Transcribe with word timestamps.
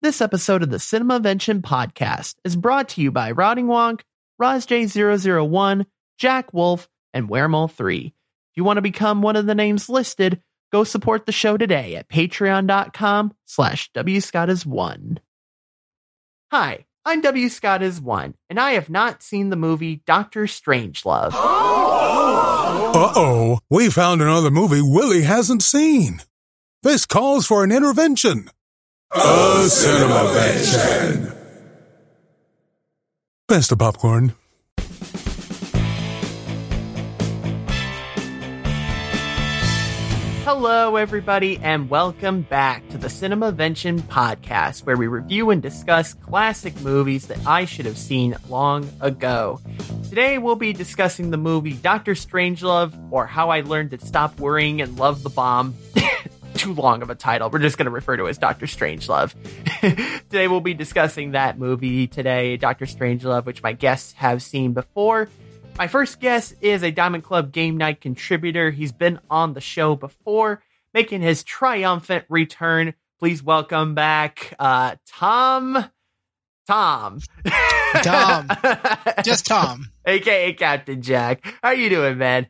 This 0.00 0.20
episode 0.20 0.62
of 0.62 0.70
the 0.70 0.76
Cinemavention 0.76 1.60
podcast 1.60 2.36
is 2.44 2.54
brought 2.54 2.90
to 2.90 3.00
you 3.00 3.10
by 3.10 3.32
Rotting 3.32 3.66
Wonk, 3.66 4.02
RozJ001, 4.40 5.86
Jack 6.18 6.54
Wolf, 6.54 6.88
and 7.12 7.28
Weremole3. 7.28 8.06
If 8.06 8.12
you 8.54 8.62
want 8.62 8.76
to 8.76 8.82
become 8.82 9.22
one 9.22 9.34
of 9.34 9.46
the 9.46 9.56
names 9.56 9.88
listed, 9.88 10.40
go 10.70 10.84
support 10.84 11.26
the 11.26 11.32
show 11.32 11.56
today 11.56 11.96
at 11.96 12.08
patreon.com 12.08 13.34
slash 13.44 13.90
wscottis1. 13.90 15.18
Hi, 16.52 16.86
I'm 17.04 17.20
W. 17.20 17.48
Scott 17.48 17.82
is 17.82 18.00
one, 18.00 18.34
and 18.48 18.60
I 18.60 18.74
have 18.74 18.88
not 18.88 19.24
seen 19.24 19.50
the 19.50 19.56
movie 19.56 20.02
Doctor 20.06 20.44
Strangelove. 20.44 21.32
Uh 22.94 23.12
oh, 23.16 23.58
we 23.68 23.90
found 23.90 24.22
another 24.22 24.52
movie 24.52 24.80
Willie 24.80 25.22
hasn't 25.22 25.64
seen. 25.64 26.20
This 26.84 27.04
calls 27.04 27.48
for 27.48 27.64
an 27.64 27.72
intervention. 27.72 28.48
A 29.10 29.66
cinema 29.70 30.14
Cinemavention. 30.14 31.34
Best 33.48 33.72
of 33.72 33.78
popcorn. 33.78 34.34
Hello, 40.44 40.96
everybody, 40.96 41.56
and 41.62 41.88
welcome 41.88 42.42
back 42.42 42.86
to 42.90 42.98
the 42.98 43.08
Cinemavention 43.08 44.00
podcast, 44.00 44.84
where 44.84 44.98
we 44.98 45.06
review 45.06 45.48
and 45.48 45.62
discuss 45.62 46.12
classic 46.12 46.78
movies 46.82 47.28
that 47.28 47.38
I 47.46 47.64
should 47.64 47.86
have 47.86 47.96
seen 47.96 48.36
long 48.50 48.90
ago. 49.00 49.58
Today, 50.10 50.36
we'll 50.36 50.56
be 50.56 50.74
discussing 50.74 51.30
the 51.30 51.38
movie 51.38 51.72
Doctor 51.72 52.12
Strangelove, 52.12 52.92
or 53.10 53.26
How 53.26 53.48
I 53.48 53.62
Learned 53.62 53.92
to 53.92 54.04
Stop 54.04 54.38
Worrying 54.38 54.82
and 54.82 54.98
Love 54.98 55.22
the 55.22 55.30
Bomb. 55.30 55.74
Too 56.58 56.74
long 56.74 57.02
of 57.02 57.10
a 57.10 57.14
title. 57.14 57.50
We're 57.50 57.60
just 57.60 57.78
going 57.78 57.86
to 57.86 57.92
refer 57.92 58.16
to 58.16 58.26
it 58.26 58.30
as 58.30 58.38
Doctor 58.38 58.66
Strangelove. 58.66 59.32
today, 60.28 60.48
we'll 60.48 60.60
be 60.60 60.74
discussing 60.74 61.30
that 61.30 61.56
movie 61.56 62.08
today, 62.08 62.56
Doctor 62.56 62.84
Strangelove, 62.84 63.44
which 63.44 63.62
my 63.62 63.72
guests 63.72 64.14
have 64.14 64.42
seen 64.42 64.72
before. 64.72 65.28
My 65.78 65.86
first 65.86 66.18
guest 66.18 66.54
is 66.60 66.82
a 66.82 66.90
Diamond 66.90 67.22
Club 67.22 67.52
Game 67.52 67.76
Night 67.76 68.00
contributor. 68.00 68.72
He's 68.72 68.90
been 68.90 69.20
on 69.30 69.54
the 69.54 69.60
show 69.60 69.94
before, 69.94 70.60
making 70.92 71.22
his 71.22 71.44
triumphant 71.44 72.24
return. 72.28 72.94
Please 73.20 73.40
welcome 73.40 73.94
back 73.94 74.52
uh, 74.58 74.96
Tom. 75.06 75.84
Tom. 76.66 77.20
Tom. 78.02 78.48
Just 79.24 79.46
Tom. 79.46 79.90
AKA 80.04 80.54
Captain 80.54 81.02
Jack. 81.02 81.44
How 81.62 81.68
are 81.68 81.74
you 81.76 81.88
doing, 81.88 82.18
man? 82.18 82.48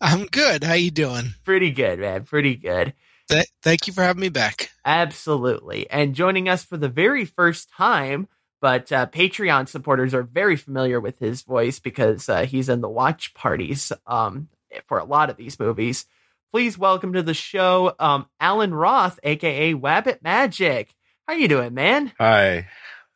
I'm 0.00 0.26
good. 0.26 0.62
How 0.62 0.74
you 0.74 0.92
doing? 0.92 1.34
Pretty 1.44 1.72
good, 1.72 1.98
man. 1.98 2.22
Pretty 2.22 2.54
good. 2.54 2.94
Th- 3.28 3.48
thank 3.62 3.86
you 3.86 3.92
for 3.92 4.02
having 4.02 4.20
me 4.20 4.28
back. 4.28 4.70
Absolutely. 4.84 5.88
And 5.90 6.14
joining 6.14 6.48
us 6.48 6.64
for 6.64 6.76
the 6.76 6.88
very 6.88 7.24
first 7.24 7.70
time 7.70 8.28
but 8.60 8.90
uh, 8.90 9.06
Patreon 9.06 9.68
supporters 9.68 10.14
are 10.14 10.22
very 10.22 10.56
familiar 10.56 11.00
with 11.00 11.18
his 11.18 11.42
voice 11.42 11.78
because 11.78 12.28
uh, 12.28 12.44
he's 12.44 12.68
in 12.68 12.80
the 12.80 12.88
watch 12.88 13.34
parties 13.34 13.92
um, 14.06 14.48
for 14.86 14.98
a 14.98 15.04
lot 15.04 15.30
of 15.30 15.36
these 15.36 15.58
movies. 15.58 16.06
Please 16.52 16.78
welcome 16.78 17.12
to 17.12 17.22
the 17.22 17.34
show, 17.34 17.94
um, 17.98 18.26
Alan 18.40 18.74
Roth, 18.74 19.20
aka 19.22 19.74
Wabbit 19.74 20.22
Magic. 20.22 20.92
How 21.26 21.34
you 21.34 21.46
doing, 21.46 21.74
man? 21.74 22.12
Hi, 22.18 22.68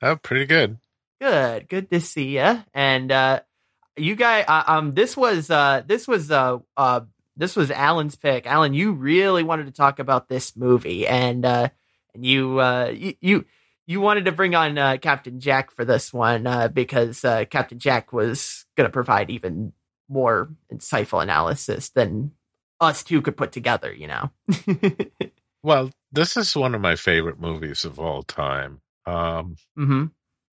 oh, 0.02 0.16
pretty 0.16 0.44
good. 0.44 0.78
Good, 1.20 1.68
good 1.68 1.90
to 1.90 2.00
see 2.00 2.36
you. 2.38 2.62
And 2.74 3.10
uh, 3.10 3.40
you 3.96 4.14
guys, 4.14 4.44
uh, 4.46 4.64
um, 4.66 4.94
this 4.94 5.16
was 5.16 5.50
uh, 5.50 5.82
this 5.86 6.06
was 6.06 6.30
uh, 6.30 6.58
uh, 6.76 7.00
this 7.36 7.56
was 7.56 7.70
Alan's 7.70 8.16
pick. 8.16 8.46
Alan, 8.46 8.74
you 8.74 8.92
really 8.92 9.42
wanted 9.42 9.66
to 9.66 9.72
talk 9.72 9.98
about 9.98 10.28
this 10.28 10.56
movie, 10.56 11.06
and 11.06 11.44
uh, 11.44 11.68
and 12.14 12.24
you 12.24 12.60
uh, 12.60 12.92
you. 12.94 13.14
you 13.20 13.44
you 13.84 14.00
wanted 14.00 14.26
to 14.26 14.32
bring 14.32 14.54
on 14.54 14.78
uh, 14.78 14.96
Captain 14.96 15.40
Jack 15.40 15.72
for 15.72 15.84
this 15.84 16.12
one 16.12 16.46
uh, 16.46 16.68
because 16.68 17.24
uh, 17.24 17.44
Captain 17.50 17.80
Jack 17.80 18.12
was 18.12 18.64
going 18.76 18.86
to 18.86 18.92
provide 18.92 19.28
even 19.28 19.72
more 20.08 20.50
insightful 20.72 21.22
analysis 21.22 21.90
than 21.90 22.32
us 22.80 23.02
two 23.02 23.22
could 23.22 23.36
put 23.36 23.52
together, 23.52 23.92
you 23.92 24.06
know. 24.06 24.30
well, 25.62 25.90
this 26.12 26.36
is 26.36 26.56
one 26.56 26.74
of 26.74 26.80
my 26.80 26.96
favorite 26.96 27.40
movies 27.40 27.84
of 27.84 27.98
all 27.98 28.22
time. 28.22 28.80
Um, 29.06 29.56
mm-hmm. 29.78 30.06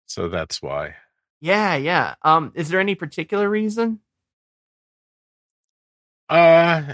So 0.08 0.30
that's 0.30 0.62
why. 0.62 0.96
Yeah, 1.42 1.76
yeah. 1.76 2.16
Um, 2.24 2.52
is 2.56 2.70
there 2.70 2.80
any 2.80 2.96
particular 2.96 3.50
reason? 3.50 4.00
Uh, 6.29 6.94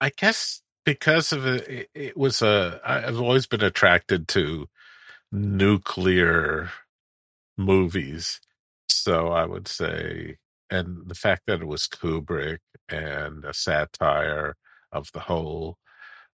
I 0.00 0.10
guess 0.16 0.62
because 0.84 1.32
of 1.32 1.46
it, 1.46 1.88
it, 1.94 2.16
was 2.16 2.42
a. 2.42 2.80
I've 2.84 3.20
always 3.20 3.46
been 3.46 3.62
attracted 3.62 4.28
to 4.28 4.68
nuclear 5.32 6.70
movies. 7.56 8.40
So 8.88 9.28
I 9.28 9.44
would 9.44 9.68
say, 9.68 10.36
and 10.70 11.08
the 11.08 11.14
fact 11.14 11.42
that 11.46 11.60
it 11.60 11.66
was 11.66 11.86
Kubrick 11.86 12.58
and 12.88 13.44
a 13.44 13.54
satire 13.54 14.56
of 14.92 15.10
the 15.12 15.20
whole 15.20 15.78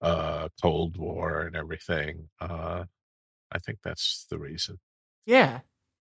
uh, 0.00 0.48
Cold 0.60 0.96
War 0.96 1.42
and 1.42 1.56
everything, 1.56 2.28
uh, 2.40 2.84
I 3.50 3.58
think 3.58 3.78
that's 3.82 4.26
the 4.30 4.38
reason. 4.38 4.78
Yeah. 5.26 5.60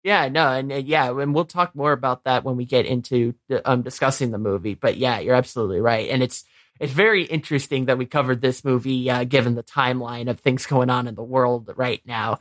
Yeah, 0.03 0.27
no, 0.27 0.51
and 0.51 0.71
uh, 0.71 0.75
yeah, 0.75 1.09
and 1.17 1.33
we'll 1.33 1.45
talk 1.45 1.75
more 1.75 1.93
about 1.93 2.25
that 2.25 2.43
when 2.43 2.57
we 2.57 2.65
get 2.65 2.85
into 2.85 3.35
um, 3.63 3.83
discussing 3.83 4.31
the 4.31 4.37
movie. 4.37 4.75
But 4.75 4.97
yeah, 4.97 5.19
you're 5.19 5.35
absolutely 5.35 5.79
right, 5.79 6.09
and 6.09 6.21
it's 6.21 6.43
it's 6.79 6.91
very 6.91 7.23
interesting 7.23 7.85
that 7.85 7.97
we 7.97 8.05
covered 8.05 8.41
this 8.41 8.65
movie 8.65 9.09
uh, 9.09 9.23
given 9.23 9.55
the 9.55 9.63
timeline 9.63 10.29
of 10.29 10.39
things 10.39 10.65
going 10.65 10.89
on 10.89 11.07
in 11.07 11.15
the 11.15 11.23
world 11.23 11.71
right 11.75 12.01
now. 12.05 12.39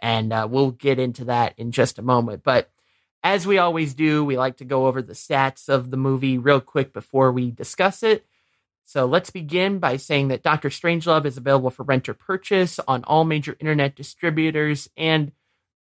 And 0.00 0.32
uh, 0.32 0.46
we'll 0.50 0.70
get 0.70 0.98
into 0.98 1.26
that 1.26 1.54
in 1.58 1.72
just 1.72 1.98
a 1.98 2.02
moment. 2.02 2.42
But 2.42 2.70
as 3.22 3.46
we 3.46 3.58
always 3.58 3.94
do, 3.94 4.24
we 4.24 4.38
like 4.38 4.58
to 4.58 4.64
go 4.64 4.86
over 4.86 5.02
the 5.02 5.12
stats 5.12 5.68
of 5.68 5.90
the 5.90 5.96
movie 5.96 6.38
real 6.38 6.60
quick 6.60 6.92
before 6.92 7.32
we 7.32 7.50
discuss 7.50 8.02
it. 8.02 8.24
So 8.84 9.06
let's 9.06 9.30
begin 9.30 9.78
by 9.78 9.96
saying 9.96 10.28
that 10.28 10.42
Doctor 10.42 10.68
Strangelove 10.68 11.26
is 11.26 11.36
available 11.36 11.70
for 11.70 11.82
rent 11.82 12.08
or 12.08 12.14
purchase 12.14 12.80
on 12.88 13.04
all 13.04 13.24
major 13.24 13.56
internet 13.60 13.94
distributors 13.94 14.88
and 14.96 15.32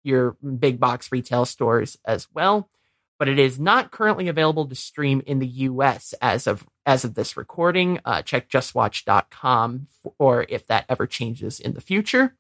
your 0.06 0.38
big 0.60 0.80
box 0.80 1.12
retail 1.12 1.46
stores 1.46 1.98
as 2.06 2.28
well. 2.34 2.70
But 3.18 3.30
it 3.30 3.40
is 3.40 3.60
not 3.60 3.92
currently 3.92 4.28
available 4.28 4.68
to 4.68 4.76
stream 4.76 5.22
in 5.26 5.40
the 5.40 5.48
US 5.48 6.14
as 6.22 6.48
of 6.48 6.66
as 6.86 7.04
of 7.04 7.16
this 7.16 7.38
recording. 7.38 8.00
Uh, 8.06 8.22
check 8.22 8.50
justwatch.com 8.50 9.88
or 10.20 10.46
if 10.50 10.68
that 10.68 10.86
ever 10.90 11.08
changes 11.08 11.60
in 11.60 11.74
the 11.74 11.82
future. 11.82 12.36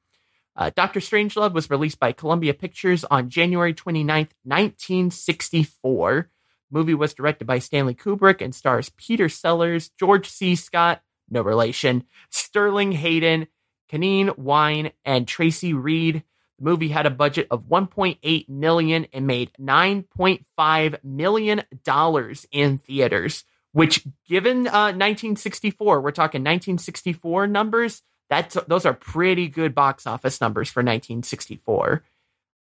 Uh, 0.55 0.71
Doctor 0.73 0.99
Strangelove 0.99 1.53
was 1.53 1.69
released 1.69 1.99
by 1.99 2.11
Columbia 2.13 2.53
Pictures 2.53 3.03
on 3.05 3.29
January 3.29 3.73
29th, 3.73 4.31
1964. 4.43 6.29
The 6.71 6.77
movie 6.77 6.93
was 6.93 7.13
directed 7.13 7.45
by 7.45 7.59
Stanley 7.59 7.93
Kubrick 7.93 8.41
and 8.41 8.55
stars 8.55 8.89
Peter 8.95 9.27
Sellers, 9.27 9.89
George 9.99 10.29
C. 10.29 10.55
Scott, 10.55 11.01
no 11.29 11.41
relation, 11.41 12.05
Sterling 12.29 12.93
Hayden, 12.93 13.47
Canaan 13.89 14.31
Wine, 14.37 14.91
and 15.03 15.27
Tracy 15.27 15.73
Reed. 15.73 16.23
The 16.57 16.65
movie 16.65 16.89
had 16.89 17.05
a 17.05 17.11
budget 17.11 17.47
of 17.51 17.63
1.8 17.63 18.49
million 18.49 19.07
and 19.13 19.27
made 19.27 19.51
9.5 19.59 21.03
million 21.03 21.63
dollars 21.83 22.45
in 22.51 22.77
theaters, 22.77 23.43
which 23.71 24.05
given 24.27 24.67
uh, 24.67 24.93
1964, 24.93 26.01
we're 26.01 26.11
talking 26.11 26.41
1964 26.41 27.47
numbers, 27.47 28.01
that's 28.29 28.57
those 28.67 28.85
are 28.85 28.93
pretty 28.93 29.47
good 29.47 29.75
box 29.75 30.07
office 30.07 30.41
numbers 30.41 30.69
for 30.69 30.81
1964. 30.81 32.03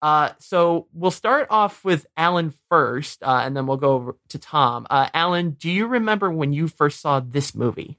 Uh, 0.02 0.32
so 0.38 0.88
we'll 0.94 1.12
start 1.12 1.48
off 1.50 1.86
with 1.86 2.06
Alan 2.18 2.54
first, 2.70 3.24
uh, 3.24 3.42
and 3.46 3.56
then 3.56 3.66
we'll 3.68 3.78
go 3.78 4.18
to 4.28 4.38
Tom. 4.38 4.86
Uh, 4.90 5.08
Alan, 5.14 5.52
do 5.52 5.72
you 5.72 5.88
remember 5.88 6.30
when 6.30 6.52
you 6.52 6.68
first 6.68 7.00
saw 7.00 7.22
this 7.22 7.56
movie? 7.56 7.98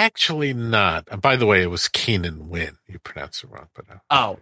Actually, 0.00 0.54
not. 0.54 1.20
By 1.20 1.36
the 1.36 1.44
way, 1.44 1.62
it 1.62 1.70
was 1.70 1.86
Keenan 1.88 2.48
Wynn. 2.48 2.78
You 2.88 2.98
pronounced 2.98 3.44
it 3.44 3.50
wrong, 3.50 3.68
but 3.74 3.84
uh, 3.90 3.98
oh, 4.08 4.38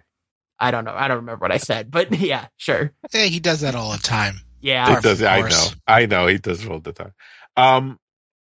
I 0.57 0.71
don't 0.71 0.85
know. 0.85 0.95
I 0.95 1.09
don't 1.09 1.17
remember 1.19 1.43
what 1.43 1.51
I 1.51 1.57
said, 1.57 1.91
but 1.91 2.13
yeah, 2.21 2.47
sure. 2.57 2.93
Yeah, 3.13 3.25
he 3.25 3.41
does 3.41 3.63
that 3.63 3.75
all 3.75 3.91
the 3.91 3.99
time. 3.99 4.37
Yeah, 4.61 4.95
he 4.95 5.03
does. 5.03 5.21
I 5.21 5.41
know. 5.41 5.67
I 5.87 6.07
know. 6.07 6.27
He 6.29 6.39
does 6.39 6.65
it 6.65 6.71
all 6.71 6.79
the 6.79 6.93
time. 6.93 7.13
Um, 7.57 7.99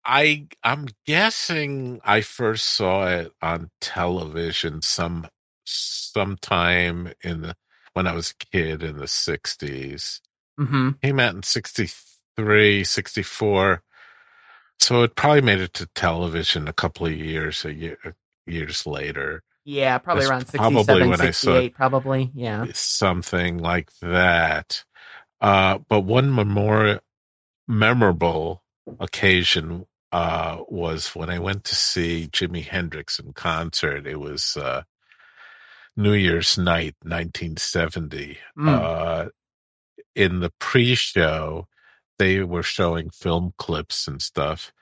I 0.04 0.48
I'm 0.64 0.86
guessing 1.06 2.00
I 2.04 2.22
first 2.22 2.66
saw 2.66 3.06
it 3.06 3.32
on 3.40 3.70
television 3.80 4.82
some 4.82 5.28
sometime 5.64 7.12
in 7.22 7.42
the 7.42 7.56
when 7.92 8.08
I 8.08 8.14
was 8.14 8.32
a 8.32 8.46
kid 8.46 8.82
in 8.82 8.98
the 8.98 9.04
60s. 9.04 10.20
Mm-hmm. 10.58 10.90
Came 11.02 11.20
out 11.20 11.34
in 11.34 11.42
63, 11.44 12.84
64. 12.84 13.82
So 14.78 15.02
it 15.02 15.16
probably 15.16 15.40
made 15.40 15.60
it 15.60 15.74
to 15.74 15.86
television 15.94 16.68
a 16.68 16.72
couple 16.72 17.06
of 17.06 17.12
years 17.12 17.64
a 17.64 17.72
year 17.72 17.98
years 18.46 18.86
later. 18.86 19.42
Yeah, 19.64 19.98
probably 19.98 20.22
That's 20.22 20.30
around 20.30 20.46
67, 20.46 20.84
probably 20.84 21.08
when 21.08 21.18
68, 21.18 21.28
I 21.28 21.66
saw 21.68 21.76
probably. 21.76 22.30
Yeah. 22.34 22.66
Something 22.72 23.58
like 23.58 23.90
that. 24.00 24.84
Uh, 25.40 25.78
but 25.88 26.02
one 26.02 26.32
memorial 26.32 27.00
memorable 27.66 28.62
occasion 29.00 29.86
uh, 30.12 30.58
was 30.68 31.08
when 31.16 31.30
I 31.30 31.40
went 31.40 31.64
to 31.64 31.74
see 31.74 32.28
Jimi 32.30 32.64
Hendrix 32.64 33.18
in 33.18 33.32
concert. 33.32 34.06
It 34.06 34.20
was 34.20 34.56
uh, 34.56 34.82
New 35.96 36.12
Year's 36.12 36.56
night, 36.56 36.94
1970. 37.02 38.38
Mm. 38.56 38.68
Uh, 38.68 39.28
in 40.14 40.40
the 40.40 40.52
pre-show, 40.58 41.66
they 42.18 42.42
were 42.42 42.62
showing 42.62 43.10
film 43.10 43.54
clips 43.58 44.08
and 44.08 44.20
stuff, 44.22 44.72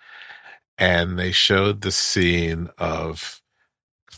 and 0.78 1.18
they 1.18 1.32
showed 1.32 1.80
the 1.80 1.92
scene 1.92 2.68
of 2.78 3.40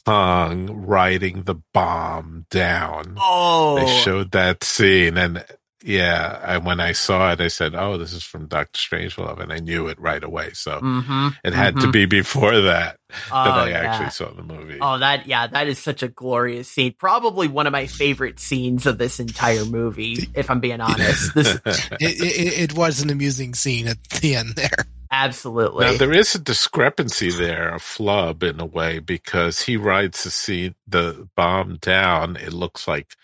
Kong 0.05 0.71
riding 0.87 1.43
the 1.43 1.57
bomb 1.75 2.47
down. 2.51 3.17
Oh, 3.19 3.77
They 3.77 3.87
showed 4.03 4.31
that 4.33 4.63
scene, 4.63 5.19
and 5.19 5.45
yeah, 5.85 6.41
I, 6.43 6.59
when 6.59 6.81
I 6.81 6.93
saw 6.93 7.33
it, 7.33 7.41
I 7.41 7.49
said, 7.49 7.75
"Oh, 7.75 7.99
this 7.99 8.13
is 8.13 8.23
from 8.23 8.47
Doctor 8.47 8.79
Strangelove," 8.79 9.41
and 9.41 9.53
I 9.53 9.59
knew 9.59 9.89
it 9.89 10.01
right 10.01 10.23
away. 10.23 10.51
So 10.55 10.79
hmm 10.81 11.29
it 11.45 11.53
had 11.53 11.79
to 11.81 11.93
be 11.93 12.07
before 12.07 12.63
that 12.63 12.97
that 13.31 13.31
I 13.31 13.71
yeah. 13.71 13.77
actually 13.79 14.11
saw 14.11 14.33
the 14.33 14.43
movie. 14.43 14.79
Oh, 14.81 14.99
that 14.99 15.27
yeah, 15.27 15.47
that 15.47 15.69
is 15.69 15.79
such 15.79 16.03
a 16.03 16.09
glorious 16.09 16.69
scene. 16.69 16.95
Probably 16.99 17.49
one 17.49 17.67
of 17.67 17.73
my 17.73 17.87
favorite 17.87 18.41
scenes 18.41 18.87
of 18.87 18.97
this 18.97 19.21
entire 19.21 19.65
movie, 19.67 20.29
if 20.35 20.51
I'm 20.51 20.61
being 20.61 20.81
honest. 20.81 21.35
This 21.35 21.59
It, 21.67 22.21
it, 22.21 22.71
it 22.71 22.73
was 22.75 23.03
an 23.03 23.11
amusing 23.11 23.55
scene 23.55 23.87
at 23.87 24.03
the 24.21 24.37
end 24.37 24.55
there. 24.57 24.87
absolutely. 25.11 25.85
Now 25.85 25.93
there 25.93 26.13
is 26.13 26.35
a 26.35 26.39
discrepancy 26.39 27.31
there, 27.31 27.75
a 27.75 27.79
flub 27.79 28.43
in 28.43 28.61
a 28.61 28.67
way, 28.67 28.99
because 28.99 29.61
he 29.61 29.77
rides 29.77 30.25
the 30.25 30.31
scene, 30.31 30.75
the 30.87 31.29
bomb 31.37 31.77
down. 31.77 32.37
It 32.37 32.55
looks 32.55 32.89
like 32.89 33.15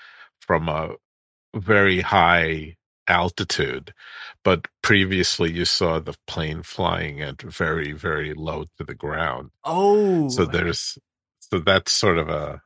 from 0.40 0.69
a 0.69 0.96
very 1.54 2.00
high 2.00 2.76
altitude, 3.08 3.93
but 4.44 4.69
previously 4.82 5.50
you 5.52 5.64
saw 5.64 5.99
the 5.99 6.14
plane 6.26 6.62
flying 6.62 7.20
at 7.20 7.43
very, 7.43 7.93
very 7.93 8.34
low 8.34 8.64
to 8.78 8.84
the 8.84 8.94
ground. 8.94 9.50
oh, 9.64 10.28
So 10.28 10.44
there's, 10.46 10.99
so 11.40 11.58
that's 11.60 11.93
sort 11.93 12.19
of 12.19 12.28
a 12.28 12.62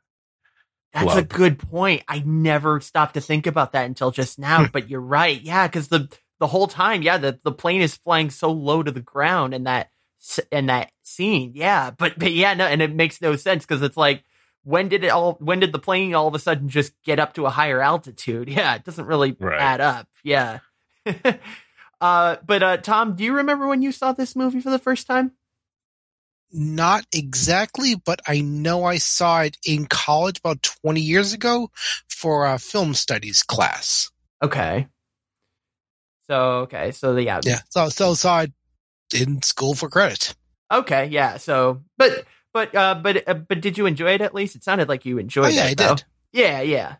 That's 0.92 1.16
a 1.16 1.22
good 1.22 1.58
point. 1.58 2.02
I 2.08 2.22
never 2.24 2.80
stopped 2.80 3.14
to 3.14 3.20
think 3.20 3.46
about 3.46 3.72
that 3.72 3.86
until 3.86 4.10
just 4.10 4.38
now, 4.38 4.66
but 4.72 4.88
you're 4.88 5.00
right. 5.00 5.40
Yeah, 5.40 5.66
because 5.66 5.88
the 5.88 6.08
the 6.38 6.46
whole 6.46 6.66
time, 6.66 7.02
yeah, 7.02 7.16
the, 7.16 7.40
the 7.44 7.52
plane 7.52 7.80
is 7.80 7.96
flying 7.96 8.28
so 8.30 8.50
low 8.50 8.82
to 8.82 8.92
the 8.92 9.00
ground 9.00 9.54
in 9.54 9.64
that 9.64 9.90
in 10.52 10.66
that 10.66 10.90
scene. 11.02 11.52
Yeah, 11.54 11.90
but 11.90 12.18
but 12.18 12.32
yeah, 12.32 12.54
no, 12.54 12.66
and 12.66 12.82
it 12.82 12.94
makes 12.94 13.20
no 13.20 13.36
sense 13.36 13.64
because 13.64 13.82
it's 13.82 13.96
like 13.96 14.22
when 14.66 14.88
did 14.88 15.04
it 15.04 15.08
all 15.08 15.34
when 15.38 15.60
did 15.60 15.70
the 15.72 15.78
plane 15.78 16.12
all 16.12 16.26
of 16.26 16.34
a 16.34 16.40
sudden 16.40 16.68
just 16.68 16.92
get 17.04 17.20
up 17.20 17.34
to 17.34 17.46
a 17.46 17.50
higher 17.50 17.80
altitude? 17.80 18.48
Yeah, 18.56 18.74
it 18.74 18.84
doesn't 18.84 19.06
really 19.06 19.36
Right. 19.38 19.60
add 19.60 19.80
up. 19.80 20.08
Yeah. 20.24 20.58
uh 22.00 22.36
but 22.44 22.62
uh 22.62 22.76
Tom, 22.78 23.14
do 23.14 23.22
you 23.24 23.36
remember 23.36 23.68
when 23.68 23.80
you 23.80 23.92
saw 23.92 24.12
this 24.12 24.34
movie 24.34 24.60
for 24.60 24.70
the 24.70 24.78
first 24.80 25.06
time? 25.06 25.32
Not 26.52 27.04
exactly, 27.14 27.94
but 27.94 28.20
I 28.26 28.40
know 28.40 28.84
I 28.84 28.98
saw 28.98 29.42
it 29.42 29.56
in 29.64 29.86
college 29.86 30.38
about 30.38 30.62
20 30.62 31.00
years 31.00 31.32
ago 31.32 31.70
for 32.08 32.46
a 32.46 32.58
film 32.58 32.94
studies 32.94 33.42
class. 33.44 34.10
Okay. 34.42 34.88
So 36.28 36.36
okay, 36.62 36.90
so 36.90 37.16
yeah, 37.16 37.40
Yeah, 37.44 37.60
so 37.70 37.88
so 37.88 38.14
saw 38.14 38.40
it 38.42 38.52
in 39.14 39.42
school 39.42 39.74
for 39.74 39.88
credit. 39.88 40.34
Okay, 40.72 41.06
yeah. 41.06 41.36
So, 41.36 41.82
but 41.96 42.24
but 42.56 42.74
uh, 42.74 42.94
but 42.94 43.28
uh, 43.28 43.34
but 43.34 43.60
did 43.60 43.76
you 43.76 43.84
enjoy 43.84 44.12
it 44.14 44.22
at 44.22 44.34
least? 44.34 44.56
It 44.56 44.64
sounded 44.64 44.88
like 44.88 45.04
you 45.04 45.18
enjoyed 45.18 45.44
Oh 45.44 45.48
yeah, 45.48 45.66
it. 45.66 45.78
I 45.78 45.88
though. 45.88 45.94
did. 45.96 46.04
Yeah, 46.32 46.60
yeah. 46.62 46.96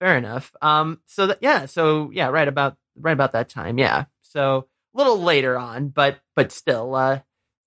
Fair 0.00 0.16
enough. 0.18 0.52
Um. 0.60 0.98
So 1.06 1.28
that 1.28 1.38
yeah. 1.40 1.66
So 1.66 2.10
yeah. 2.12 2.26
Right 2.30 2.48
about 2.48 2.76
right 2.96 3.12
about 3.12 3.30
that 3.34 3.48
time. 3.48 3.78
Yeah. 3.78 4.06
So 4.22 4.66
a 4.94 4.98
little 4.98 5.20
later 5.22 5.56
on, 5.56 5.90
but 5.90 6.18
but 6.34 6.50
still, 6.50 6.96
uh, 6.96 7.20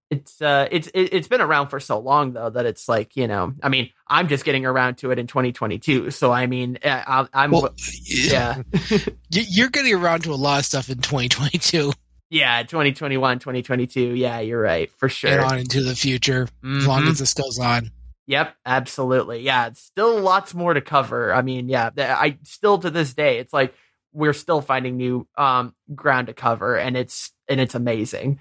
it's 0.09 0.41
uh, 0.41 0.67
it's 0.71 0.87
it, 0.89 1.13
it's 1.13 1.29
been 1.29 1.39
around 1.39 1.67
for 1.69 1.79
so 1.79 1.99
long 1.99 2.33
though 2.33 2.49
that 2.49 2.65
it's 2.65 2.89
like 2.89 3.15
you 3.15 3.29
know. 3.29 3.53
I 3.63 3.69
mean, 3.69 3.91
I'm 4.09 4.27
just 4.27 4.43
getting 4.43 4.65
around 4.65 4.95
to 4.97 5.11
it 5.11 5.17
in 5.17 5.27
2022. 5.27 6.11
So 6.11 6.33
I 6.33 6.47
mean, 6.47 6.79
uh, 6.83 7.01
I, 7.07 7.27
I'm 7.33 7.51
Well, 7.51 7.73
yeah. 8.03 8.61
you're 9.29 9.69
getting 9.69 9.93
around 9.93 10.23
to 10.25 10.33
a 10.33 10.35
lot 10.35 10.59
of 10.59 10.65
stuff 10.65 10.89
in 10.89 10.97
2022 10.97 11.93
Yeah, 12.31 12.63
2021, 12.63 13.39
2022. 13.39 14.15
Yeah, 14.15 14.39
you're 14.39 14.61
right 14.61 14.89
for 14.93 15.09
sure. 15.09 15.31
and 15.31 15.41
on 15.41 15.59
into 15.59 15.83
the 15.83 15.95
future 15.95 16.47
as 16.65 16.87
long 16.87 17.05
as 17.09 17.19
this 17.19 17.33
goes 17.33 17.59
on. 17.59 17.91
Yep, 18.25 18.55
absolutely. 18.65 19.41
Yeah, 19.41 19.67
it's 19.67 19.81
still 19.81 20.17
lots 20.21 20.53
more 20.53 20.73
to 20.73 20.79
cover. 20.79 21.33
I 21.33 21.41
mean, 21.41 21.67
yeah, 21.67 21.89
I 21.97 22.37
still 22.43 22.77
to 22.79 22.89
this 22.89 23.13
day, 23.13 23.39
it's 23.39 23.51
like 23.51 23.73
we're 24.13 24.31
still 24.31 24.61
finding 24.61 24.95
new 24.95 25.27
um 25.37 25.75
ground 25.93 26.27
to 26.27 26.33
cover, 26.33 26.77
and 26.77 26.95
it's 26.95 27.33
and 27.49 27.59
it's 27.59 27.75
amazing. 27.75 28.39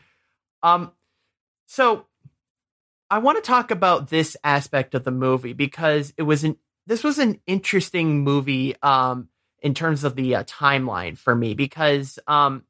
Um, 0.63 0.93
so 1.67 2.07
I 3.11 3.19
want 3.19 3.43
to 3.43 3.43
talk 3.43 3.73
about 3.73 4.09
this 4.09 4.37
aspect 4.45 4.95
of 4.95 5.03
the 5.03 5.11
movie 5.11 5.53
because 5.53 6.15
it 6.17 6.23
was 6.23 6.45
an 6.45 6.57
this 6.87 7.03
was 7.03 7.19
an 7.19 7.41
interesting 7.49 8.23
movie 8.23 8.77
um 8.85 9.29
in 9.63 9.75
terms 9.75 10.05
of 10.05 10.15
the 10.15 10.37
uh, 10.37 10.45
timeline 10.45 11.19
for 11.19 11.35
me 11.35 11.55
because 11.55 12.21
um 12.29 12.63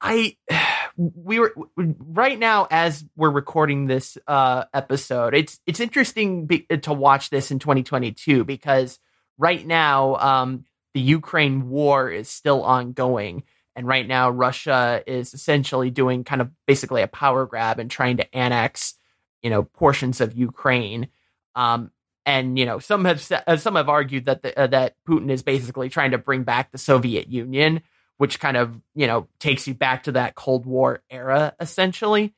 I 0.00 0.36
we 0.96 1.38
were 1.38 1.54
right 1.76 2.38
now 2.38 2.66
as 2.70 3.04
we're 3.16 3.30
recording 3.30 3.86
this 3.86 4.16
uh 4.26 4.64
episode 4.72 5.34
it's 5.34 5.60
it's 5.66 5.80
interesting 5.80 6.46
be, 6.46 6.60
to 6.60 6.92
watch 6.92 7.28
this 7.28 7.50
in 7.50 7.58
2022 7.58 8.44
because 8.44 8.98
right 9.38 9.66
now 9.66 10.16
um 10.16 10.64
the 10.94 11.00
Ukraine 11.02 11.68
war 11.68 12.10
is 12.10 12.30
still 12.30 12.62
ongoing. 12.62 13.42
And 13.74 13.86
right 13.86 14.08
now 14.08 14.30
Russia 14.30 15.02
is 15.06 15.34
essentially 15.34 15.90
doing 15.90 16.24
kind 16.24 16.40
of 16.40 16.50
basically 16.66 17.02
a 17.02 17.06
power 17.06 17.44
grab 17.44 17.78
and 17.78 17.90
trying 17.90 18.16
to 18.16 18.34
annex 18.34 18.94
you 19.42 19.50
know 19.50 19.62
portions 19.62 20.20
of 20.20 20.36
Ukraine. 20.36 21.08
Um 21.54 21.90
and 22.24 22.58
you 22.58 22.64
know 22.64 22.78
some 22.78 23.04
have 23.04 23.30
uh, 23.46 23.56
some 23.56 23.76
have 23.76 23.88
argued 23.88 24.24
that 24.24 24.42
the, 24.42 24.58
uh, 24.58 24.66
that 24.68 24.94
Putin 25.06 25.30
is 25.30 25.42
basically 25.42 25.90
trying 25.90 26.12
to 26.12 26.18
bring 26.18 26.42
back 26.42 26.72
the 26.72 26.78
Soviet 26.78 27.28
Union 27.28 27.82
which 28.18 28.40
kind 28.40 28.56
of 28.56 28.80
you 28.94 29.06
know 29.06 29.28
takes 29.38 29.66
you 29.66 29.74
back 29.74 30.04
to 30.04 30.12
that 30.12 30.34
Cold 30.34 30.66
War 30.66 31.02
era 31.10 31.54
essentially. 31.60 32.34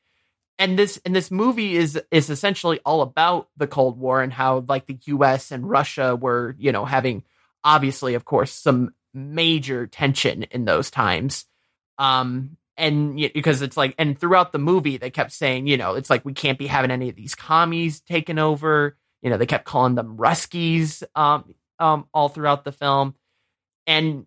And 0.57 0.77
this 0.77 0.99
and 1.05 1.15
this 1.15 1.31
movie 1.31 1.75
is 1.75 1.99
is 2.11 2.29
essentially 2.29 2.79
all 2.85 3.01
about 3.01 3.49
the 3.57 3.67
Cold 3.67 3.97
War 3.97 4.21
and 4.21 4.33
how 4.33 4.65
like 4.67 4.87
the 4.87 4.97
U.S. 5.05 5.51
and 5.51 5.69
Russia 5.69 6.15
were 6.15 6.55
you 6.59 6.71
know 6.71 6.85
having 6.85 7.23
obviously 7.63 8.13
of 8.13 8.25
course 8.25 8.51
some 8.51 8.93
major 9.13 9.87
tension 9.87 10.43
in 10.43 10.65
those 10.65 10.91
times. 10.91 11.45
Um, 11.97 12.57
and 12.77 13.15
because 13.33 13.61
it's 13.61 13.77
like 13.77 13.95
and 13.97 14.17
throughout 14.17 14.51
the 14.53 14.57
movie 14.57 14.97
they 14.97 15.09
kept 15.09 15.33
saying 15.33 15.67
you 15.67 15.75
know 15.75 15.95
it's 15.95 16.09
like 16.09 16.23
we 16.23 16.33
can't 16.33 16.57
be 16.57 16.67
having 16.67 16.91
any 16.91 17.09
of 17.09 17.15
these 17.15 17.35
commies 17.35 18.01
taken 18.01 18.37
over. 18.37 18.97
You 19.21 19.29
know 19.29 19.37
they 19.37 19.45
kept 19.45 19.65
calling 19.65 19.95
them 19.95 20.17
Ruskies 20.17 21.03
um 21.15 21.55
um 21.79 22.05
all 22.13 22.27
throughout 22.27 22.65
the 22.65 22.71
film. 22.73 23.15
And 23.87 24.25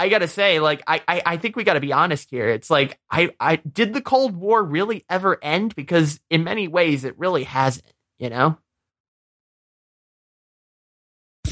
I 0.00 0.08
gotta 0.08 0.28
say, 0.28 0.60
like, 0.60 0.82
I, 0.86 1.02
I, 1.06 1.22
I 1.26 1.36
think 1.36 1.56
we 1.56 1.64
gotta 1.64 1.78
be 1.80 1.92
honest 1.92 2.30
here. 2.30 2.48
It's 2.48 2.70
like, 2.70 2.98
I, 3.10 3.30
I 3.38 3.56
did 3.56 3.92
the 3.92 4.00
Cold 4.00 4.34
War 4.34 4.62
really 4.62 5.04
ever 5.10 5.38
end? 5.42 5.74
Because 5.76 6.18
in 6.30 6.42
many 6.42 6.68
ways, 6.68 7.04
it 7.04 7.18
really 7.18 7.44
hasn't. 7.44 7.84
You 8.18 8.30
know? 8.30 8.58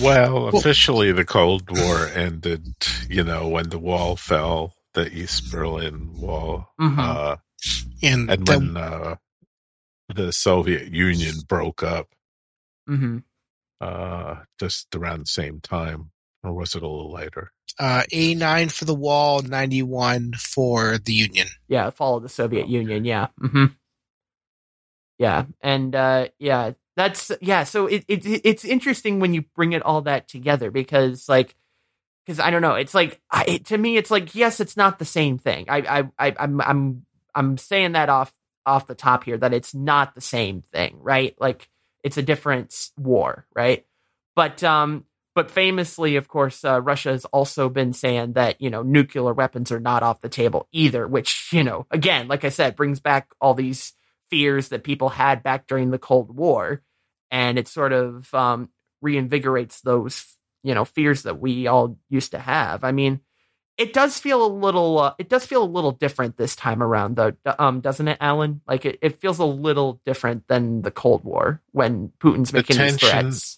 Well, 0.01 0.49
officially, 0.49 1.13
the 1.13 1.25
Cold 1.25 1.71
War 1.71 2.07
ended, 2.09 2.75
you 3.09 3.23
know, 3.25 3.49
when 3.49 3.69
the 3.69 3.79
wall 3.79 4.17
fell, 4.17 4.75
the 4.95 5.13
East 5.13 5.51
Berlin 5.51 6.19
Wall, 6.19 6.73
Mhm. 6.81 6.99
uh, 6.99 7.37
And, 8.03 8.31
and 8.31 8.47
the- 8.47 8.53
when 8.53 8.77
uh, 8.77 9.17
the 10.09 10.33
Soviet 10.33 10.93
Union 10.93 11.41
broke 11.47 11.83
up, 11.83 12.15
hmm 12.87 13.19
uh, 13.81 14.43
just 14.59 14.93
around 14.95 15.21
the 15.21 15.27
same 15.27 15.61
time, 15.61 16.11
or 16.43 16.53
was 16.53 16.75
it 16.75 16.83
a 16.83 16.89
little 16.89 17.13
later? 17.13 17.53
uh, 17.79 18.03
89 18.11 18.71
for 18.71 18.85
the 18.87 18.95
wall, 18.95 19.41
91 19.43 20.33
for 20.33 20.99
the 20.99 21.13
Union. 21.13 21.47
Yeah, 21.69 21.91
fall 21.91 22.17
of 22.17 22.23
the 22.25 22.29
Soviet 22.29 22.69
Union. 22.69 23.05
Yeah. 23.05 23.29
hmm 23.39 23.67
Yeah, 25.19 25.45
and 25.61 25.95
uh, 25.95 26.29
yeah, 26.39 26.73
that's 26.97 27.31
yeah. 27.41 27.65
So 27.65 27.87
it, 27.87 28.05
it 28.09 28.23
it's 28.45 28.65
interesting 28.65 29.21
when 29.21 29.35
you 29.35 29.43
bring 29.55 29.73
it 29.73 29.83
all 29.83 30.03
that 30.03 30.29
together 30.29 30.71
because 30.71 31.29
like 31.29 31.55
because 32.25 32.41
I 32.41 32.51
don't 32.51 32.63
know, 32.63 32.75
it's 32.75 32.95
like 32.95 33.21
I, 33.31 33.45
it, 33.47 33.67
to 33.67 33.79
me, 33.79 33.97
it's 33.97 34.11
like 34.11 34.35
yes, 34.35 34.61
it's 34.61 34.77
not 34.77 34.99
the 34.99 35.05
same 35.05 35.39
thing. 35.39 35.67
I 35.69 36.01
I, 36.01 36.29
I 36.29 36.35
I'm 36.39 36.61
I'm 36.61 37.07
I'm 37.35 37.59
saying 37.59 37.93
that 37.93 38.09
off 38.09 38.33
off 38.67 38.87
the 38.87 38.95
top 38.95 39.25
here 39.25 39.39
that 39.39 39.55
it's 39.55 39.75
not 39.75 40.15
the 40.15 40.21
same 40.21 40.63
thing, 40.63 40.99
right? 41.01 41.35
Like 41.39 41.69
it's 42.03 42.17
a 42.17 42.23
different 42.23 42.75
war, 42.97 43.47
right? 43.55 43.85
But 44.37 44.63
um, 44.63 45.05
but 45.39 45.53
famously, 45.53 46.17
of 46.17 46.27
course, 46.27 46.65
uh, 46.65 46.83
Russia 46.83 47.11
has 47.11 47.25
also 47.27 47.69
been 47.69 47.93
saying 47.93 48.33
that 48.33 48.61
you 48.61 48.71
know 48.71 48.83
nuclear 48.83 49.33
weapons 49.33 49.71
are 49.71 49.79
not 49.79 50.03
off 50.03 50.21
the 50.21 50.29
table 50.29 50.67
either. 50.73 51.07
Which 51.07 51.51
you 51.53 51.63
know, 51.63 51.87
again, 51.93 52.27
like 52.27 52.45
I 52.45 52.49
said, 52.49 52.75
brings 52.75 52.99
back 52.99 53.29
all 53.41 53.55
these 53.55 53.93
fears 54.31 54.71
that 54.71 54.83
people 54.83 55.11
had 55.11 55.45
back 55.45 55.69
during 55.69 55.93
the 55.93 55.99
Cold 55.99 56.37
War, 56.37 56.83
and 57.31 57.57
it 57.57 57.69
sort 57.69 57.93
of 57.93 58.35
um, 58.35 58.71
reinvigorates 59.01 59.81
those 59.83 60.27
you 60.65 60.75
know 60.75 60.85
fears 60.85 61.23
that 61.23 61.39
we 61.39 61.69
all 61.69 62.01
used 62.11 62.33
to 62.33 62.41
have. 62.41 62.83
I 62.83 62.91
mean, 62.91 63.21
it 63.77 63.93
does 63.93 64.19
feel 64.19 64.45
a 64.45 64.51
little 64.53 64.99
uh, 64.99 65.15
it 65.21 65.29
does 65.29 65.47
feel 65.47 65.63
a 65.63 65.65
little 65.65 65.93
different 65.93 66.37
this 66.37 66.57
time 66.57 66.83
around 66.83 67.15
though 67.15 67.33
um 67.61 67.81
doesn't 67.81 68.09
it 68.09 68.19
alan 68.21 68.61
like 68.67 68.85
it, 68.85 68.99
it 69.01 69.21
feels 69.21 69.39
a 69.39 69.45
little 69.45 70.01
different 70.05 70.49
than 70.49 70.83
the 70.83 70.91
cold 70.91 71.23
war 71.23 71.63
when 71.71 72.11
putin's 72.19 72.51
The 72.51 72.59
making 72.59 72.77
these 72.79 72.97
threats 72.97 73.58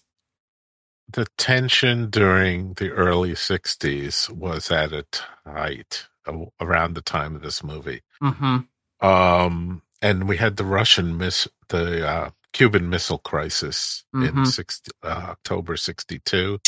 the 1.13 1.25
tension 1.37 2.09
during 2.09 2.73
the 2.73 2.89
early 2.91 3.31
60s 3.31 4.29
was 4.29 4.71
at 4.71 4.91
its 4.93 5.21
height 5.45 6.07
uh, 6.27 6.45
around 6.59 6.93
the 6.93 7.01
time 7.01 7.35
of 7.35 7.41
this 7.41 7.63
movie. 7.63 8.01
hmm 8.21 8.57
Um, 9.01 9.81
and 10.01 10.27
we 10.27 10.37
had 10.37 10.57
the 10.57 10.65
Russian 10.65 11.17
miss, 11.17 11.47
the 11.69 12.07
uh, 12.07 12.29
Cuban 12.53 12.89
Missile 12.89 13.19
Crisis 13.19 14.03
in 14.13 14.21
Mhm. 14.35 14.47
60, 14.47 14.91
uh, 15.03 15.07
October 15.07 15.77
62. 15.77 16.59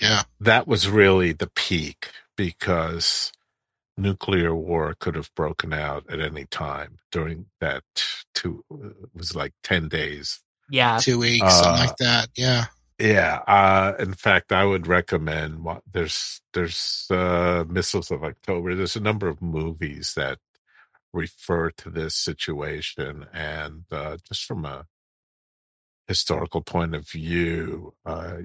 Yeah. 0.00 0.22
That 0.40 0.66
was 0.66 0.88
really 0.88 1.32
the 1.32 1.48
peak 1.48 2.10
because 2.36 3.32
nuclear 3.96 4.54
war 4.54 4.94
could 4.98 5.14
have 5.14 5.30
broken 5.34 5.72
out 5.74 6.04
at 6.08 6.20
any 6.20 6.46
time 6.46 6.98
during 7.12 7.46
that 7.60 7.84
two, 8.34 8.64
it 8.70 9.10
was 9.14 9.34
like 9.36 9.52
10 9.62 9.88
days 9.88 10.40
Yeah. 10.70 10.98
Two 10.98 11.18
weeks, 11.18 11.44
Uh, 11.44 11.50
something 11.50 11.86
like 11.86 11.96
that. 11.98 12.28
Yeah. 12.36 12.66
Yeah, 13.00 13.36
uh, 13.48 13.94
in 13.98 14.14
fact, 14.14 14.52
I 14.52 14.64
would 14.66 14.86
recommend. 14.86 15.66
There's 15.90 16.42
there's 16.52 17.06
uh, 17.10 17.64
missiles 17.68 18.10
of 18.10 18.24
October. 18.24 18.74
There's 18.74 18.96
a 18.96 19.00
number 19.00 19.28
of 19.28 19.40
movies 19.42 20.14
that 20.16 20.38
refer 21.12 21.70
to 21.72 21.90
this 21.90 22.14
situation, 22.16 23.26
and 23.32 23.84
uh, 23.92 24.18
just 24.28 24.44
from 24.46 24.64
a 24.66 24.86
historical 26.08 26.62
point 26.62 26.94
of 26.94 27.08
view, 27.08 27.94
uh, 28.04 28.38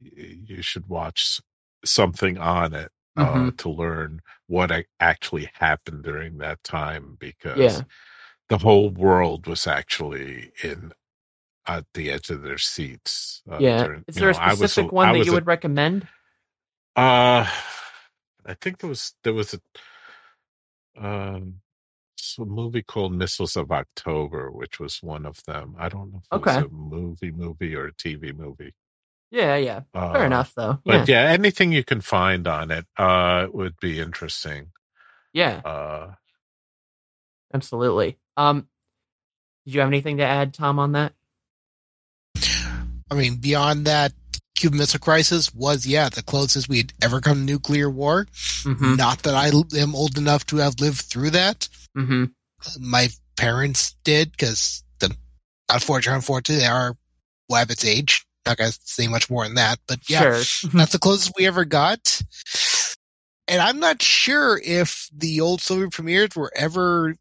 you 0.00 0.62
should 0.62 0.88
watch 0.88 1.40
something 1.84 2.38
on 2.38 2.74
it 2.74 2.90
uh, 3.16 3.50
Mhm. 3.50 3.56
to 3.58 3.68
learn 3.70 4.20
what 4.46 4.72
actually 5.00 5.50
happened 5.54 6.02
during 6.04 6.38
that 6.38 6.62
time, 6.64 7.16
because 7.20 7.58
Yeah. 7.60 7.82
the 8.48 8.58
whole 8.58 8.90
world 8.90 9.46
was 9.48 9.66
actually 9.66 10.52
in 10.64 10.92
at 11.66 11.84
the 11.94 12.10
edge 12.10 12.30
of 12.30 12.42
their 12.42 12.58
seats. 12.58 13.42
Uh, 13.50 13.58
Yeah. 13.60 13.84
during- 13.84 14.04
Is 14.08 14.14
there 14.16 14.30
a 14.30 14.32
know, 14.32 14.38
was 14.48 14.58
specific 14.58 14.90
a- 14.92 14.94
one 14.94 15.12
that 15.12 15.24
you 15.26 15.32
a- 15.32 15.34
would 15.34 15.46
recommend? 15.46 16.08
Uh, 16.96 17.46
I 18.44 18.54
think 18.60 18.78
there 18.78 18.88
was 18.90 19.14
there 19.22 19.32
was 19.34 19.54
a 19.54 19.60
um 20.96 21.60
a 22.38 22.44
movie 22.44 22.82
called 22.82 23.12
Missiles 23.12 23.56
of 23.56 23.70
October, 23.72 24.50
which 24.50 24.78
was 24.80 25.02
one 25.02 25.26
of 25.26 25.42
them. 25.44 25.74
I 25.78 25.88
don't 25.88 26.12
know 26.12 26.18
if 26.18 26.24
it 26.32 26.34
Okay. 26.36 26.56
was 26.62 26.64
a 26.64 26.68
movie 26.68 27.30
movie 27.30 27.74
or 27.74 27.86
a 27.86 27.92
TV 27.92 28.32
movie. 28.32 28.74
Yeah, 29.30 29.56
yeah. 29.56 29.80
Uh, 29.94 30.12
Fair 30.12 30.26
enough, 30.26 30.54
though. 30.54 30.80
Yeah. 30.84 30.98
But 30.98 31.08
yeah, 31.08 31.22
anything 31.22 31.72
you 31.72 31.84
can 31.84 32.00
find 32.00 32.46
on 32.46 32.70
it 32.70 32.86
uh 32.96 33.48
would 33.52 33.76
be 33.80 33.98
interesting. 34.00 34.72
yeah, 35.32 35.60
Uh 35.64 36.14
absolutely. 37.54 38.18
Um, 38.36 38.68
did 39.64 39.74
you 39.74 39.80
have 39.80 39.88
anything 39.88 40.16
to 40.18 40.24
add, 40.24 40.52
Tom, 40.54 40.78
on 40.78 40.92
that? 40.92 41.14
I 43.12 43.14
mean, 43.14 43.36
beyond 43.36 43.84
that, 43.86 44.12
Cuban 44.54 44.78
Missile 44.78 45.00
Crisis 45.00 45.54
was, 45.54 45.86
yeah, 45.86 46.08
the 46.08 46.22
closest 46.22 46.68
we 46.68 46.78
had 46.78 46.92
ever 47.02 47.20
come 47.20 47.38
to 47.38 47.42
nuclear 47.42 47.90
war. 47.90 48.26
Mm-hmm. 48.62 48.96
Not 48.96 49.22
that 49.24 49.34
I 49.34 49.50
am 49.78 49.94
old 49.94 50.16
enough 50.16 50.46
to 50.46 50.56
have 50.58 50.80
lived 50.80 51.02
through 51.02 51.30
that. 51.30 51.68
Mm-hmm. 51.96 52.24
My 52.80 53.08
parents 53.36 53.94
did, 54.04 54.30
because 54.32 54.82
the 55.00 55.14
unfortunately, 55.68 56.16
unfortunately, 56.16 56.62
they 56.64 56.70
are 56.70 56.94
Wabbit's 57.50 57.84
age. 57.84 58.24
Not 58.46 58.56
going 58.56 58.70
to 58.70 58.78
say 58.82 59.08
much 59.08 59.28
more 59.28 59.44
than 59.44 59.54
that, 59.54 59.78
but 59.86 59.98
yeah, 60.08 60.40
Sure. 60.42 60.70
that's 60.74 60.92
the 60.92 60.98
closest 60.98 61.32
we 61.36 61.46
ever 61.46 61.64
got. 61.66 62.22
And 63.48 63.60
I'm 63.60 63.78
not 63.78 64.00
sure 64.00 64.58
if 64.64 65.08
the 65.14 65.42
old 65.42 65.60
Soviet 65.60 65.92
premiers 65.92 66.34
were 66.34 66.52
ever 66.56 67.14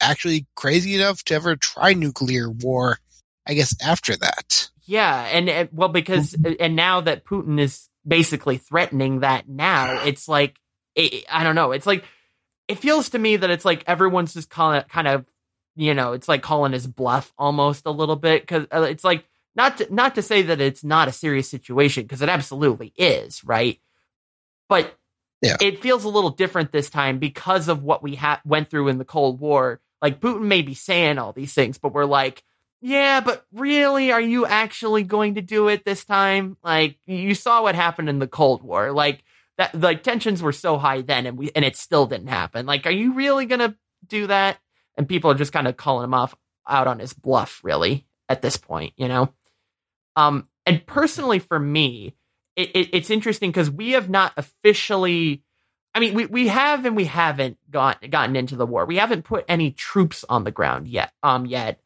actually 0.00 0.46
crazy 0.56 0.94
enough 0.94 1.22
to 1.24 1.34
ever 1.34 1.56
try 1.56 1.92
nuclear 1.92 2.50
war. 2.50 2.98
I 3.46 3.54
guess 3.54 3.76
after 3.84 4.16
that. 4.16 4.70
Yeah, 4.86 5.26
and, 5.32 5.48
and 5.48 5.68
well, 5.72 5.88
because 5.88 6.36
and 6.60 6.76
now 6.76 7.00
that 7.02 7.24
Putin 7.24 7.58
is 7.60 7.88
basically 8.06 8.58
threatening 8.58 9.20
that 9.20 9.48
now, 9.48 10.04
it's 10.04 10.28
like 10.28 10.58
it, 10.94 11.24
I 11.30 11.42
don't 11.44 11.54
know. 11.54 11.72
It's 11.72 11.86
like 11.86 12.04
it 12.68 12.78
feels 12.78 13.10
to 13.10 13.18
me 13.18 13.36
that 13.36 13.50
it's 13.50 13.64
like 13.64 13.84
everyone's 13.86 14.34
just 14.34 14.50
calling 14.50 14.78
it 14.80 14.88
kind 14.88 15.08
of 15.08 15.24
you 15.76 15.94
know 15.94 16.12
it's 16.12 16.28
like 16.28 16.42
calling 16.42 16.72
his 16.72 16.86
bluff 16.86 17.32
almost 17.38 17.86
a 17.86 17.90
little 17.90 18.16
bit 18.16 18.42
because 18.42 18.66
uh, 18.74 18.82
it's 18.82 19.04
like 19.04 19.24
not 19.56 19.78
to, 19.78 19.92
not 19.94 20.14
to 20.16 20.22
say 20.22 20.42
that 20.42 20.60
it's 20.60 20.84
not 20.84 21.08
a 21.08 21.12
serious 21.12 21.48
situation 21.48 22.02
because 22.04 22.22
it 22.22 22.28
absolutely 22.28 22.92
is 22.96 23.42
right, 23.44 23.80
but 24.68 24.98
Yeah. 25.42 25.56
it 25.60 25.80
feels 25.80 26.04
a 26.04 26.08
little 26.08 26.30
different 26.30 26.72
this 26.72 26.90
time 26.90 27.18
because 27.18 27.68
of 27.68 27.82
what 27.82 28.02
we 28.02 28.16
ha- 28.16 28.40
went 28.44 28.68
through 28.70 28.88
in 28.88 28.98
the 28.98 29.04
Cold 29.04 29.40
War. 29.40 29.80
Like 30.02 30.20
Putin 30.20 30.42
may 30.44 30.62
be 30.62 30.74
saying 30.74 31.18
all 31.18 31.32
these 31.32 31.54
things, 31.54 31.78
but 31.78 31.92
we're 31.94 32.04
like 32.04 32.42
yeah, 32.86 33.22
but 33.22 33.46
really, 33.50 34.12
are 34.12 34.20
you 34.20 34.44
actually 34.44 35.04
going 35.04 35.36
to 35.36 35.40
do 35.40 35.68
it 35.68 35.86
this 35.86 36.04
time? 36.04 36.58
Like 36.62 36.98
you 37.06 37.34
saw 37.34 37.62
what 37.62 37.74
happened 37.74 38.10
in 38.10 38.18
the 38.18 38.26
Cold 38.26 38.62
War. 38.62 38.92
Like 38.92 39.24
that 39.56 39.74
like 39.80 40.02
tensions 40.02 40.42
were 40.42 40.52
so 40.52 40.76
high 40.76 41.00
then 41.00 41.24
and 41.24 41.38
we 41.38 41.50
and 41.56 41.64
it 41.64 41.78
still 41.78 42.04
didn't 42.04 42.26
happen. 42.26 42.66
Like, 42.66 42.84
are 42.84 42.90
you 42.90 43.14
really 43.14 43.46
gonna 43.46 43.74
do 44.06 44.26
that? 44.26 44.58
And 44.98 45.08
people 45.08 45.30
are 45.30 45.34
just 45.34 45.50
kind 45.50 45.66
of 45.66 45.78
calling 45.78 46.04
him 46.04 46.12
off 46.12 46.34
out 46.68 46.86
on 46.86 46.98
his 46.98 47.14
bluff, 47.14 47.58
really, 47.64 48.06
at 48.28 48.42
this 48.42 48.58
point, 48.58 48.92
you 48.98 49.08
know? 49.08 49.32
Um, 50.14 50.46
and 50.66 50.84
personally 50.84 51.38
for 51.38 51.58
me, 51.58 52.14
it, 52.54 52.68
it, 52.74 52.88
it's 52.92 53.08
interesting 53.08 53.48
because 53.48 53.70
we 53.70 53.92
have 53.92 54.10
not 54.10 54.34
officially 54.36 55.42
I 55.94 56.00
mean, 56.00 56.12
we, 56.12 56.26
we 56.26 56.48
have 56.48 56.84
and 56.84 56.96
we 56.96 57.06
haven't 57.06 57.56
got, 57.70 58.10
gotten 58.10 58.36
into 58.36 58.56
the 58.56 58.66
war. 58.66 58.84
We 58.84 58.96
haven't 58.96 59.22
put 59.22 59.46
any 59.48 59.70
troops 59.70 60.22
on 60.28 60.44
the 60.44 60.50
ground 60.50 60.86
yet. 60.86 61.12
Um, 61.22 61.46
yet, 61.46 61.80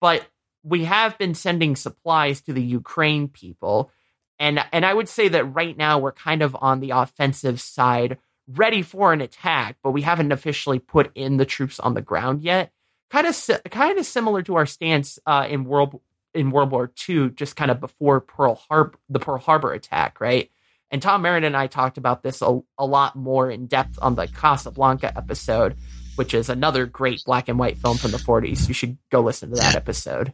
but 0.00 0.26
we 0.64 0.84
have 0.84 1.16
been 1.18 1.34
sending 1.34 1.76
supplies 1.76 2.40
to 2.42 2.52
the 2.52 2.62
Ukraine 2.62 3.28
people, 3.28 3.92
and 4.38 4.64
and 4.72 4.84
I 4.84 4.92
would 4.92 5.08
say 5.08 5.28
that 5.28 5.44
right 5.44 5.76
now 5.76 5.98
we're 5.98 6.12
kind 6.12 6.42
of 6.42 6.56
on 6.58 6.80
the 6.80 6.90
offensive 6.90 7.60
side, 7.60 8.18
ready 8.48 8.82
for 8.82 9.12
an 9.12 9.20
attack, 9.20 9.76
but 9.82 9.92
we 9.92 10.02
haven't 10.02 10.32
officially 10.32 10.78
put 10.78 11.12
in 11.14 11.36
the 11.36 11.44
troops 11.44 11.78
on 11.78 11.94
the 11.94 12.02
ground 12.02 12.42
yet. 12.42 12.72
Kind 13.10 13.26
of 13.26 13.50
kind 13.70 13.98
of 13.98 14.06
similar 14.06 14.42
to 14.42 14.56
our 14.56 14.66
stance 14.66 15.18
uh, 15.26 15.46
in 15.48 15.64
World 15.64 16.00
in 16.32 16.50
World 16.50 16.72
War 16.72 16.90
II, 17.08 17.30
just 17.30 17.56
kind 17.56 17.70
of 17.70 17.78
before 17.78 18.20
Pearl 18.20 18.54
Harbor, 18.54 18.98
the 19.08 19.20
Pearl 19.20 19.38
Harbor 19.38 19.72
attack, 19.72 20.20
right? 20.20 20.50
And 20.90 21.02
Tom 21.02 21.22
Merritt 21.22 21.44
and 21.44 21.56
I 21.56 21.66
talked 21.66 21.98
about 21.98 22.22
this 22.22 22.42
a, 22.42 22.60
a 22.78 22.86
lot 22.86 23.16
more 23.16 23.50
in 23.50 23.66
depth 23.66 23.98
on 24.00 24.14
the 24.14 24.28
Casablanca 24.28 25.16
episode, 25.16 25.76
which 26.16 26.34
is 26.34 26.48
another 26.48 26.86
great 26.86 27.22
black 27.24 27.48
and 27.48 27.58
white 27.58 27.78
film 27.78 27.96
from 27.96 28.12
the 28.12 28.18
40s. 28.18 28.68
You 28.68 28.74
should 28.74 28.98
go 29.10 29.20
listen 29.20 29.50
to 29.50 29.56
that 29.56 29.74
episode. 29.74 30.32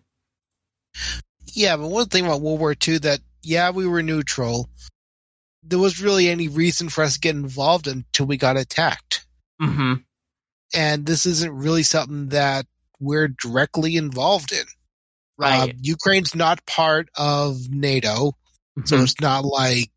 Yeah, 1.53 1.77
but 1.77 1.89
one 1.89 2.07
thing 2.07 2.25
about 2.27 2.41
World 2.41 2.61
War 2.61 2.75
II 2.87 2.99
that 2.99 3.21
yeah, 3.43 3.71
we 3.71 3.87
were 3.87 4.03
neutral. 4.03 4.69
There 5.63 5.79
was 5.79 6.01
really 6.01 6.29
any 6.29 6.49
reason 6.49 6.89
for 6.89 7.03
us 7.05 7.15
to 7.15 7.21
get 7.21 7.35
involved 7.35 7.87
until 7.87 8.27
we 8.27 8.37
got 8.37 8.57
attacked. 8.57 9.27
Mm-hmm. 9.61 9.95
And 10.75 11.07
this 11.07 11.27
isn't 11.27 11.53
really 11.53 11.83
something 11.83 12.29
that 12.29 12.67
we're 12.99 13.29
directly 13.29 13.97
involved 13.97 14.53
in. 14.53 14.65
Right. 15.39 15.71
Uh, 15.71 15.73
Ukraine's 15.81 16.35
not 16.35 16.65
part 16.67 17.09
of 17.17 17.69
NATO, 17.71 18.33
so 18.85 18.99
Mhm. 18.99 19.03
it's 19.05 19.21
not 19.21 19.45
like 19.45 19.91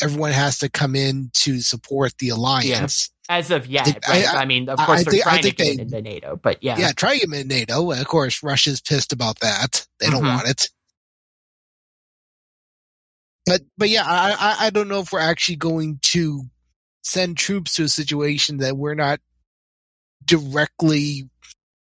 everyone 0.00 0.32
has 0.32 0.58
to 0.60 0.70
come 0.70 0.94
in 0.96 1.30
to 1.34 1.60
support 1.60 2.16
the 2.18 2.30
alliance. 2.30 3.10
As 3.28 3.50
of 3.50 3.66
yet, 3.66 3.86
right? 4.08 4.26
I- 4.26 4.42
I, 4.42 4.44
mean, 4.44 4.68
of 4.68 4.78
course, 4.78 5.00
I 5.00 5.02
they're 5.04 5.10
think- 5.12 5.22
trying 5.22 5.42
to 5.42 5.50
get 5.52 5.76
they- 5.76 5.82
into 5.82 6.02
NATO, 6.02 6.36
but 6.36 6.62
yeah. 6.62 6.78
Yeah, 6.78 6.92
try 6.92 7.18
to 7.18 7.26
get 7.26 7.40
in 7.40 7.48
NATO. 7.48 7.90
And 7.90 8.00
of 8.00 8.06
course, 8.06 8.42
Russia's 8.42 8.80
pissed 8.80 9.12
about 9.12 9.40
that. 9.40 9.86
They 10.00 10.10
don't 10.10 10.22
Mhm. 10.22 10.34
want 10.36 10.48
it. 10.48 10.68
But 13.46 13.62
but 13.76 13.88
yeah, 13.88 14.04
I, 14.06 14.32
I 14.38 14.66
I 14.66 14.70
don't 14.70 14.88
know 14.88 15.00
if 15.00 15.12
we're 15.12 15.18
actually 15.18 15.56
going 15.56 15.98
to 16.02 16.42
send 17.02 17.36
troops 17.36 17.74
to 17.74 17.84
a 17.84 17.88
situation 17.88 18.58
that 18.58 18.76
we're 18.76 18.94
not 18.94 19.18
directly 20.24 21.28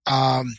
um 0.05 0.55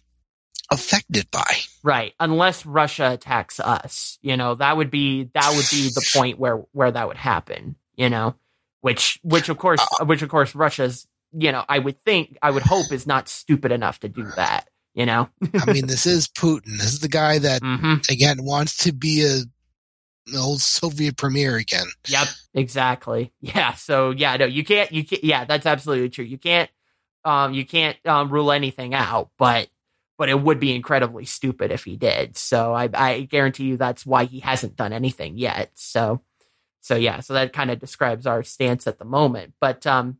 affected 0.74 1.30
by. 1.30 1.56
Right. 1.82 2.14
Unless 2.20 2.66
Russia 2.66 3.12
attacks 3.12 3.60
us, 3.60 4.18
you 4.22 4.36
know, 4.36 4.54
that 4.56 4.76
would 4.76 4.90
be 4.90 5.30
that 5.34 5.54
would 5.54 5.68
be 5.70 5.88
the 5.88 6.10
point 6.14 6.38
where 6.38 6.56
where 6.72 6.90
that 6.90 7.08
would 7.08 7.16
happen, 7.16 7.76
you 7.96 8.10
know. 8.10 8.34
Which 8.80 9.18
which 9.22 9.48
of 9.48 9.56
course 9.58 9.80
Uh, 10.00 10.04
which 10.04 10.22
of 10.22 10.28
course 10.28 10.54
Russia's, 10.54 11.06
you 11.32 11.52
know, 11.52 11.64
I 11.68 11.78
would 11.78 11.98
think 12.04 12.36
I 12.42 12.50
would 12.50 12.62
hope 12.62 12.92
is 12.92 13.06
not 13.06 13.28
stupid 13.28 13.72
enough 13.72 14.00
to 14.00 14.08
do 14.08 14.30
that, 14.36 14.68
you 14.94 15.06
know. 15.06 15.28
I 15.54 15.72
mean, 15.72 15.86
this 15.86 16.04
is 16.06 16.28
Putin. 16.28 16.76
This 16.78 16.92
is 16.92 17.00
the 17.00 17.08
guy 17.08 17.38
that 17.38 17.62
Mhm. 17.62 18.06
again 18.10 18.44
wants 18.44 18.76
to 18.84 18.92
be 18.92 19.22
a 19.24 19.36
an 20.26 20.36
old 20.38 20.60
Soviet 20.62 21.16
premier 21.18 21.56
again. 21.56 21.86
Yep, 22.08 22.28
exactly. 22.54 23.32
Yeah, 23.40 23.74
so 23.74 24.10
yeah, 24.10 24.36
no, 24.38 24.46
you 24.46 24.64
can't 24.64 24.90
you 24.92 25.04
can't 25.04 25.22
yeah, 25.24 25.44
that's 25.44 25.66
absolutely 25.66 26.08
true. 26.10 26.24
You 26.24 26.38
can't 26.38 26.70
um 27.24 27.52
you 27.54 27.64
can't 27.66 27.96
um 28.06 28.30
rule 28.30 28.50
anything 28.52 28.94
out, 28.94 29.30
but 29.38 29.68
but 30.18 30.28
it 30.28 30.40
would 30.40 30.60
be 30.60 30.74
incredibly 30.74 31.24
stupid 31.24 31.70
if 31.70 31.84
he 31.84 31.96
did. 31.96 32.36
So 32.36 32.72
I 32.72 32.88
I 32.94 33.20
guarantee 33.22 33.64
you 33.64 33.76
that's 33.76 34.06
why 34.06 34.24
he 34.24 34.40
hasn't 34.40 34.76
done 34.76 34.92
anything 34.92 35.38
yet. 35.38 35.70
So 35.74 36.22
so 36.80 36.96
yeah, 36.96 37.20
so 37.20 37.34
that 37.34 37.52
kind 37.52 37.70
of 37.70 37.78
describes 37.78 38.26
our 38.26 38.42
stance 38.42 38.86
at 38.86 38.98
the 38.98 39.04
moment. 39.04 39.54
But 39.60 39.86
um 39.86 40.18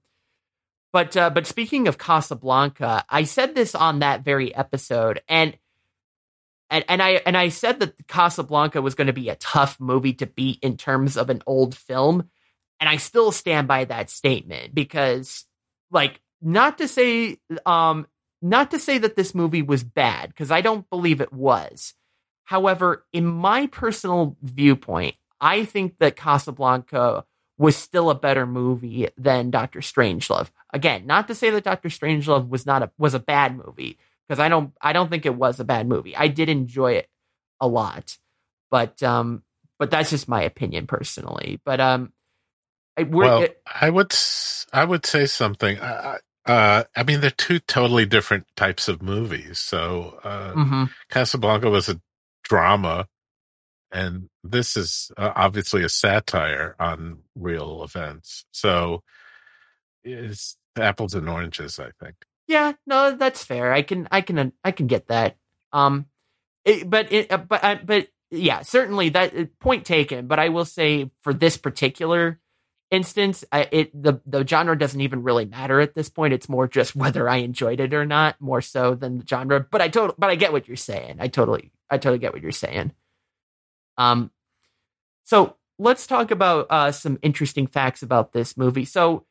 but 0.93 1.17
uh, 1.17 1.31
but 1.31 1.47
speaking 1.47 1.89
of 1.89 1.99
Casablanca, 1.99 3.05
I 3.09 3.25
said 3.25 3.55
this 3.55 3.75
on 3.75 3.99
that 3.99 4.25
very 4.25 4.55
episode 4.55 5.21
and 5.29 5.59
and, 6.71 6.85
and 6.89 7.03
I 7.03 7.21
and 7.27 7.37
I 7.37 7.51
said 7.51 7.81
that 7.81 8.07
Casablanca 8.09 8.81
was 8.83 8.95
going 8.95 9.07
to 9.07 9.13
be 9.13 9.29
a 9.29 9.37
tough 9.37 9.79
movie 9.79 10.15
to 10.15 10.27
beat 10.27 10.59
in 10.63 10.77
terms 10.77 11.17
of 11.17 11.31
an 11.31 11.43
old 11.47 11.77
film, 11.77 12.29
and 12.81 12.89
I 12.89 12.97
still 12.97 13.33
stand 13.33 13.69
by 13.69 13.85
that 13.85 14.11
statement 14.11 14.75
because, 14.75 15.45
like, 15.91 16.21
not 16.41 16.79
to 16.79 16.89
say, 16.89 17.39
um, 17.67 18.07
not 18.45 18.71
to 18.73 18.79
say 18.79 18.99
that 18.99 19.17
this 19.17 19.35
movie 19.35 19.63
was 19.63 19.83
bad 19.83 20.29
because 20.29 20.51
I 20.51 20.61
don't 20.61 20.89
believe 20.91 21.23
it 21.23 21.33
was. 21.33 21.95
However, 22.45 23.07
in 23.11 23.25
my 23.25 23.67
personal 23.69 24.37
viewpoint, 24.43 25.17
I 25.41 25.65
think 25.65 25.97
that 25.99 26.17
Casablanca 26.17 27.25
was 27.57 27.75
still 27.75 28.11
a 28.11 28.15
better 28.15 28.47
movie 28.47 29.09
than 29.17 29.51
Doctor 29.51 29.81
Strangelove. 29.81 30.51
Again, 30.75 31.07
not 31.07 31.27
to 31.29 31.35
say 31.35 31.49
that 31.51 31.65
Doctor 31.65 31.89
Strangelove 31.89 32.51
was 32.51 32.67
not 32.67 32.83
a 32.83 32.91
was 32.99 33.15
a 33.15 33.19
bad 33.19 33.57
movie 33.57 33.97
because 34.29 34.39
I 34.39 34.51
don't 34.51 34.73
I 34.79 34.93
don't 34.93 35.09
think 35.09 35.25
it 35.25 35.35
was 35.35 35.59
a 35.59 35.65
bad 35.65 35.89
movie. 35.89 36.15
I 36.15 36.29
did 36.29 36.51
enjoy 36.51 36.93
it 36.93 37.09
a 37.61 37.67
lot, 37.67 38.19
but 38.71 39.03
um, 39.03 39.43
but 39.79 39.91
that's 39.91 40.11
just 40.11 40.29
my 40.29 40.43
opinion 40.43 40.87
personally. 40.87 41.61
But 41.65 41.81
um, 41.81 42.13
I, 42.99 43.05
well, 43.05 43.43
it, 43.43 43.63
I 43.65 43.89
would 43.89 44.15
I 44.71 44.85
would 44.85 45.07
say 45.07 45.25
something. 45.25 45.81
I, 45.81 46.19
uh, 46.47 46.85
I 46.95 47.03
mean, 47.03 47.21
they're 47.21 47.31
two 47.31 47.59
totally 47.59 48.07
different 48.07 48.47
types 48.57 48.89
of 48.89 49.03
movies. 49.03 49.59
So, 49.59 50.19
uh, 50.23 50.53
mm-hmm. 50.53 50.85
Casablanca 51.11 51.71
was 51.71 51.89
a 51.89 52.01
drama, 52.43 53.09
and 53.91 54.29
this 54.43 54.77
is 54.77 55.11
uh, 55.17 55.33
obviously 55.35 55.83
a 55.83 55.89
satire 55.89 56.77
on 56.79 57.19
real 57.35 57.83
events. 57.83 58.45
So, 58.51 59.03
it's 60.03 60.57
apples 60.77 61.15
and 61.15 61.29
oranges, 61.29 61.79
I 61.79 61.91
think. 62.03 62.17
Yeah, 62.47 62.73
no, 62.87 63.17
that's 63.17 63.43
fair. 63.43 63.73
I 63.73 63.83
can, 63.83 64.07
I 64.11 64.21
can, 64.21 64.53
I 64.63 64.71
can 64.71 64.87
get 64.87 65.09
that. 65.09 65.37
Um, 65.73 66.07
it, 66.65 66.89
but 66.89 67.11
it, 67.11 67.33
uh, 67.33 67.39
but, 67.39 67.65
uh, 67.65 67.79
but 67.85 68.09
yeah, 68.31 68.63
certainly 68.63 69.09
that 69.11 69.37
uh, 69.37 69.45
point 69.61 69.85
taken. 69.87 70.27
But 70.27 70.39
I 70.39 70.51
will 70.51 70.65
say 70.65 71.11
for 71.23 71.33
this 71.33 71.57
particular 71.57 72.39
instance, 72.95 73.45
I, 73.53 73.69
it 73.71 74.03
the 74.03 74.21
the 74.27 74.47
genre 74.47 74.79
doesn't 74.79 75.01
even 75.01 75.23
really 75.23 75.45
matter 75.45 75.81
at 75.81 75.95
this 75.95 76.09
point. 76.09 76.33
It's 76.33 76.49
more 76.49 76.67
just 76.67 76.97
whether 76.97 77.29
I 77.29 77.37
enjoyed 77.37 77.81
it 77.81 77.93
or 77.93 78.07
not, 78.07 78.41
more 78.41 78.61
so 78.61 78.95
than 78.95 79.19
the 79.19 79.27
genre. 79.27 79.61
But 79.61 79.83
I 79.83 79.89
total, 79.89 80.15
but 80.19 80.31
I 80.31 80.35
get 80.35 80.53
what 80.53 80.69
you're 80.69 80.77
saying. 80.77 81.17
I 81.21 81.29
totally, 81.29 81.73
I 81.91 81.99
totally 81.99 82.19
get 82.19 82.33
what 82.33 82.43
you're 82.43 82.53
saying. 82.53 82.93
Um, 83.99 84.31
so 85.25 85.57
let's 85.79 86.07
talk 86.07 86.31
about 86.31 86.67
uh, 86.71 86.93
some 86.93 87.19
interesting 87.23 87.67
facts 87.67 88.03
about 88.03 88.33
this 88.33 88.57
movie. 88.57 88.85
So 88.85 89.27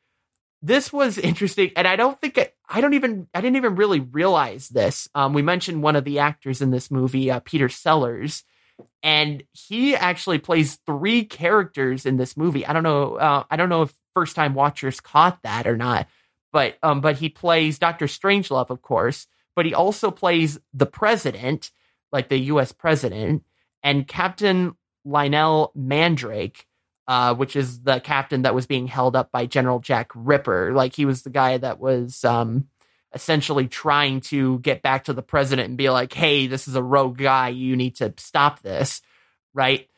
this 0.62 0.92
was 0.92 1.18
interesting, 1.18 1.72
and 1.76 1.86
I 1.86 1.96
don't 1.96 2.18
think 2.20 2.38
it, 2.38 2.54
I 2.68 2.80
don't 2.80 2.94
even 2.94 3.28
I 3.34 3.40
didn't 3.40 3.56
even 3.56 3.76
really 3.76 4.00
realize 4.00 4.68
this. 4.68 5.08
Um, 5.14 5.34
we 5.34 5.42
mentioned 5.42 5.82
one 5.82 5.96
of 5.96 6.04
the 6.04 6.20
actors 6.20 6.62
in 6.62 6.70
this 6.70 6.90
movie, 6.90 7.30
uh, 7.30 7.40
Peter 7.40 7.68
Sellers, 7.68 8.44
and 9.02 9.42
he 9.52 9.94
actually 9.94 10.38
plays 10.38 10.78
three 10.86 11.24
characters 11.24 12.06
in 12.06 12.16
this 12.16 12.36
movie. 12.36 12.66
I 12.66 12.72
don't 12.72 12.82
know. 12.82 13.16
Uh, 13.16 13.44
I 13.50 13.56
don't 13.56 13.68
know 13.68 13.82
if 13.82 13.94
first 14.14 14.36
time 14.36 14.54
watchers 14.54 15.00
caught 15.00 15.42
that 15.42 15.66
or 15.66 15.76
not, 15.76 16.08
but 16.52 16.76
um, 16.82 17.00
but 17.00 17.16
he 17.16 17.28
plays 17.28 17.78
Doctor 17.78 18.06
Strangelove, 18.06 18.70
of 18.70 18.82
course, 18.82 19.26
but 19.56 19.66
he 19.66 19.74
also 19.74 20.10
plays 20.10 20.58
the 20.72 20.86
president, 20.86 21.70
like 22.12 22.28
the 22.28 22.38
U.S. 22.38 22.72
president, 22.72 23.44
and 23.82 24.06
Captain 24.06 24.74
Lionel 25.04 25.72
Mandrake 25.74 26.66
uh, 27.06 27.34
which 27.34 27.56
is 27.56 27.82
the 27.82 28.00
captain 28.00 28.42
that 28.42 28.54
was 28.54 28.66
being 28.66 28.86
held 28.86 29.16
up 29.16 29.30
by 29.30 29.46
General 29.46 29.78
Jack 29.78 30.10
Ripper. 30.14 30.72
Like 30.72 30.94
he 30.94 31.04
was 31.04 31.22
the 31.22 31.30
guy 31.30 31.58
that 31.58 31.78
was 31.78 32.24
um, 32.24 32.68
essentially 33.14 33.68
trying 33.68 34.20
to 34.20 34.58
get 34.60 34.82
back 34.82 35.04
to 35.04 35.12
the 35.12 35.22
president 35.22 35.68
and 35.68 35.78
be 35.78 35.90
like, 35.90 36.12
"Hey, 36.12 36.46
this 36.46 36.68
is 36.68 36.74
a 36.74 36.82
rogue 36.82 37.18
guy. 37.18 37.48
You 37.48 37.76
need 37.76 37.96
to 37.96 38.12
stop 38.18 38.60
this." 38.60 39.02
Right. 39.52 39.88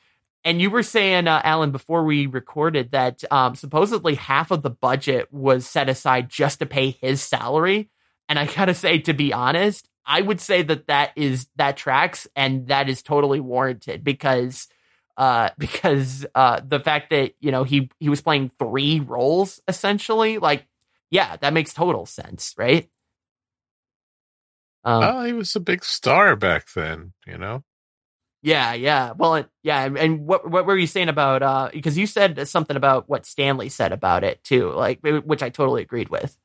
And 0.44 0.61
you 0.62 0.70
were 0.70 0.85
saying, 0.85 1.26
uh, 1.26 1.40
Alan, 1.42 1.73
before 1.73 2.04
we 2.04 2.26
recorded 2.26 2.92
that 2.92 3.25
um, 3.32 3.56
supposedly 3.56 4.14
half 4.14 4.52
of 4.52 4.62
the 4.62 4.70
budget 4.70 5.26
was 5.32 5.67
set 5.67 5.88
aside 5.88 6.28
just 6.28 6.60
to 6.60 6.67
pay 6.67 6.91
his 6.91 7.21
salary. 7.21 7.91
And 8.28 8.38
I 8.38 8.47
gotta 8.47 8.75
say, 8.75 8.99
to 9.00 9.12
be 9.12 9.32
honest, 9.32 9.88
I 10.06 10.21
would 10.23 10.41
say 10.41 10.62
that 10.62 10.86
that 10.86 11.10
is 11.17 11.49
that 11.56 11.76
tracks 11.76 12.28
and 12.36 12.69
that 12.69 12.88
is 12.88 13.02
totally 13.02 13.41
warranted 13.41 14.04
because 14.04 14.69
uh, 15.17 15.50
because 15.58 16.25
uh, 16.34 16.60
the 16.67 16.80
fact 16.80 17.10
that 17.10 17.32
you 17.41 17.50
know 17.50 17.64
he 17.64 17.91
he 17.99 18.08
was 18.08 18.23
playing 18.23 18.52
three 18.58 19.00
roles 19.00 19.60
essentially, 19.67 20.38
like 20.38 20.67
yeah, 21.10 21.36
that 21.36 21.54
makes 21.54 21.73
total 21.75 22.06
sense, 22.06 22.54
right? 22.56 22.88
Um, 24.86 25.02
oh, 25.02 25.25
he 25.25 25.32
was 25.32 25.54
a 25.56 25.60
big 25.60 25.84
star 25.84 26.36
back 26.36 26.72
then, 26.72 27.12
you 27.26 27.36
know. 27.36 27.64
Yeah, 28.42 28.75
yeah. 28.75 29.12
Well, 29.16 29.44
yeah. 29.64 29.84
And 29.84 30.25
what 30.25 30.49
what 30.49 30.64
were 30.64 30.76
you 30.76 30.86
saying 30.86 31.08
about? 31.08 31.42
uh 31.42 31.70
Because 31.72 31.99
you 31.99 32.06
said 32.06 32.46
something 32.46 32.76
about 32.76 33.08
what 33.08 33.26
Stanley 33.26 33.68
said 33.68 33.92
about 33.92 34.22
it 34.22 34.44
too, 34.44 34.70
like 34.70 35.00
which 35.02 35.42
I 35.42 35.50
totally 35.50 35.82
agreed 35.82 36.08
with. 36.08 36.38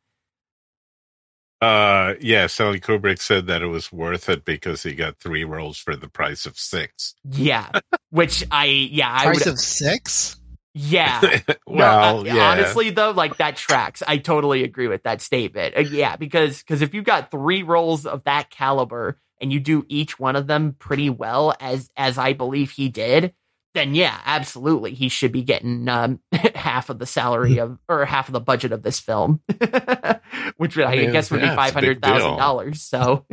Uh, 1.62 2.16
yeah, 2.20 2.48
Stanley 2.48 2.80
Kubrick 2.80 3.22
said 3.22 3.46
that 3.46 3.62
it 3.62 3.68
was 3.68 3.92
worth 3.94 4.30
it 4.30 4.44
because 4.46 4.82
he 4.82 4.96
got 4.96 5.20
three 5.20 5.44
roles 5.44 5.78
for 5.78 5.96
the 5.96 6.10
price 6.10 6.48
of 6.48 6.58
six. 6.58 7.14
Yeah, 7.24 7.70
which 8.10 8.44
I 8.50 8.66
yeah 8.66 9.14
I 9.14 9.26
price 9.26 9.46
would, 9.46 9.54
of 9.54 9.60
six. 9.60 10.41
Yeah. 10.74 11.40
well, 11.68 12.24
no, 12.24 12.34
yeah. 12.34 12.52
Honestly, 12.52 12.90
though, 12.92 13.12
like 13.12 13.38
that 13.38 13.56
tracks. 13.56 14.02
I 14.08 14.18
totally 14.18 14.64
agree 14.64 14.88
with 14.88 15.04
that 15.04 15.22
statement. 15.22 15.76
Uh, 15.76 15.82
yeah, 15.82 16.16
because 16.16 16.60
because 16.60 16.82
if 16.82 16.94
you 16.94 17.02
got 17.02 17.32
three 17.32 17.64
roles 17.64 18.06
of 18.06 18.24
that 18.24 18.50
caliber 18.50 19.20
and 19.40 19.52
you 19.52 19.60
do 19.60 19.86
each 19.90 20.20
one 20.20 20.36
of 20.36 20.48
them 20.48 20.76
pretty 20.80 21.10
well, 21.10 21.54
as 21.60 21.90
as 21.98 22.18
I 22.18 22.34
believe 22.34 22.72
he 22.72 22.88
did, 22.88 23.34
then 23.74 23.96
yeah, 23.96 24.20
absolutely, 24.26 24.94
he 24.94 25.10
should 25.10 25.32
be 25.32 25.44
getting 25.44 25.88
um, 25.90 26.20
half 26.56 26.90
of 26.90 27.00
the 27.00 27.06
salary 27.06 27.58
of 27.60 27.78
or 27.90 28.06
half 28.06 28.30
of 28.30 28.34
the 28.34 28.40
budget 28.40 28.72
of 28.72 28.84
this 28.84 29.00
film, 29.00 29.42
which 30.58 30.78
I, 30.78 30.84
I 30.84 30.96
mean, 30.96 31.12
guess 31.12 31.32
would 31.32 31.42
yeah, 31.42 31.52
be 31.52 31.56
five 31.56 31.74
hundred 31.74 32.02
thousand 32.02 32.38
dollars. 32.38 32.82
So, 32.82 33.26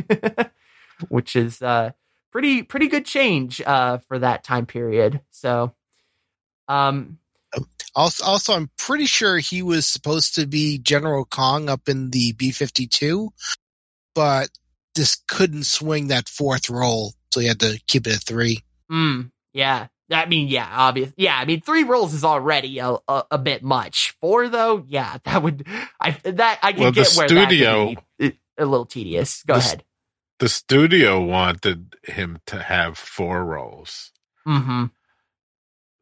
which 1.08 1.36
is 1.36 1.62
uh, 1.62 1.90
pretty 2.32 2.62
pretty 2.62 2.88
good 2.88 3.04
change 3.04 3.60
uh, 3.64 3.98
for 3.98 4.18
that 4.18 4.44
time 4.44 4.66
period. 4.66 5.20
So, 5.30 5.74
um, 6.66 7.18
also, 7.98 8.24
also, 8.24 8.54
I'm 8.54 8.70
pretty 8.78 9.06
sure 9.06 9.38
he 9.38 9.60
was 9.60 9.86
supposed 9.86 10.36
to 10.36 10.46
be 10.46 10.78
General 10.78 11.24
Kong 11.24 11.68
up 11.68 11.88
in 11.88 12.10
the 12.10 12.32
B 12.32 12.52
fifty 12.52 12.86
two, 12.86 13.30
but 14.14 14.50
just 14.96 15.26
couldn't 15.26 15.64
swing 15.64 16.08
that 16.08 16.28
fourth 16.28 16.70
role, 16.70 17.14
so 17.32 17.40
he 17.40 17.48
had 17.48 17.58
to 17.60 17.80
keep 17.88 18.06
it 18.06 18.14
at 18.14 18.22
three. 18.22 18.62
Mm, 18.90 19.32
yeah, 19.52 19.88
I 20.12 20.26
mean, 20.26 20.46
yeah, 20.46 20.68
obvious. 20.70 21.12
Yeah, 21.16 21.36
I 21.36 21.44
mean, 21.44 21.60
three 21.60 21.82
rolls 21.82 22.14
is 22.14 22.22
already 22.22 22.78
a, 22.78 22.98
a, 23.08 23.24
a, 23.32 23.38
bit 23.38 23.64
much. 23.64 24.16
Four 24.20 24.48
though, 24.48 24.84
yeah, 24.86 25.18
that 25.24 25.42
would 25.42 25.66
I 26.00 26.12
that 26.22 26.60
I 26.62 26.72
can 26.72 26.82
well, 26.82 26.92
get 26.92 27.12
where 27.16 27.28
studio, 27.28 27.94
that 28.20 28.34
a 28.56 28.64
little 28.64 28.86
tedious. 28.86 29.42
Go 29.42 29.54
the, 29.54 29.60
ahead. 29.60 29.84
The 30.38 30.48
studio 30.48 31.20
wanted 31.20 31.96
him 32.04 32.38
to 32.46 32.62
have 32.62 32.96
four 32.96 33.44
rolls. 33.44 34.12
Mm-hmm. 34.46 34.84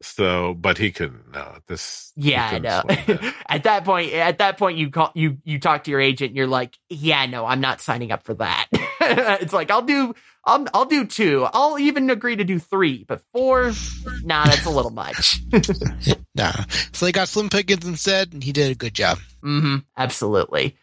So, 0.01 0.53
but 0.53 0.77
he 0.77 0.91
couldn't. 0.91 1.31
No, 1.31 1.55
this. 1.67 2.11
Yeah, 2.15 2.49
I 2.53 2.59
know. 2.59 2.83
at 3.49 3.63
that 3.63 3.83
point, 3.83 4.13
at 4.13 4.37
that 4.37 4.57
point, 4.57 4.77
you 4.77 4.91
call 4.91 5.11
you 5.15 5.37
you 5.43 5.59
talk 5.59 5.85
to 5.85 5.91
your 5.91 5.99
agent. 5.99 6.29
and 6.29 6.37
You're 6.37 6.47
like, 6.47 6.77
yeah, 6.89 7.25
no, 7.25 7.45
I'm 7.45 7.61
not 7.61 7.81
signing 7.81 8.11
up 8.11 8.23
for 8.23 8.35
that. 8.35 8.67
it's 9.01 9.53
like 9.53 9.71
I'll 9.71 9.81
do 9.81 10.13
I'll 10.45 10.65
I'll 10.73 10.85
do 10.85 11.05
two. 11.05 11.47
I'll 11.51 11.79
even 11.79 12.09
agree 12.11 12.35
to 12.35 12.43
do 12.43 12.59
three, 12.59 13.05
but 13.05 13.21
four, 13.33 13.73
nah, 14.23 14.45
that's 14.45 14.65
a 14.65 14.69
little 14.69 14.91
much. 14.91 15.41
nah. 16.35 16.53
So 16.93 17.05
they 17.05 17.11
got 17.11 17.27
Slim 17.27 17.49
Pickens 17.49 17.85
instead, 17.85 18.33
and 18.33 18.43
he 18.43 18.51
did 18.51 18.71
a 18.71 18.75
good 18.75 18.93
job. 18.93 19.17
Mm-hmm. 19.43 19.77
Absolutely. 19.97 20.77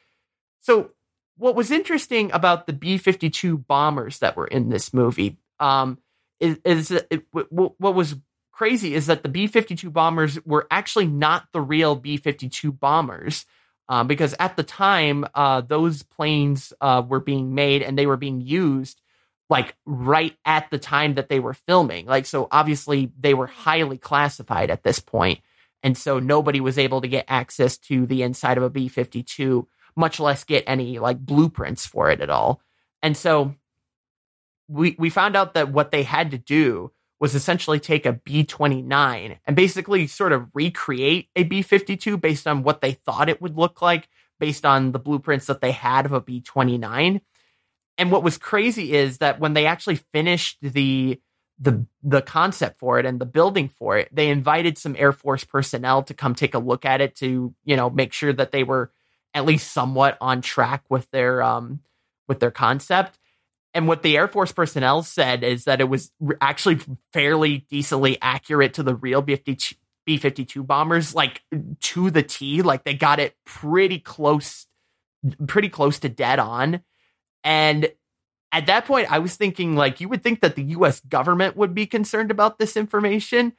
So 0.61 0.91
what 1.37 1.55
was 1.55 1.71
interesting 1.71 2.33
about 2.33 2.67
the 2.67 2.73
B 2.73 2.99
fifty 2.99 3.31
two 3.31 3.59
bombers 3.59 4.19
that 4.19 4.37
were 4.37 4.47
in 4.47 4.71
this 4.71 4.93
movie, 4.93 5.39
um, 5.61 5.99
is, 6.41 6.59
is 6.65 6.91
it, 6.91 7.27
what 7.31 7.79
was 7.79 8.17
crazy 8.55 8.95
is 8.95 9.07
that 9.07 9.23
the 9.23 9.29
B 9.29 9.49
52 9.49 9.91
bombers 9.91 10.39
were 10.45 10.67
actually 10.71 11.09
not 11.09 11.49
the 11.53 11.61
real 11.61 11.97
B 11.97 12.17
52 12.17 12.71
bombers. 12.73 13.47
Um, 13.87 14.07
because 14.07 14.35
at 14.39 14.57
the 14.57 14.63
time, 14.63 15.27
uh, 15.35 15.61
those 15.61 16.03
planes 16.03 16.73
uh, 16.81 17.03
were 17.07 17.21
being 17.21 17.55
made 17.55 17.83
and 17.83 17.99
they 17.99 18.07
were 18.07 18.17
being 18.17 18.41
used 18.41 19.03
like 19.51 19.77
right 19.85 20.35
at 20.47 20.71
the 20.71 20.79
time 20.79 21.15
that 21.15 21.29
they 21.29 21.39
were 21.39 21.53
filming. 21.53 22.07
Like, 22.07 22.25
so 22.25 22.49
obviously 22.51 23.13
they 23.19 23.35
were 23.35 23.47
highly 23.47 23.99
classified 23.99 24.71
at 24.71 24.85
this 24.85 25.01
point, 25.01 25.41
And 25.83 25.99
so 25.99 26.19
nobody 26.19 26.61
was 26.61 26.79
able 26.79 27.03
to 27.03 27.09
get 27.09 27.27
access 27.29 27.77
to 27.79 28.07
the 28.07 28.23
inside 28.23 28.57
of 28.57 28.63
a 28.63 28.71
B 28.71 28.89
52, 28.89 29.69
much 29.97 30.19
less 30.19 30.45
get 30.45 30.65
any 30.67 30.99
like 30.99 31.19
blueprints 31.19 31.85
for 31.85 32.11
it 32.11 32.23
at 32.23 32.31
all. 32.31 32.63
And 33.03 33.15
so 33.15 33.55
we, 34.67 34.97
we 34.99 35.11
found 35.11 35.37
out 35.37 35.55
that 35.55 35.71
what 35.71 35.91
they 35.91 36.05
had 36.05 36.31
to 36.31 36.39
do 36.39 36.91
was 37.25 37.35
essentially 37.35 37.81
take 37.81 38.07
a 38.07 38.13
B 38.13 38.45
29 38.45 39.41
and 39.47 39.57
basically 39.57 40.07
sort 40.07 40.33
of 40.33 40.49
recreate 40.55 41.31
a 41.35 41.45
B 41.45 41.63
52 41.63 42.19
based 42.19 42.47
on 42.47 42.63
what 42.63 42.83
they 42.83 42.93
thought 42.93 43.31
it 43.31 43.43
would 43.43 43.57
look 43.57 43.83
like, 43.83 44.09
based 44.39 44.67
on 44.67 44.93
the 44.93 45.01
blueprints 45.01 45.47
that 45.47 45.63
they 45.63 45.73
had 45.73 46.07
of 46.07 46.13
a 46.13 46.21
B 46.21 46.41
29 46.43 47.23
and 47.99 48.11
what 48.11 48.23
was 48.23 48.39
crazy 48.39 48.95
is 48.95 49.19
that 49.19 49.41
when 49.41 49.55
they 49.55 49.67
actually 49.67 49.97
finished 50.13 50.59
the 50.63 51.21
the 51.61 51.87
the 52.03 52.23
concept 52.23 52.81
for 52.81 52.99
it 52.99 53.07
and 53.07 53.21
the 53.21 53.27
building 53.27 53.69
for 53.69 53.97
it, 53.97 54.09
they 54.13 54.29
invited 54.29 54.77
some 54.77 54.97
Air 54.99 55.13
Force 55.13 55.45
personnel 55.45 56.03
to 56.05 56.15
come 56.15 56.35
take 56.35 56.55
a 56.55 56.59
look 56.59 56.85
at 56.85 57.01
it 57.01 57.15
to, 57.17 57.55
you 57.65 57.77
know, 57.77 57.91
make 57.91 58.13
sure 58.13 58.33
that 58.33 58.53
they 58.53 58.65
were 58.65 58.91
at 59.35 59.45
least 59.45 59.73
somewhat 59.73 60.19
on 60.21 60.43
track 60.43 60.83
with 60.89 61.11
their 61.13 61.43
um 61.43 61.81
with 62.29 62.41
their 62.41 62.51
concept. 62.51 63.19
And 63.75 63.89
what 63.89 64.03
the 64.03 64.17
Air 64.17 64.29
Force 64.29 64.53
personnel 64.53 65.03
said 65.03 65.43
is 65.43 65.65
that 65.65 65.81
it 65.81 65.89
was 65.89 66.13
actually 66.41 66.79
fairly 67.13 67.67
decently 67.69 68.19
accurate 68.23 68.75
to 68.75 68.85
the 68.85 68.95
real 68.95 69.21
B 69.21 70.17
52 70.17 70.63
bombers, 70.63 71.15
like 71.15 71.43
to 71.81 72.11
the 72.11 72.23
T. 72.23 72.63
Like 72.63 72.85
they 72.85 72.95
got 72.95 73.19
it 73.19 73.35
pretty 73.45 73.99
close, 73.99 74.67
pretty 75.49 75.69
close 75.69 75.99
to 76.01 76.09
dead 76.09 76.39
on. 76.39 76.83
And 77.43 77.91
at 78.53 78.67
that 78.67 78.85
point, 78.85 79.11
I 79.11 79.19
was 79.19 79.35
thinking, 79.35 79.75
like, 79.75 80.01
you 80.01 80.09
would 80.09 80.23
think 80.23 80.41
that 80.41 80.55
the 80.55 80.63
US 80.63 81.01
government 81.01 81.57
would 81.57 81.75
be 81.75 81.87
concerned 81.87 82.31
about 82.31 82.59
this 82.59 82.77
information. 82.77 83.55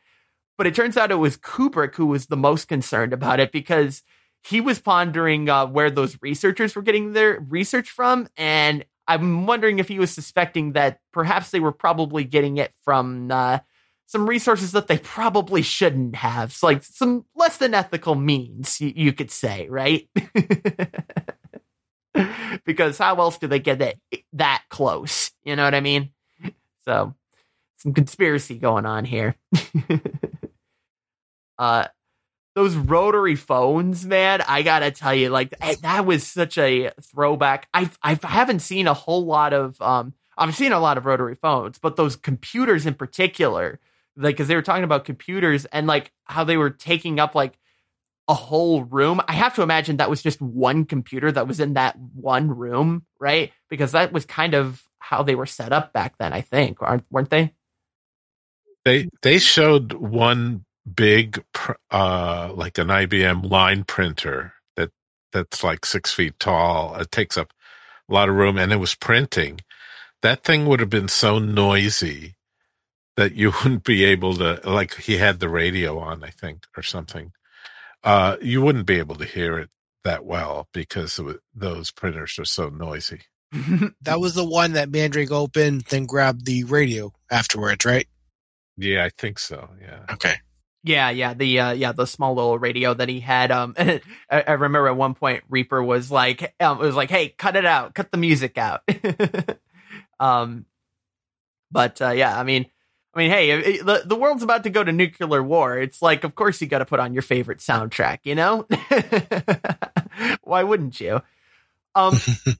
But 0.58 0.68
it 0.68 0.74
turns 0.74 0.96
out 0.96 1.12
it 1.12 1.16
was 1.16 1.36
Kubrick 1.36 1.96
who 1.96 2.06
was 2.06 2.28
the 2.28 2.38
most 2.38 2.70
concerned 2.70 3.12
about 3.12 3.42
it 3.42 3.52
because 3.52 4.04
he 4.42 4.62
was 4.62 4.80
pondering 4.80 5.50
uh, 5.50 5.66
where 5.66 5.92
those 5.92 6.18
researchers 6.22 6.76
were 6.76 6.82
getting 6.82 7.12
their 7.12 7.42
research 7.50 7.90
from. 7.90 8.30
And 8.38 8.86
I'm 9.08 9.46
wondering 9.46 9.80
if 9.80 9.88
he 9.88 10.00
was 10.00 10.12
suspecting 10.12 10.74
that 10.74 11.00
perhaps 11.14 11.52
they 11.52 11.60
were 11.60 11.72
probably 11.72 12.24
getting 12.24 12.58
it 12.58 12.74
from 12.84 13.32
uh, 13.32 13.60
some 14.08 14.28
resources 14.28 14.72
that 14.74 14.88
they 14.88 14.98
probably 14.98 15.62
shouldn't 15.62 16.16
have. 16.16 16.54
So 16.54 16.68
like 16.68 16.84
some 16.84 17.26
less 17.36 17.58
than 17.58 17.74
ethical 17.74 18.16
means, 18.16 18.80
you, 18.82 18.94
you 18.96 19.14
could 19.14 19.32
say, 19.32 19.68
right? 19.70 20.10
because 22.66 22.98
how 22.98 23.16
else 23.16 23.38
do 23.38 23.48
they 23.48 23.60
get 23.60 23.80
that 23.80 23.96
that 24.34 24.64
close? 24.70 25.32
You 25.44 25.56
know 25.56 25.64
what 25.64 25.76
I 25.76 25.82
mean? 25.82 26.12
So 26.86 27.16
some 27.78 27.94
conspiracy 27.94 28.58
going 28.58 28.86
on 28.86 29.06
here. 29.06 29.36
uh 31.58 31.88
those 32.56 32.76
rotary 32.76 33.36
phones, 33.36 34.06
man, 34.06 34.42
I 34.48 34.64
gotta 34.64 34.90
tell 34.90 35.14
you, 35.14 35.30
like 35.30 35.54
eh, 35.62 35.76
that 35.82 36.06
was 36.06 36.26
such 36.26 36.58
a 36.58 36.92
throwback. 37.02 37.68
I 37.74 37.90
I 38.02 38.18
haven't 38.24 38.60
seen 38.60 38.88
a 38.88 38.94
whole 38.94 39.26
lot 39.26 39.54
of 39.54 39.80
um 39.82 40.14
I've 40.38 40.56
seen 40.56 40.72
a 40.72 40.80
lot 40.80 40.98
of 40.98 41.06
rotary 41.06 41.36
phones, 41.36 41.78
but 41.78 41.98
those 41.98 42.16
computers 42.16 42.86
in 42.86 42.94
particular, 42.94 43.80
like 44.16 44.36
because 44.36 44.48
they 44.48 44.56
were 44.56 44.62
talking 44.62 44.86
about 44.86 45.06
computers 45.06 45.66
and 45.66 45.86
like 45.86 46.12
how 46.24 46.46
they 46.46 46.58
were 46.58 46.70
taking 46.70 47.20
up 47.20 47.36
like 47.36 47.58
a 48.28 48.34
whole 48.34 48.84
room. 48.84 49.22
I 49.28 49.34
have 49.34 49.56
to 49.56 49.62
imagine 49.62 49.98
that 49.98 50.10
was 50.10 50.24
just 50.24 50.42
one 50.42 50.86
computer 50.86 51.32
that 51.32 51.48
was 51.48 51.60
in 51.60 51.74
that 51.74 51.98
one 52.00 52.50
room, 52.50 53.06
right? 53.20 53.52
Because 53.70 53.92
that 53.92 54.14
was 54.14 54.26
kind 54.26 54.54
of 54.54 54.84
how 55.00 55.24
they 55.24 55.36
were 55.36 55.46
set 55.46 55.74
up 55.74 55.94
back 55.94 56.18
then. 56.18 56.32
I 56.32 56.42
think, 56.42 56.82
aren't 56.82 57.06
weren't 57.12 57.30
they? 57.30 57.54
They 58.86 59.10
they 59.22 59.40
showed 59.40 59.94
one 59.94 60.64
big 60.94 61.44
uh 61.92 62.52
like 62.54 62.78
an 62.78 62.88
IBM 62.88 63.50
line 63.50 63.84
printer 63.84 64.54
that 64.76 64.92
that's 65.32 65.64
like 65.64 65.86
six 65.86 66.14
feet 66.14 66.40
tall. 66.40 66.96
It 66.96 67.12
takes 67.12 67.38
up 67.38 67.52
a 68.10 68.14
lot 68.14 68.30
of 68.30 68.36
room 68.36 68.58
and 68.58 68.72
it 68.72 68.78
was 68.78 68.96
printing. 68.96 69.62
That 70.22 70.44
thing 70.44 70.66
would 70.66 70.80
have 70.80 70.90
been 70.90 71.08
so 71.08 71.40
noisy 71.40 72.36
that 73.18 73.34
you 73.34 73.52
wouldn't 73.64 73.84
be 73.84 74.04
able 74.04 74.36
to 74.36 74.60
like 74.64 74.96
he 74.96 75.18
had 75.18 75.40
the 75.40 75.50
radio 75.50 76.00
on, 76.00 76.24
I 76.24 76.30
think, 76.30 76.66
or 76.78 76.84
something. 76.84 77.32
Uh 78.04 78.38
you 78.42 78.62
wouldn't 78.62 78.86
be 78.86 79.00
able 79.00 79.16
to 79.16 79.26
hear 79.26 79.58
it 79.60 79.70
that 80.04 80.24
well 80.24 80.68
because 80.72 81.20
those 81.56 81.92
printers 81.92 82.38
are 82.38 82.46
so 82.46 82.70
noisy. 82.70 83.22
that 84.02 84.20
was 84.20 84.36
the 84.36 84.46
one 84.46 84.74
that 84.74 84.90
Mandrake 84.90 85.32
opened, 85.32 85.86
then 85.90 86.06
grabbed 86.06 86.46
the 86.46 86.64
radio 86.66 87.12
afterwards, 87.32 87.86
right? 87.86 88.08
Yeah, 88.78 89.06
I 89.06 89.10
think 89.10 89.40
so. 89.40 89.70
Yeah. 89.82 90.06
Okay. 90.12 90.36
Yeah, 90.86 91.10
yeah, 91.10 91.34
the 91.34 91.60
uh, 91.60 91.72
yeah 91.72 91.94
the 91.94 92.06
small 92.06 92.36
little 92.36 92.60
radio 92.60 92.94
that 92.94 93.10
he 93.10 93.20
had. 93.20 93.52
Um, 93.52 93.74
I, 93.78 94.02
I, 94.30 94.52
remember 94.52 94.88
at 94.88 94.96
one 94.96 95.16
point 95.16 95.44
Reaper 95.50 95.82
was 95.84 96.12
like, 96.12 96.54
um, 96.60 96.80
it 96.80 96.86
was 96.86 96.96
like, 96.96 97.10
hey, 97.10 97.30
cut 97.30 97.56
it 97.56 97.66
out, 97.66 97.96
cut 97.96 98.12
the 98.12 98.18
music 98.18 98.60
out. 98.60 98.82
um, 100.20 100.66
but 101.72 102.00
uh, 102.04 102.12
yeah, 102.12 102.40
I 102.40 102.44
mean, 102.44 102.68
I 103.16 103.20
mean, 103.20 103.32
hey, 103.32 103.50
it, 103.50 103.86
the 103.86 104.04
the 104.06 104.16
world's 104.16 104.44
about 104.44 104.64
to 104.66 104.70
go 104.70 104.84
to 104.84 104.92
nuclear 104.92 105.42
war. 105.42 105.80
It's 105.80 106.04
like, 106.04 106.24
of 106.24 106.36
course, 106.36 106.62
you 106.62 106.68
got 106.68 106.80
to 106.80 106.86
put 106.86 107.00
on 107.00 107.14
your 107.14 107.24
favorite 107.24 107.60
soundtrack, 107.60 108.20
you 108.24 108.36
know? 108.36 108.68
Why 110.44 110.62
wouldn't 110.62 111.02
you? 111.02 111.20
Um, 111.96 112.14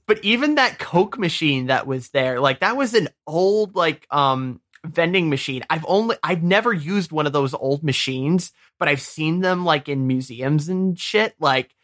but 0.06 0.24
even 0.24 0.56
that 0.56 0.80
Coke 0.80 1.16
machine 1.16 1.66
that 1.66 1.86
was 1.86 2.08
there, 2.08 2.40
like 2.40 2.60
that 2.60 2.76
was 2.76 2.94
an 2.94 3.08
old 3.24 3.76
like 3.76 4.04
um 4.10 4.60
vending 4.86 5.28
machine. 5.28 5.62
I've 5.70 5.84
only 5.88 6.16
I've 6.22 6.42
never 6.42 6.72
used 6.72 7.12
one 7.12 7.26
of 7.26 7.32
those 7.32 7.54
old 7.54 7.82
machines, 7.82 8.52
but 8.78 8.88
I've 8.88 9.00
seen 9.00 9.40
them 9.40 9.64
like 9.64 9.88
in 9.88 10.06
museums 10.06 10.68
and 10.68 10.98
shit. 10.98 11.34
Like 11.38 11.74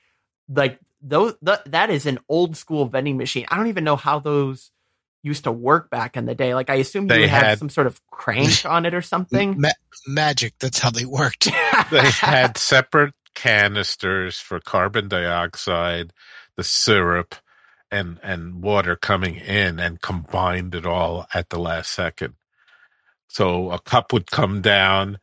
like 0.49 0.79
those 1.01 1.35
th- 1.45 1.61
that 1.67 1.91
is 1.91 2.07
an 2.07 2.19
old 2.29 2.57
school 2.57 2.87
vending 2.87 3.17
machine. 3.17 3.47
I 3.49 3.57
don't 3.57 3.69
even 3.69 3.85
know 3.85 3.97
how 3.97 4.19
those 4.19 4.71
used 5.23 5.45
to 5.45 5.53
work 5.53 5.91
back 5.91 6.17
in 6.17 6.27
the 6.27 6.35
day. 6.35 6.55
Like 6.55 6.71
I 6.71 6.77
assume 6.77 7.11
you 7.11 7.29
had, 7.29 7.45
had 7.45 7.59
some 7.59 7.69
sort 7.69 7.87
of 7.87 8.01
crank 8.11 8.65
on 8.65 8.87
it 8.87 8.95
or 8.95 9.03
something. 9.03 9.61
Ma- 9.61 9.71
magic. 10.07 10.55
That's 10.59 10.79
how 10.79 10.91
they 10.91 11.05
worked. 11.05 11.45
they 11.91 12.11
had 12.11 12.57
separate 12.57 13.15
canisters 13.35 14.39
for 14.39 14.61
carbon 14.61 15.09
dioxide, 15.09 16.13
the 16.57 16.65
syrup, 16.65 17.35
and 17.91 18.19
and 18.23 18.63
water 18.63 18.97
coming 18.97 19.37
in, 19.37 19.79
and 19.79 20.01
combined 20.01 20.75
it 20.75 20.87
all 20.87 21.27
at 21.35 21.51
the 21.51 21.59
last 21.59 21.93
second. 21.93 22.35
So 23.33 23.71
a 23.71 23.79
cup 23.79 24.13
would 24.13 24.31
come 24.31 24.61
down, 24.61 25.19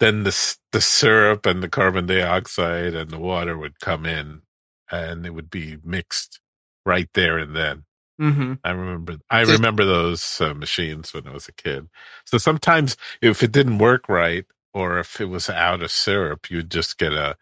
then 0.00 0.24
the 0.24 0.56
the 0.72 0.80
syrup 0.80 1.46
and 1.46 1.62
the 1.62 1.68
carbon 1.68 2.06
dioxide 2.06 2.92
and 2.92 3.08
the 3.08 3.20
water 3.20 3.56
would 3.56 3.78
come 3.78 4.04
in, 4.04 4.42
and 4.90 5.24
it 5.24 5.30
would 5.30 5.48
be 5.48 5.78
mixed 5.84 6.40
right 6.84 7.08
there 7.14 7.38
and 7.38 7.54
then. 7.54 7.84
Mm-hmm. 8.20 8.54
I 8.64 8.70
remember 8.70 9.18
I 9.30 9.42
remember 9.42 9.84
those 9.84 10.40
uh, 10.40 10.54
machines 10.54 11.14
when 11.14 11.28
I 11.28 11.30
was 11.30 11.46
a 11.46 11.52
kid. 11.52 11.88
So 12.24 12.36
sometimes 12.36 12.96
if 13.20 13.44
it 13.44 13.52
didn't 13.52 13.78
work 13.78 14.08
right, 14.08 14.44
or 14.74 14.98
if 14.98 15.20
it 15.20 15.26
was 15.26 15.48
out 15.48 15.82
of 15.82 15.92
syrup, 15.92 16.50
you'd 16.50 16.70
just 16.70 16.98
get 16.98 17.12
a 17.12 17.36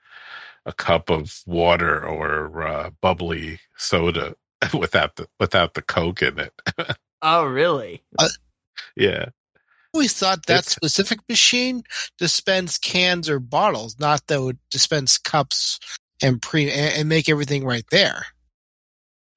a 0.66 0.74
cup 0.74 1.08
of 1.08 1.40
water 1.46 2.04
or 2.04 2.62
uh, 2.62 2.90
bubbly 3.00 3.58
soda 3.78 4.34
without 4.78 5.16
the 5.16 5.28
without 5.40 5.72
the 5.72 5.82
coke 5.82 6.20
in 6.20 6.38
it. 6.38 6.52
oh, 7.22 7.44
really? 7.46 8.02
Uh, 8.18 8.28
yeah 8.96 9.30
always 9.92 10.12
thought 10.12 10.46
that 10.46 10.60
it's, 10.60 10.72
specific 10.72 11.20
machine 11.28 11.82
dispensed 12.18 12.82
cans 12.82 13.28
or 13.28 13.38
bottles, 13.38 13.98
not 13.98 14.26
that 14.26 14.42
would 14.42 14.58
dispense 14.70 15.18
cups 15.18 15.78
and 16.22 16.40
pre 16.40 16.70
and, 16.70 16.94
and 16.94 17.08
make 17.08 17.28
everything 17.28 17.64
right 17.64 17.84
there. 17.90 18.26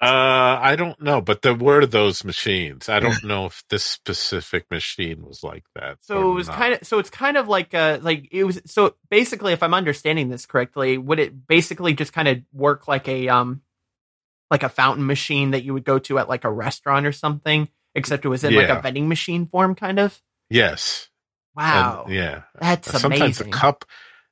Uh, 0.02 0.60
I 0.62 0.76
don't 0.76 1.02
know, 1.02 1.22
but 1.22 1.44
there 1.44 1.54
were 1.54 1.86
those 1.86 2.26
machines. 2.26 2.90
I 2.90 3.00
don't 3.00 3.24
know 3.24 3.46
if 3.46 3.64
this 3.70 3.86
specific 3.86 4.70
machine 4.70 5.24
was 5.24 5.44
like 5.44 5.64
that. 5.76 6.00
So 6.02 6.32
it 6.32 6.34
was 6.34 6.48
not. 6.48 6.58
kind 6.58 6.74
of. 6.74 6.86
So 6.86 7.00
it's 7.00 7.10
kind 7.10 7.38
of 7.38 7.48
like 7.48 7.74
a 7.74 8.00
like 8.02 8.28
it 8.32 8.44
was. 8.44 8.62
So 8.66 8.96
basically, 9.10 9.54
if 9.54 9.64
I'm 9.64 9.74
understanding 9.74 10.28
this 10.28 10.46
correctly, 10.46 10.98
would 10.98 11.20
it 11.20 11.48
basically 11.48 11.94
just 11.94 12.12
kind 12.12 12.28
of 12.28 12.40
work 12.52 12.86
like 12.86 13.08
a 13.08 13.30
um, 13.30 13.62
like 14.52 14.64
a 14.64 14.70
fountain 14.70 15.06
machine 15.06 15.52
that 15.52 15.64
you 15.64 15.74
would 15.74 15.86
go 15.86 16.00
to 16.00 16.20
at 16.20 16.28
like 16.28 16.44
a 16.44 16.52
restaurant 16.52 17.06
or 17.06 17.14
something, 17.14 17.70
except 17.96 18.26
it 18.26 18.30
was 18.30 18.44
in 18.44 18.52
yeah. 18.52 18.60
like 18.60 18.70
a 18.70 18.82
vending 18.82 19.08
machine 19.08 19.48
form, 19.48 19.74
kind 19.74 20.00
of. 20.00 20.22
Yes. 20.54 21.10
Wow. 21.56 22.04
And, 22.06 22.14
yeah. 22.14 22.42
That's 22.60 22.92
sometimes 22.92 23.22
amazing. 23.22 23.52
the 23.52 23.58
cup 23.58 23.86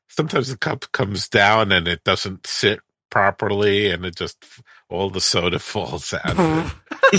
sometimes 0.07 0.49
the 0.49 0.57
cup 0.57 0.91
comes 0.91 1.29
down 1.29 1.71
and 1.71 1.87
it 1.87 2.03
doesn't 2.03 2.45
sit 2.45 2.79
properly 3.09 3.89
and 3.89 4.05
it 4.05 4.15
just 4.15 4.45
all 4.89 5.09
the 5.09 5.21
soda 5.21 5.57
falls 5.59 6.13
out 6.13 6.35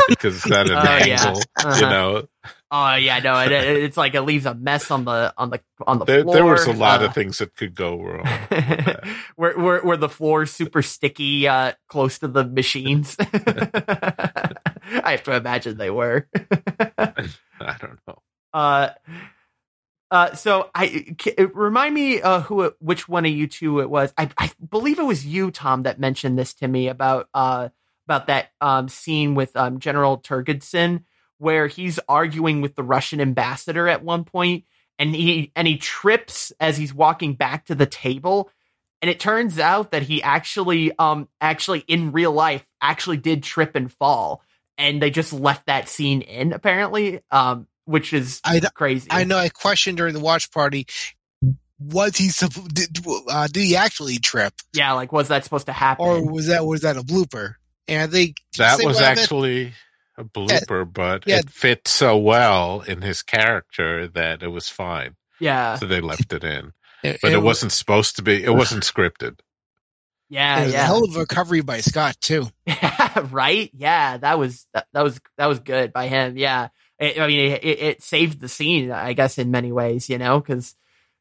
because 0.08 0.36
it's 0.36 0.52
at 0.52 0.70
an 0.70 0.76
oh, 0.76 0.80
angle, 0.80 1.08
yeah. 1.08 1.30
uh-huh. 1.56 1.74
you 1.76 1.82
know. 1.82 2.28
Oh 2.70 2.94
yeah, 2.94 3.18
no, 3.18 3.38
it, 3.40 3.52
it's 3.84 3.96
like 3.96 4.14
it 4.14 4.22
leaves 4.22 4.46
a 4.46 4.54
mess 4.54 4.90
on 4.90 5.04
the 5.04 5.34
on 5.36 5.50
the 5.50 5.60
on 5.86 5.98
the 5.98 6.04
there, 6.04 6.22
floor. 6.22 6.34
There 6.34 6.44
was 6.44 6.66
a 6.66 6.72
lot 6.72 7.02
uh, 7.02 7.06
of 7.06 7.14
things 7.14 7.38
that 7.38 7.54
could 7.56 7.74
go 7.74 7.98
wrong. 8.00 8.24
where, 9.36 9.58
where 9.58 9.80
where 9.82 9.96
the 9.96 10.08
floor's 10.08 10.50
super 10.50 10.80
sticky, 10.80 11.48
uh, 11.48 11.72
close 11.88 12.18
to 12.20 12.28
the 12.28 12.44
machines. 12.44 13.16
I 13.18 15.10
have 15.10 15.22
to 15.24 15.36
imagine 15.36 15.76
they 15.76 15.90
were. 15.90 16.28
I 16.98 17.76
don't 17.78 17.98
know. 18.06 18.22
Uh, 18.52 18.90
uh, 20.10 20.34
so 20.34 20.70
I 20.74 21.16
remind 21.54 21.94
me 21.94 22.20
uh, 22.20 22.40
who 22.40 22.70
which 22.80 23.08
one 23.08 23.24
of 23.24 23.32
you 23.32 23.46
two 23.46 23.80
it 23.80 23.88
was. 23.88 24.12
I, 24.18 24.28
I 24.36 24.50
believe 24.70 24.98
it 24.98 25.04
was 25.06 25.24
you, 25.24 25.50
Tom, 25.50 25.84
that 25.84 25.98
mentioned 25.98 26.38
this 26.38 26.52
to 26.54 26.68
me 26.68 26.88
about 26.88 27.28
uh 27.32 27.70
about 28.06 28.26
that 28.26 28.50
um 28.60 28.88
scene 28.88 29.34
with 29.34 29.56
um 29.56 29.78
General 29.78 30.18
Turgidson 30.18 31.04
where 31.38 31.66
he's 31.66 31.98
arguing 32.08 32.60
with 32.60 32.76
the 32.76 32.84
Russian 32.84 33.20
ambassador 33.20 33.88
at 33.88 34.04
one 34.04 34.24
point, 34.24 34.64
and 34.98 35.14
he 35.14 35.50
and 35.56 35.66
he 35.66 35.78
trips 35.78 36.52
as 36.60 36.76
he's 36.76 36.94
walking 36.94 37.34
back 37.34 37.64
to 37.66 37.74
the 37.74 37.86
table, 37.86 38.50
and 39.00 39.10
it 39.10 39.18
turns 39.18 39.58
out 39.58 39.92
that 39.92 40.02
he 40.02 40.22
actually 40.22 40.92
um 40.98 41.26
actually 41.40 41.80
in 41.88 42.12
real 42.12 42.32
life 42.32 42.64
actually 42.82 43.16
did 43.16 43.42
trip 43.42 43.74
and 43.74 43.90
fall. 43.90 44.42
And 44.78 45.00
they 45.00 45.10
just 45.10 45.32
left 45.32 45.66
that 45.66 45.88
scene 45.88 46.22
in 46.22 46.52
apparently, 46.52 47.20
um, 47.30 47.66
which 47.84 48.12
is 48.12 48.40
I- 48.44 48.60
crazy. 48.74 49.08
I 49.10 49.24
know 49.24 49.38
I 49.38 49.48
questioned 49.48 49.98
during 49.98 50.14
the 50.14 50.20
watch 50.20 50.50
party, 50.50 50.86
was 51.78 52.16
he, 52.16 52.30
did, 52.72 52.98
uh, 53.28 53.48
did 53.48 53.62
he 53.64 53.76
actually 53.76 54.18
trip? 54.18 54.54
Yeah, 54.72 54.92
like 54.92 55.12
was 55.12 55.28
that 55.28 55.44
supposed 55.44 55.66
to 55.66 55.72
happen? 55.72 56.04
Or 56.06 56.24
was 56.30 56.46
that, 56.46 56.64
was 56.64 56.82
that 56.82 56.96
a 56.96 57.02
blooper? 57.02 57.54
And 57.88 58.12
they, 58.12 58.34
That 58.58 58.84
was 58.84 59.00
actually 59.00 59.72
a 60.16 60.24
blooper, 60.24 60.90
but 60.90 61.24
yeah. 61.26 61.38
it 61.38 61.50
fit 61.50 61.88
so 61.88 62.16
well 62.16 62.82
in 62.82 63.02
his 63.02 63.22
character 63.22 64.06
that 64.08 64.42
it 64.42 64.48
was 64.48 64.68
fine. 64.68 65.16
yeah, 65.40 65.76
So 65.76 65.86
they 65.86 66.00
left 66.00 66.32
it 66.32 66.44
in. 66.44 66.72
it, 67.02 67.18
But 67.20 67.32
it, 67.32 67.38
was, 67.38 67.44
wasn't 67.44 67.72
supposed 67.72 68.16
to 68.16 68.22
be. 68.22 68.44
It 68.44 68.54
wasn't 68.54 68.84
scripted. 68.84 69.40
yeah, 70.28 70.60
it 70.60 70.64
was 70.66 70.74
a 70.74 70.76
yeah. 70.76 70.86
hell 70.86 71.04
of 71.04 71.16
a 71.16 71.20
recovery 71.20 71.62
by 71.62 71.80
Scott 71.80 72.16
too. 72.20 72.46
right? 73.30 73.70
Yeah, 73.74 74.18
that 74.18 74.38
was 74.38 74.66
that, 74.72 74.86
that 74.92 75.02
was 75.02 75.20
that 75.36 75.46
was 75.46 75.58
good 75.58 75.92
by 75.92 76.06
him. 76.06 76.36
Yeah, 76.36 76.68
it, 77.02 77.18
I 77.20 77.26
mean, 77.26 77.52
it, 77.52 77.64
it, 77.64 77.80
it 77.80 78.02
saved 78.02 78.40
the 78.40 78.48
scene, 78.48 78.90
I 78.90 79.12
guess, 79.12 79.38
in 79.38 79.50
many 79.50 79.72
ways. 79.72 80.08
You 80.08 80.18
know, 80.18 80.40
because 80.40 80.74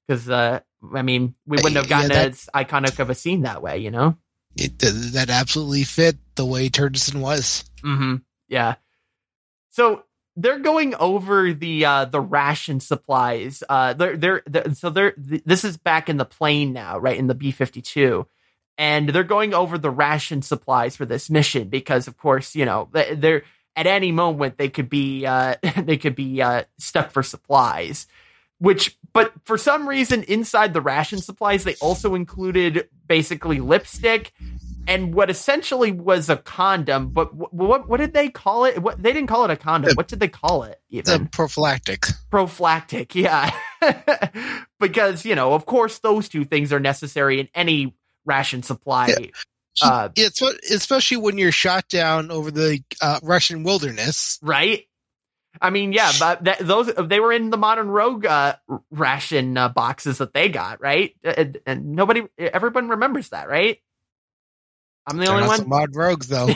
because 0.07 0.29
uh, 0.29 0.59
I 0.93 1.01
mean, 1.01 1.35
we 1.45 1.57
wouldn't 1.57 1.75
have 1.75 1.85
Yeah, 1.85 1.89
gotten 1.89 2.09
that- 2.09 2.27
as 2.31 2.49
iconic 2.55 2.99
of 2.99 3.09
a 3.09 3.15
scene 3.15 3.41
that 3.41 3.61
way. 3.61 3.79
You 3.79 3.91
know. 3.91 4.17
It, 4.57 4.79
that 4.79 5.29
absolutely 5.29 5.83
fit 5.85 6.17
the 6.35 6.45
way 6.45 6.67
Turgidson 6.69 7.21
was. 7.21 7.63
Mm-hmm. 7.85 8.17
Yeah. 8.49 8.75
So 9.69 10.03
they're 10.35 10.59
going 10.59 10.93
over 10.95 11.53
the 11.53 11.85
uh 11.85 12.05
the 12.05 12.19
ration 12.19 12.81
supplies. 12.81 13.63
Uh 13.69 13.93
they're 13.93 14.17
they're, 14.17 14.43
they're 14.45 14.73
so 14.73 14.89
they're 14.89 15.11
th- 15.13 15.43
this 15.45 15.63
is 15.63 15.77
back 15.77 16.09
in 16.09 16.17
the 16.17 16.25
plane 16.25 16.73
now, 16.73 16.97
right? 16.97 17.17
In 17.17 17.27
the 17.27 17.33
B 17.35 17.51
fifty 17.51 17.81
two. 17.81 18.27
And 18.77 19.07
they're 19.09 19.23
going 19.23 19.53
over 19.53 19.77
the 19.77 19.89
ration 19.89 20.41
supplies 20.41 20.97
for 20.97 21.05
this 21.05 21.29
mission 21.29 21.69
because 21.69 22.09
of 22.09 22.17
course, 22.17 22.53
you 22.53 22.65
know, 22.65 22.89
they're 22.91 23.43
at 23.75 23.87
any 23.87 24.11
moment 24.11 24.57
they 24.57 24.69
could 24.69 24.89
be 24.89 25.25
uh 25.25 25.55
they 25.77 25.97
could 25.97 26.15
be 26.15 26.41
uh 26.41 26.63
stuck 26.77 27.11
for 27.11 27.23
supplies. 27.23 28.07
Which 28.59 28.97
but 29.13 29.33
for 29.43 29.57
some 29.57 29.89
reason 29.89 30.23
inside 30.23 30.73
the 30.73 30.81
ration 30.81 31.19
supplies 31.19 31.63
they 31.63 31.75
also 31.75 32.15
included 32.15 32.87
basically 33.07 33.59
lipstick 33.59 34.33
and 34.87 35.13
what 35.13 35.29
essentially 35.29 35.91
was 35.91 36.29
a 36.29 36.37
condom, 36.37 37.09
but 37.09 37.33
what 37.33 37.53
what, 37.53 37.87
what 37.87 37.97
did 37.97 38.13
they 38.13 38.29
call 38.29 38.65
it? 38.65 38.79
What 38.79 39.01
they 39.01 39.13
didn't 39.13 39.27
call 39.27 39.45
it 39.45 39.51
a 39.51 39.55
condom. 39.55 39.93
What 39.95 40.07
did 40.07 40.19
they 40.19 40.27
call 40.27 40.63
it? 40.63 40.79
The 41.23 41.29
prophylactic. 41.31 42.05
prophylactic, 42.29 43.15
yeah. 43.15 43.51
because 44.79 45.25
you 45.25 45.35
know, 45.35 45.53
of 45.53 45.65
course, 45.65 45.99
those 45.99 46.29
two 46.29 46.45
things 46.45 46.73
are 46.73 46.79
necessary 46.79 47.39
in 47.39 47.49
any 47.53 47.95
ration 48.25 48.63
supply. 48.63 49.31
Uh, 49.81 50.09
Yeah, 50.15 50.27
it's 50.27 50.41
especially 50.41 51.17
when 51.17 51.37
you're 51.37 51.51
shot 51.51 51.87
down 51.87 52.31
over 52.31 52.51
the 52.51 52.83
uh, 53.01 53.19
Russian 53.23 53.63
wilderness. 53.63 54.39
right? 54.41 54.85
I 55.59 55.69
mean, 55.69 55.91
yeah, 55.91 56.11
but 56.19 56.43
that, 56.45 56.59
those 56.59 56.91
they 56.95 57.19
were 57.19 57.33
in 57.33 57.49
the 57.49 57.57
modern 57.57 57.89
rogue 57.89 58.25
uh, 58.25 58.55
ration 58.89 59.57
uh, 59.57 59.69
boxes 59.69 60.19
that 60.19 60.33
they 60.33 60.49
got, 60.49 60.81
right? 60.81 61.13
And, 61.23 61.59
and 61.65 61.91
nobody, 61.95 62.23
everyone 62.37 62.89
remembers 62.89 63.29
that, 63.29 63.49
right? 63.49 63.79
I'm 65.07 65.17
the 65.17 65.25
They're 65.25 65.33
only 65.33 65.47
one. 65.47 65.57
some 65.57 65.73
odd 65.73 65.95
rogues, 65.95 66.27
though. 66.27 66.47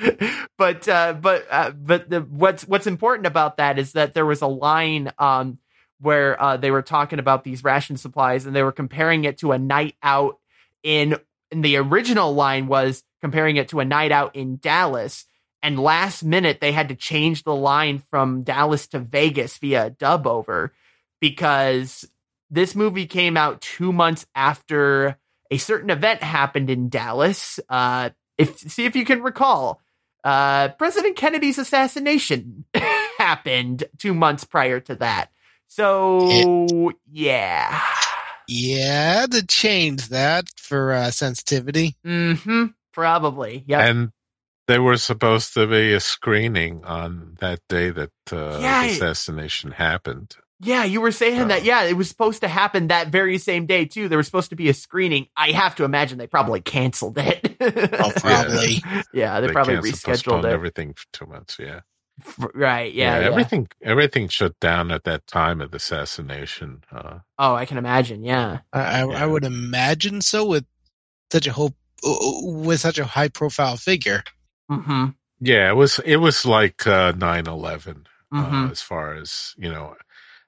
but 0.58 0.88
uh, 0.88 1.12
but 1.14 1.46
uh, 1.50 1.70
but 1.70 2.10
the, 2.10 2.20
what's 2.20 2.66
what's 2.66 2.86
important 2.86 3.26
about 3.26 3.58
that 3.58 3.78
is 3.78 3.92
that 3.92 4.14
there 4.14 4.26
was 4.26 4.42
a 4.42 4.46
line 4.46 5.12
um, 5.18 5.58
where 6.00 6.40
uh, 6.42 6.56
they 6.56 6.70
were 6.70 6.82
talking 6.82 7.18
about 7.18 7.44
these 7.44 7.62
ration 7.62 7.96
supplies 7.96 8.46
and 8.46 8.56
they 8.56 8.62
were 8.62 8.72
comparing 8.72 9.24
it 9.24 9.38
to 9.38 9.52
a 9.52 9.58
night 9.58 9.94
out 10.02 10.39
in. 10.82 11.16
And 11.52 11.64
the 11.64 11.76
original 11.76 12.34
line 12.34 12.68
was 12.68 13.02
comparing 13.20 13.56
it 13.56 13.68
to 13.68 13.80
a 13.80 13.84
night 13.84 14.12
out 14.12 14.36
in 14.36 14.56
Dallas. 14.56 15.26
And 15.62 15.78
last 15.78 16.24
minute 16.24 16.60
they 16.60 16.72
had 16.72 16.88
to 16.88 16.94
change 16.94 17.42
the 17.42 17.54
line 17.54 18.02
from 18.10 18.42
Dallas 18.42 18.86
to 18.88 18.98
Vegas 18.98 19.58
via 19.58 19.86
a 19.86 19.90
dub 19.90 20.26
over 20.26 20.72
because 21.20 22.08
this 22.50 22.74
movie 22.74 23.06
came 23.06 23.36
out 23.36 23.60
two 23.60 23.92
months 23.92 24.26
after 24.34 25.18
a 25.50 25.58
certain 25.58 25.90
event 25.90 26.22
happened 26.22 26.70
in 26.70 26.88
Dallas. 26.88 27.60
Uh, 27.68 28.10
if 28.38 28.58
see 28.58 28.86
if 28.86 28.96
you 28.96 29.04
can 29.04 29.22
recall, 29.22 29.80
uh, 30.24 30.68
President 30.70 31.16
Kennedy's 31.16 31.58
assassination 31.58 32.64
happened 33.18 33.84
two 33.98 34.14
months 34.14 34.44
prior 34.44 34.80
to 34.80 34.94
that. 34.96 35.30
So 35.68 36.92
yeah, 37.10 37.80
Yeah, 38.50 39.26
to 39.30 39.46
change 39.46 40.08
that 40.08 40.48
for 40.56 40.92
uh, 40.92 41.10
sensitivity. 41.12 41.96
Mm-hmm. 42.04 42.66
probably. 42.92 43.64
Yeah. 43.66 43.86
And 43.86 44.10
there 44.66 44.82
was 44.82 45.02
supposed 45.02 45.54
to 45.54 45.66
be 45.66 45.92
a 45.94 46.00
screening 46.00 46.84
on 46.84 47.36
that 47.40 47.60
day 47.68 47.90
that 47.90 48.10
uh, 48.32 48.58
Yeah. 48.60 48.86
the 48.86 48.92
assassination 48.92 49.70
happened. 49.70 50.34
yeah, 50.60 50.84
you 50.84 51.00
were 51.00 51.12
saying 51.12 51.48
that. 51.48 51.62
Uh, 51.62 51.64
Yeah, 51.64 51.84
it 51.84 51.94
was 51.96 52.08
supposed 52.08 52.40
to 52.42 52.48
happen 52.48 52.88
that 52.88 53.08
very 53.08 53.38
same 53.38 53.66
day 53.66 53.84
too. 53.84 54.08
There 54.08 54.18
was 54.18 54.26
supposed 54.26 54.50
to 54.50 54.56
be 54.56 54.68
a 54.68 54.74
screening. 54.74 55.26
I 55.36 55.52
have 55.52 55.74
to 55.76 55.84
imagine 55.84 56.18
they 56.18 56.26
probably 56.26 56.60
canceled 56.60 57.18
it. 57.18 57.56
Oh, 57.60 58.12
probably. 58.16 58.82
yeah, 59.14 59.40
they, 59.40 59.48
probably 59.48 59.76
rescheduled 59.76 60.44
it. 60.44 60.52
everything 60.52 60.94
for 60.94 61.04
two 61.12 61.26
months. 61.26 61.56
Yeah. 61.58 61.80
Right? 62.54 62.92
Yeah, 62.94 63.18
yeah. 63.20 63.26
Everything. 63.26 63.68
Everything 63.82 64.28
shut 64.28 64.58
down 64.60 64.90
at 64.90 65.04
that 65.04 65.26
time 65.26 65.60
of 65.60 65.70
the 65.70 65.78
assassination. 65.78 66.84
Uh, 66.92 67.20
Oh, 67.38 67.54
I 67.54 67.66
can 67.66 67.78
imagine. 67.78 68.24
Yeah. 68.24 68.60
I, 68.72 68.80
I, 68.80 69.06
Yeah. 69.06 69.24
I 69.24 69.26
would 69.26 69.44
imagine 69.44 70.20
so 70.22 70.46
with 70.46 70.66
such 71.32 71.46
a 71.46 71.52
hope 71.52 71.74
uh, 72.04 72.16
with 72.42 72.80
such 72.80 72.98
a 72.98 73.04
high 73.04 73.28
profile 73.28 73.76
figure. 73.76 74.22
hmm 74.70 75.06
yeah, 75.40 75.70
it 75.70 75.74
was. 75.74 75.98
It 76.04 76.16
was 76.18 76.46
like 76.46 76.86
uh, 76.86 77.12
9-11, 77.14 78.06
hmm 78.32 78.66
uh, 78.66 78.70
as 78.70 78.82
far 78.82 79.14
as 79.14 79.54
you 79.58 79.70
know. 79.70 79.96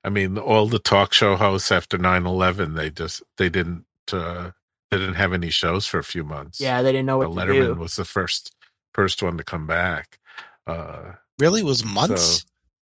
I 0.05 0.11
mean, 0.11 0.39
all 0.39 0.67
the 0.67 0.79
talk 0.79 1.13
show 1.15 1.37
hosts 1.37 1.73
after 1.73 1.99
9-11, 1.99 2.75
they 2.77 2.91
just 2.91 3.23
they 3.39 3.49
didn't 3.49 3.85
uh, 4.13 4.51
they 4.91 4.99
didn't 4.99 5.15
have 5.15 5.33
any 5.33 5.51
shows 5.51 5.87
for 5.87 5.99
a 5.99 6.05
few 6.05 6.25
months. 6.25 6.61
Yeah, 6.61 6.83
they 6.83 6.93
didn't 6.93 7.07
know 7.07 7.17
Uh, 7.17 7.29
what 7.29 7.33
to 7.35 7.41
Letterman 7.41 7.77
do. 7.77 7.81
was 7.81 7.97
the 7.97 8.05
first 8.05 8.55
first 8.95 9.23
one 9.23 9.39
to 9.39 9.45
come 9.45 9.67
back. 9.67 10.19
Uh, 10.67 11.13
Really, 11.43 11.63
was 11.65 11.85
months, 11.85 12.47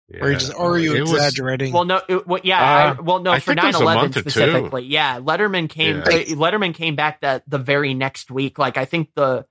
yeah. 0.10 0.20
or 0.24 0.32
you 0.32 0.38
just, 0.38 0.54
or 0.54 0.72
are 0.74 0.78
you 0.78 0.96
It 0.96 1.02
was- 1.02 1.12
exaggerating? 1.14 1.72
Well, 1.74 1.86
no, 1.86 2.02
it, 2.10 2.28
well, 2.28 2.42
yeah, 2.44 2.60
Uh, 2.62 2.96
I, 2.98 3.02
well, 3.02 3.20
no, 3.20 3.32
I 3.32 3.40
for 3.40 3.56
think 3.56 3.64
it 3.64 3.68
was 3.68 3.76
a 3.78 3.80
9-11 3.80 3.96
month 3.96 4.14
two. 4.16 4.20
specifically, 4.20 4.84
yeah. 4.86 5.20
Letterman 5.20 5.70
came, 5.70 5.98
Yeah. 5.98 6.04
uh, 6.04 6.26
Letterman 6.36 6.74
came 6.74 6.96
back 6.96 7.22
that 7.22 7.44
the 7.48 7.58
very 7.58 7.94
next 7.94 8.30
week. 8.30 8.58
Like 8.60 8.78
I 8.78 8.86
think 8.86 9.10
the, 9.16 9.46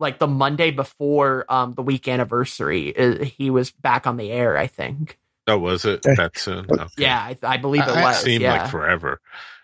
like 0.00 0.18
the 0.18 0.26
Monday 0.26 0.72
before 0.72 1.44
um 1.48 1.74
the 1.74 1.82
week 1.82 2.08
anniversary, 2.08 2.96
uh, 2.96 3.24
he 3.24 3.50
was 3.50 3.70
back 3.70 4.06
on 4.08 4.16
the 4.16 4.30
air. 4.32 4.56
I 4.58 4.66
think. 4.66 5.18
oh, 5.46 5.58
was 5.58 5.84
it 5.84 6.02
that 6.02 6.36
soon? 6.38 6.66
Okay. 6.70 6.86
Yeah, 6.98 7.18
I, 7.20 7.36
I 7.42 7.56
believe 7.58 7.82
it 7.82 7.88
I- 7.88 8.00
I 8.00 8.02
was. 8.02 8.16
seemed 8.18 8.42
yeah, 8.42 8.62
like 8.62 8.70
forever. 8.70 9.20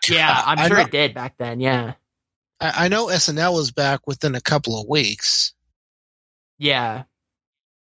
yeah, 0.09 0.41
I'm 0.45 0.67
sure 0.67 0.77
know- 0.77 0.83
it 0.83 0.91
did 0.91 1.13
back 1.13 1.35
then. 1.37 1.59
Yeah, 1.59 1.93
I, 2.61 2.85
I 2.85 2.87
know 2.87 3.07
SNL 3.07 3.53
was 3.55 3.71
back 3.71 4.07
within 4.07 4.35
a 4.35 4.41
couple 4.41 4.79
of 4.79 4.87
weeks. 4.87 5.53
yeah. 6.57 7.03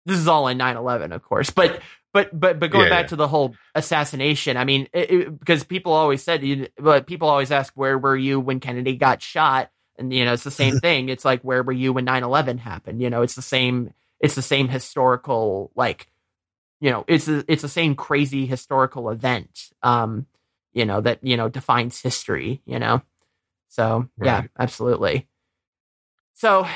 This 0.06 0.18
is 0.18 0.28
all 0.28 0.48
in 0.48 0.58
9-11, 0.58 1.14
of 1.14 1.24
course, 1.24 1.50
but. 1.50 1.82
But 2.12 2.38
but 2.40 2.60
but 2.60 2.72
going 2.72 2.86
Yeah, 2.86 2.90
back 2.90 3.04
yeah. 3.04 3.08
to 3.10 3.16
the 3.16 3.28
whole 3.28 3.56
assassination, 3.76 4.58
I 4.58 4.64
mean, 4.64 4.88
it, 4.94 5.12
it- 5.12 5.40
because 5.40 5.64
people 5.64 5.94
always 5.94 6.24
said, 6.24 6.44
you, 6.44 6.68
but 6.78 7.06
people 7.06 7.30
always 7.30 7.52
ask, 7.52 7.72
where 7.76 8.00
were 8.00 8.18
you 8.18 8.40
when 8.40 8.60
Kennedy 8.60 8.96
got 8.96 9.22
shot? 9.22 9.70
And 9.96 10.12
you 10.12 10.26
know, 10.26 10.34
it's 10.34 10.44
the 10.44 10.50
same 10.50 10.78
thing. 10.80 11.10
It's 11.10 11.24
like, 11.24 11.44
where 11.44 11.62
were 11.62 11.72
you 11.72 11.94
when 11.94 12.08
9-11 12.08 12.58
happened? 12.60 13.00
You 13.02 13.12
know, 13.12 13.22
it's 13.22 13.36
the 13.36 13.44
same. 13.44 13.94
It's 14.20 14.34
the 14.34 14.42
same 14.42 14.70
historical, 14.70 15.72
like, 15.76 16.08
you 16.82 16.90
know, 16.92 17.06
it's 17.08 17.28
a, 17.28 17.44
it's 17.48 17.62
the 17.62 17.70
same 17.70 17.96
crazy 17.96 18.46
historical 18.48 19.10
event. 19.12 19.70
Um, 19.84 20.26
you 20.74 20.86
know 20.86 21.02
that 21.02 21.24
you 21.24 21.38
know 21.38 21.48
defines 21.50 22.02
history. 22.02 22.62
You 22.66 22.80
know, 22.80 23.04
so 23.70 24.10
yeah, 24.22 24.46
absolutely. 24.60 25.28
So, 26.34 26.68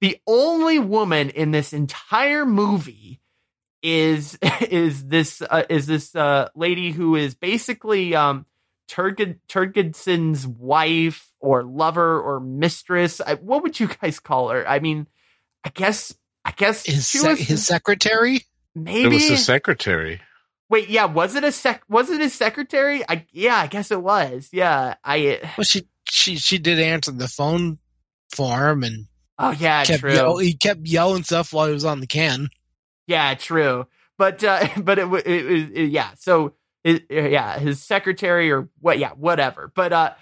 the 0.00 0.18
only 0.26 0.78
woman 0.78 1.30
in 1.30 1.50
this 1.50 1.72
entire 1.72 2.44
movie 2.46 3.20
is 3.82 4.38
is 4.68 5.06
this 5.06 5.42
uh, 5.42 5.64
is 5.68 5.86
this 5.86 6.14
uh, 6.14 6.48
lady 6.54 6.92
who 6.92 7.16
is 7.16 7.34
basically 7.34 8.14
um 8.14 8.46
Turgid 8.88 9.40
Turgidson's 9.48 10.46
wife 10.46 11.28
or 11.40 11.64
lover 11.64 12.20
or 12.20 12.40
mistress. 12.40 13.20
I, 13.20 13.34
what 13.34 13.62
would 13.62 13.78
you 13.78 13.88
guys 13.88 14.20
call 14.20 14.50
her? 14.50 14.66
I 14.68 14.78
mean, 14.78 15.06
I 15.64 15.70
guess 15.70 16.14
I 16.44 16.52
guess 16.52 16.86
His 16.86 17.08
she 17.08 17.20
was 17.20 17.40
his 17.40 17.66
secretary. 17.66 18.42
maybe. 18.74 19.04
It 19.04 19.12
was 19.12 19.28
the 19.28 19.36
secretary. 19.36 20.20
Wait, 20.68 20.88
yeah, 20.88 21.04
was 21.04 21.36
it 21.36 21.44
a 21.44 21.52
sec? 21.52 21.82
Was 21.88 22.10
it 22.10 22.20
his 22.20 22.34
secretary? 22.34 23.02
I 23.08 23.26
yeah, 23.32 23.56
I 23.56 23.66
guess 23.66 23.90
it 23.90 24.02
was. 24.02 24.48
Yeah, 24.52 24.94
I. 25.04 25.40
Well, 25.56 25.64
she 25.64 25.88
she 26.08 26.36
she 26.36 26.58
did 26.58 26.78
answer 26.80 27.12
the 27.12 27.28
phone 27.28 27.78
for 28.34 28.68
him 28.70 28.82
and 28.84 29.06
Oh 29.38 29.50
yeah, 29.50 29.84
kept 29.84 30.00
true. 30.00 30.12
yell, 30.12 30.38
he 30.38 30.54
kept 30.54 30.86
yelling 30.86 31.22
stuff 31.22 31.52
while 31.52 31.66
he 31.66 31.74
was 31.74 31.84
on 31.84 32.00
the 32.00 32.06
can. 32.06 32.48
Yeah, 33.06 33.34
true. 33.34 33.86
But 34.18 34.42
uh, 34.42 34.68
but 34.78 34.98
it, 34.98 35.12
it, 35.12 35.26
it, 35.26 35.78
it 35.78 35.90
yeah. 35.90 36.10
So 36.18 36.54
it, 36.84 37.04
yeah, 37.10 37.58
his 37.58 37.82
secretary 37.82 38.50
or 38.50 38.68
what? 38.80 38.98
Yeah, 38.98 39.10
whatever. 39.10 39.72
But 39.74 39.92
uh, 39.92 40.14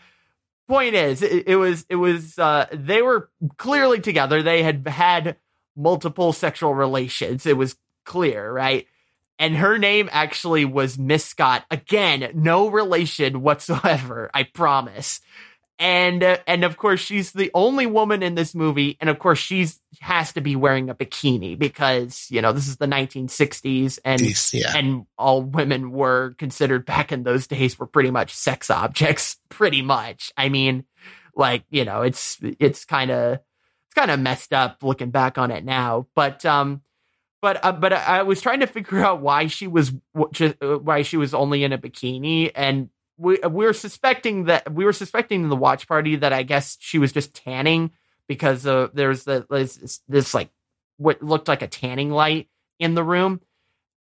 point 0.68 0.94
is, 0.94 1.22
it, 1.22 1.48
it 1.48 1.56
was 1.56 1.86
it 1.88 1.96
was 1.96 2.38
uh, 2.38 2.66
they 2.72 3.02
were 3.02 3.30
clearly 3.56 4.00
together. 4.00 4.42
They 4.42 4.62
had 4.62 4.86
had 4.86 5.36
multiple 5.76 6.32
sexual 6.32 6.74
relations. 6.74 7.46
It 7.46 7.56
was 7.56 7.76
clear, 8.04 8.50
right? 8.50 8.86
And 9.38 9.56
her 9.56 9.78
name 9.78 10.08
actually 10.12 10.64
was 10.64 10.96
Miss 10.96 11.24
Scott. 11.24 11.64
Again, 11.70 12.30
no 12.34 12.68
relation 12.68 13.42
whatsoever, 13.42 14.30
I 14.32 14.44
promise. 14.44 15.20
And 15.78 16.22
uh, 16.22 16.38
and 16.46 16.62
of 16.62 16.76
course 16.76 17.00
she's 17.00 17.32
the 17.32 17.50
only 17.52 17.86
woman 17.86 18.22
in 18.22 18.36
this 18.36 18.54
movie 18.54 18.96
and 19.00 19.10
of 19.10 19.18
course 19.18 19.40
she's 19.40 19.80
has 20.00 20.32
to 20.34 20.40
be 20.40 20.54
wearing 20.54 20.88
a 20.88 20.94
bikini 20.94 21.58
because, 21.58 22.28
you 22.30 22.40
know, 22.40 22.52
this 22.52 22.68
is 22.68 22.76
the 22.76 22.86
1960s 22.86 23.98
and 24.04 24.52
yeah. 24.52 24.76
and 24.76 25.06
all 25.18 25.42
women 25.42 25.90
were 25.90 26.34
considered 26.38 26.86
back 26.86 27.10
in 27.10 27.24
those 27.24 27.48
days 27.48 27.76
were 27.76 27.88
pretty 27.88 28.12
much 28.12 28.32
sex 28.32 28.70
objects 28.70 29.36
pretty 29.48 29.82
much. 29.82 30.32
I 30.36 30.48
mean 30.48 30.84
like 31.34 31.64
you 31.70 31.84
know 31.84 32.02
it's 32.02 32.38
it's 32.60 32.84
kind 32.84 33.10
of 33.10 33.34
it's 33.34 33.94
kind 33.94 34.12
of 34.12 34.20
messed 34.20 34.52
up 34.52 34.82
looking 34.82 35.10
back 35.10 35.38
on 35.38 35.50
it 35.50 35.64
now. 35.64 36.06
But 36.14 36.44
um 36.44 36.82
but 37.44 37.62
uh, 37.62 37.72
but 37.72 37.92
I 37.92 38.22
was 38.22 38.40
trying 38.40 38.60
to 38.60 38.66
figure 38.66 39.04
out 39.04 39.20
why 39.20 39.48
she 39.48 39.66
was 39.66 39.92
uh, 40.16 40.78
why 40.78 41.02
she 41.02 41.18
was 41.18 41.34
only 41.34 41.62
in 41.62 41.74
a 41.74 41.78
bikini. 41.78 42.50
And 42.54 42.88
we 43.16 43.38
we 43.38 43.64
were 43.64 43.72
suspecting 43.72 44.44
that 44.44 44.72
we 44.72 44.84
were 44.84 44.92
suspecting 44.92 45.42
in 45.42 45.48
the 45.48 45.56
watch 45.56 45.86
party 45.86 46.16
that 46.16 46.32
I 46.32 46.42
guess 46.42 46.76
she 46.80 46.98
was 46.98 47.12
just 47.12 47.34
tanning 47.34 47.92
because 48.28 48.66
uh, 48.66 48.88
there's 48.92 49.24
the 49.24 49.46
this, 49.48 50.00
this 50.08 50.34
like 50.34 50.50
what 50.96 51.22
looked 51.22 51.48
like 51.48 51.62
a 51.62 51.68
tanning 51.68 52.10
light 52.10 52.48
in 52.78 52.94
the 52.94 53.04
room. 53.04 53.40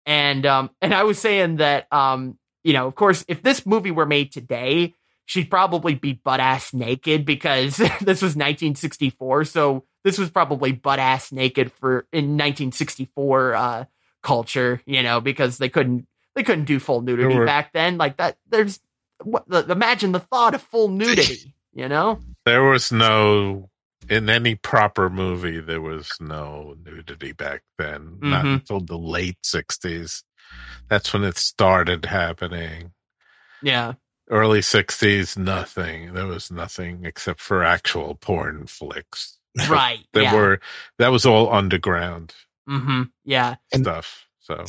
And 0.05 0.45
um 0.45 0.69
and 0.81 0.93
I 0.93 1.03
was 1.03 1.19
saying 1.19 1.57
that 1.57 1.91
um 1.91 2.37
you 2.63 2.73
know 2.73 2.87
of 2.87 2.95
course 2.95 3.23
if 3.27 3.41
this 3.41 3.65
movie 3.65 3.91
were 3.91 4.05
made 4.05 4.31
today 4.31 4.93
she'd 5.25 5.49
probably 5.49 5.95
be 5.95 6.13
butt 6.13 6.39
ass 6.39 6.73
naked 6.73 7.25
because 7.25 7.77
this 8.01 8.21
was 8.21 8.35
1964 8.35 9.45
so 9.45 9.85
this 10.03 10.17
was 10.17 10.29
probably 10.29 10.73
butt 10.73 10.99
ass 10.99 11.31
naked 11.31 11.71
for 11.71 12.05
in 12.11 12.31
1964 12.31 13.55
uh 13.55 13.85
culture 14.21 14.81
you 14.85 15.01
know 15.01 15.21
because 15.21 15.57
they 15.57 15.69
couldn't 15.69 16.05
they 16.35 16.43
couldn't 16.43 16.65
do 16.65 16.79
full 16.79 17.01
nudity 17.01 17.37
back 17.45 17.73
then. 17.73 17.97
Like 17.97 18.17
that 18.17 18.37
there's 18.49 18.79
what 19.23 19.47
the, 19.47 19.65
imagine 19.71 20.11
the 20.11 20.19
thought 20.19 20.55
of 20.55 20.61
full 20.61 20.87
nudity 20.89 21.53
you 21.73 21.87
know 21.87 22.19
There 22.45 22.63
was 22.63 22.91
no 22.91 23.69
in 24.09 24.29
any 24.29 24.55
proper 24.55 25.09
movie. 25.09 25.61
There 25.61 25.81
was 25.81 26.09
no 26.19 26.75
nudity 26.85 27.31
back 27.31 27.61
then. 27.77 28.17
Not 28.21 28.43
Mhm. 28.45 28.53
until 28.55 28.79
the 28.81 28.97
late 28.97 29.37
'60s. 29.43 30.23
That's 30.89 31.13
when 31.13 31.23
it 31.23 31.37
started 31.37 32.05
happening. 32.05 32.91
yeah 33.61 33.93
Early 34.29 34.59
'60s, 34.61 35.37
nothing. 35.37 36.13
There 36.13 36.27
was 36.27 36.51
nothing 36.51 37.05
except 37.05 37.39
for 37.41 37.63
actual 37.63 38.15
porn 38.15 38.67
flicks. 38.67 39.37
right 39.69 39.99
There 40.13 40.23
yeah 40.23 40.33
were 40.35 40.59
that 40.99 41.09
was 41.11 41.25
all 41.25 41.53
underground 41.53 42.33
hmm 42.67 43.03
yeah 43.23 43.55
stuff. 43.73 44.27
So 44.39 44.65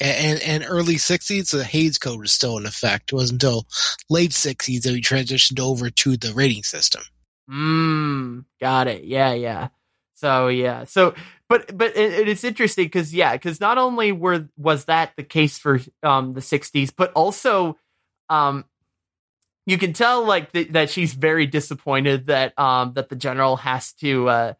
and 0.00 0.40
and 0.42 0.64
early 0.66 0.94
'60s, 0.94 1.50
the 1.50 1.64
Hays 1.64 1.98
Code 1.98 2.20
was 2.20 2.32
still 2.32 2.56
in 2.58 2.66
effect. 2.66 3.12
It 3.12 3.16
wasn't 3.16 3.42
until 3.42 3.66
late 4.08 4.30
'60s 4.30 4.82
that 4.82 4.92
we 4.92 5.00
transitioned 5.00 5.60
over 5.60 5.90
to 5.90 6.16
the 6.16 6.32
rating 6.32 6.62
system. 6.62 7.02
Mm, 7.50 8.44
got 8.60 8.86
it. 8.86 9.04
Yeah, 9.04 9.32
yeah. 9.32 9.68
So 10.14 10.48
yeah. 10.48 10.84
So 10.84 11.14
but 11.48 11.76
but 11.76 11.96
it, 11.96 12.12
it 12.12 12.28
is 12.28 12.44
interesting 12.44 12.86
because 12.86 13.12
yeah, 13.14 13.32
because 13.32 13.60
not 13.60 13.78
only 13.78 14.12
were 14.12 14.48
was 14.56 14.84
that 14.86 15.12
the 15.16 15.24
case 15.24 15.58
for 15.58 15.80
um 16.02 16.34
the 16.34 16.40
'60s, 16.40 16.92
but 16.96 17.12
also 17.12 17.76
um 18.28 18.64
you 19.66 19.78
can 19.78 19.92
tell 19.92 20.24
like 20.24 20.52
th- 20.52 20.72
that 20.72 20.90
she's 20.90 21.14
very 21.14 21.46
disappointed 21.46 22.26
that 22.26 22.58
um 22.58 22.92
that 22.94 23.08
the 23.08 23.16
general 23.16 23.56
has 23.56 23.92
to 23.94 24.28
uh 24.28 24.54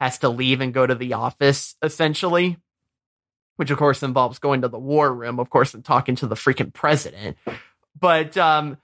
has 0.00 0.18
to 0.18 0.28
leave 0.28 0.60
and 0.60 0.74
go 0.74 0.86
to 0.86 0.94
the 0.94 1.12
office 1.12 1.76
essentially 1.82 2.56
which 3.56 3.70
of 3.70 3.78
course 3.78 4.02
involves 4.02 4.38
going 4.38 4.62
to 4.62 4.68
the 4.68 4.78
war 4.78 5.12
room 5.12 5.38
of 5.38 5.50
course 5.50 5.74
and 5.74 5.84
talking 5.84 6.16
to 6.16 6.26
the 6.26 6.34
freaking 6.34 6.72
president. 6.72 7.36
But 7.98 8.36
um 8.36 8.78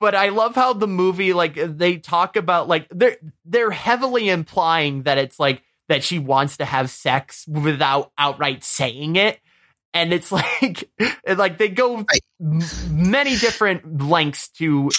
but 0.00 0.14
I 0.14 0.28
love 0.28 0.54
how 0.54 0.74
the 0.74 0.86
movie 0.86 1.32
like 1.32 1.54
they 1.54 1.96
talk 1.96 2.36
about 2.36 2.68
like 2.68 2.86
they're 2.90 3.16
they're 3.44 3.70
heavily 3.70 4.28
implying 4.28 5.04
that 5.04 5.18
it's 5.18 5.40
like 5.40 5.62
that 5.88 6.04
she 6.04 6.18
wants 6.18 6.58
to 6.58 6.64
have 6.64 6.90
sex 6.90 7.46
without 7.48 8.12
outright 8.18 8.64
saying 8.64 9.16
it. 9.16 9.40
And 9.92 10.12
it's 10.12 10.30
like 10.32 10.90
like 11.26 11.58
they 11.58 11.68
go 11.68 12.04
many 12.38 13.36
different 13.36 14.02
lengths 14.02 14.48
to 14.58 14.90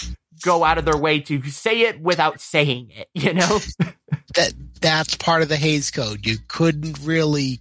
go 0.42 0.64
out 0.64 0.76
of 0.76 0.84
their 0.84 0.96
way 0.96 1.20
to 1.20 1.40
say 1.44 1.82
it 1.82 2.00
without 2.00 2.40
saying 2.40 2.90
it 2.90 3.08
you 3.14 3.34
know? 3.34 3.60
That 4.34 4.52
that's 4.82 5.16
part 5.16 5.42
of 5.42 5.48
the 5.48 5.56
Hays 5.56 5.90
Code. 5.90 6.26
You 6.26 6.36
couldn't 6.46 6.98
really 7.02 7.60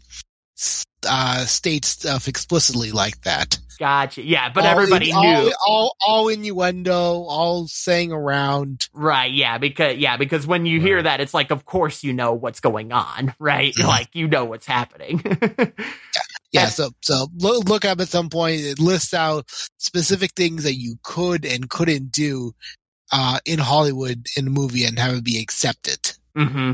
uh, 1.07 1.45
state 1.45 1.85
stuff 1.85 2.27
explicitly 2.27 2.91
like 2.91 3.21
that. 3.21 3.57
gotcha 3.77 4.23
yeah 4.23 4.49
but 4.49 4.63
All 4.65 4.71
everybody 4.71 5.09
in- 5.09 5.19
knew 5.19 5.53
all, 5.53 5.53
all, 5.67 5.95
all 6.07 6.27
innuendo, 6.29 6.93
all 6.93 7.67
saying 7.67 8.11
around. 8.11 8.87
Right, 8.93 9.31
yeah, 9.33 9.57
because 9.57 9.97
yeah, 9.97 10.17
because 10.17 10.47
when 10.47 10.65
you 10.65 10.79
hear 10.79 11.01
that, 11.03 11.19
it's 11.21 11.33
like, 11.33 11.51
of 11.51 11.65
course 11.65 12.03
you 12.03 12.13
know 12.13 12.33
what's 12.33 12.59
going 12.61 12.91
on, 12.93 13.33
right? 13.39 13.73
Like 13.77 14.09
you 14.13 14.27
know 14.27 14.45
what's 14.45 14.65
happening. 14.65 15.21
Yeah, 16.51 16.65
And- 16.65 16.71
so 16.71 16.89
so 17.01 17.27
look, 17.35 17.67
look 17.67 17.83
up 17.85 17.99
at 17.99 18.07
some 18.07 18.29
point. 18.29 18.61
It 18.61 18.79
lists 18.79 19.13
out 19.13 19.45
specific 19.77 20.31
things 20.35 20.63
that 20.63 20.75
you 20.75 20.95
could 21.03 21.43
and 21.45 21.69
couldn't 21.69 22.11
do 22.13 22.53
uh, 23.11 23.39
in 23.45 23.59
Hollywood 23.59 24.25
in 24.37 24.47
a 24.47 24.49
movie 24.49 24.85
and 24.85 24.97
have 24.97 25.15
it 25.15 25.23
be 25.25 25.39
accepted. 25.41 26.13
hmm 26.33 26.73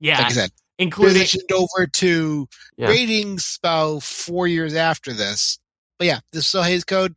Yeah, 0.00 0.18
Like 0.18 0.26
I 0.26 0.30
said, 0.30 0.50
including 0.82 1.22
transitioned 1.22 1.52
over 1.52 1.86
to 1.86 2.48
Yeah. 2.76 2.88
ratings 2.88 3.58
about 3.62 4.02
four 4.02 4.46
years 4.46 4.74
after 4.74 5.12
this. 5.12 5.58
But 5.98 6.06
yeah, 6.08 6.20
the 6.32 6.62
Hays 6.64 6.84
Code, 6.84 7.14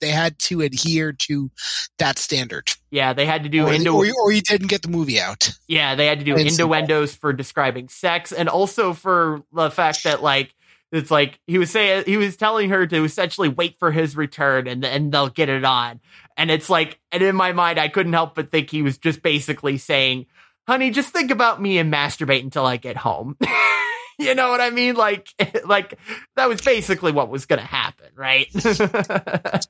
they 0.00 0.10
had 0.10 0.38
to 0.40 0.60
adhere 0.60 1.12
to 1.12 1.50
that 1.98 2.18
standard, 2.18 2.70
yeah, 2.90 3.12
they 3.12 3.26
had 3.26 3.42
to 3.44 3.48
do 3.48 3.66
or, 3.66 3.70
innu- 3.70 3.94
or, 3.94 4.04
you- 4.06 4.14
or 4.22 4.30
you 4.32 4.42
didn't 4.42 4.66
get 4.68 4.82
the 4.82 4.88
movie 4.88 5.18
out. 5.20 5.50
yeah, 5.66 5.94
they 5.94 6.06
had 6.06 6.18
to 6.18 6.24
do 6.24 6.36
innuendos 6.36 7.14
for 7.14 7.32
describing 7.32 7.88
sex, 7.88 8.30
and 8.32 8.48
also 8.48 8.92
for 8.92 9.42
the 9.52 9.70
fact 9.70 10.04
that 10.04 10.22
like 10.22 10.54
it's 10.92 11.10
like 11.10 11.40
he 11.46 11.58
was 11.58 11.70
saying 11.70 12.04
he 12.06 12.16
was 12.16 12.36
telling 12.36 12.70
her 12.70 12.86
to 12.86 13.02
essentially 13.04 13.48
wait 13.48 13.76
for 13.78 13.90
his 13.90 14.16
return 14.16 14.66
and 14.68 14.84
and 14.84 15.10
they'll 15.10 15.28
get 15.28 15.48
it 15.48 15.64
on, 15.64 16.00
and 16.36 16.50
it's 16.50 16.68
like 16.70 17.00
and 17.10 17.22
in 17.22 17.34
my 17.34 17.52
mind 17.52 17.78
I 17.80 17.88
couldn't 17.88 18.12
help 18.12 18.34
but 18.34 18.50
think 18.52 18.70
he 18.70 18.82
was 18.82 18.98
just 18.98 19.22
basically 19.22 19.78
saying, 19.78 20.26
"Honey, 20.66 20.90
just 20.90 21.12
think 21.12 21.30
about 21.30 21.60
me 21.60 21.78
and 21.78 21.92
masturbate 21.92 22.42
until 22.42 22.66
I 22.66 22.76
get 22.76 22.96
home." 22.96 23.36
you 24.18 24.34
know 24.34 24.50
what 24.50 24.60
I 24.60 24.70
mean? 24.70 24.94
Like, 24.94 25.28
like 25.64 25.98
that 26.36 26.48
was 26.48 26.60
basically 26.60 27.12
what 27.12 27.28
was 27.28 27.46
going 27.46 27.60
to 27.60 27.66
happen, 27.66 28.08
right? 28.14 28.48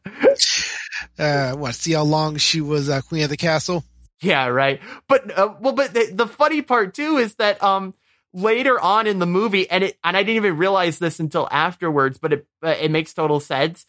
Uh, 1.18 1.54
what? 1.54 1.74
See 1.74 1.92
how 1.92 2.02
long 2.02 2.38
she 2.38 2.60
was 2.60 2.88
uh, 2.88 3.00
queen 3.02 3.22
of 3.24 3.30
the 3.30 3.36
castle? 3.36 3.84
yeah, 4.20 4.46
right. 4.46 4.80
But 5.08 5.36
uh, 5.36 5.54
well, 5.60 5.72
but 5.72 5.94
the, 5.94 6.10
the 6.12 6.26
funny 6.26 6.62
part 6.62 6.94
too 6.94 7.18
is 7.18 7.34
that 7.36 7.62
um 7.62 7.94
later 8.32 8.80
on 8.80 9.06
in 9.06 9.18
the 9.18 9.26
movie, 9.26 9.70
and 9.70 9.84
it 9.84 9.98
and 10.02 10.16
I 10.16 10.22
didn't 10.22 10.36
even 10.36 10.56
realize 10.56 10.98
this 10.98 11.20
until 11.20 11.46
afterwards, 11.50 12.18
but 12.18 12.32
it 12.32 12.46
uh, 12.64 12.74
it 12.80 12.90
makes 12.90 13.14
total 13.14 13.38
sense. 13.38 13.86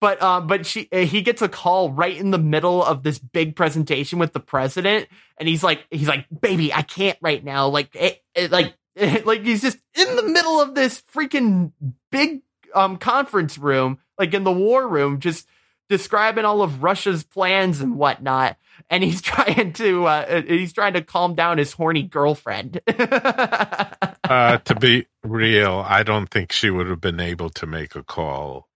But 0.00 0.22
um, 0.22 0.46
but 0.46 0.66
she 0.66 0.88
uh, 0.92 0.98
he 0.98 1.22
gets 1.22 1.40
a 1.40 1.48
call 1.48 1.90
right 1.90 2.16
in 2.16 2.30
the 2.30 2.38
middle 2.38 2.84
of 2.84 3.02
this 3.02 3.18
big 3.18 3.56
presentation 3.56 4.18
with 4.18 4.34
the 4.34 4.40
president, 4.40 5.08
and 5.38 5.48
he's 5.48 5.62
like 5.62 5.86
he's 5.90 6.08
like, 6.08 6.26
baby, 6.40 6.72
I 6.72 6.82
can't 6.82 7.18
right 7.22 7.42
now, 7.42 7.68
like 7.68 7.94
it, 7.94 8.22
it, 8.34 8.50
like 8.50 8.74
like 9.24 9.42
he's 9.42 9.62
just 9.62 9.78
in 9.94 10.16
the 10.16 10.22
middle 10.22 10.60
of 10.60 10.74
this 10.74 11.02
freaking 11.14 11.72
big 12.10 12.42
um 12.74 12.98
conference 12.98 13.56
room, 13.56 13.98
like 14.18 14.34
in 14.34 14.44
the 14.44 14.52
war 14.52 14.86
room, 14.86 15.18
just 15.18 15.48
describing 15.88 16.44
all 16.44 16.60
of 16.60 16.82
Russia's 16.82 17.24
plans 17.24 17.80
and 17.80 17.96
whatnot. 17.96 18.58
And 18.90 19.02
he's 19.02 19.22
trying 19.22 19.72
to 19.74 20.06
uh, 20.06 20.42
he's 20.42 20.74
trying 20.74 20.92
to 20.92 21.02
calm 21.02 21.34
down 21.34 21.56
his 21.56 21.72
horny 21.72 22.02
girlfriend. 22.02 22.80
uh, 22.86 24.58
to 24.58 24.74
be 24.78 25.06
real, 25.24 25.82
I 25.86 26.02
don't 26.02 26.26
think 26.26 26.52
she 26.52 26.68
would 26.68 26.88
have 26.88 27.00
been 27.00 27.20
able 27.20 27.48
to 27.50 27.66
make 27.66 27.96
a 27.96 28.02
call 28.02 28.68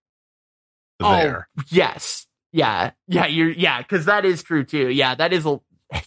there. 1.00 1.48
Oh, 1.58 1.62
yes. 1.68 2.26
Yeah. 2.52 2.90
Yeah, 3.06 3.26
you're 3.26 3.50
yeah, 3.50 3.82
cuz 3.82 4.04
that 4.06 4.24
is 4.24 4.42
true 4.42 4.64
too. 4.64 4.88
Yeah, 4.88 5.14
that 5.14 5.32
is 5.32 5.46
a 5.46 5.60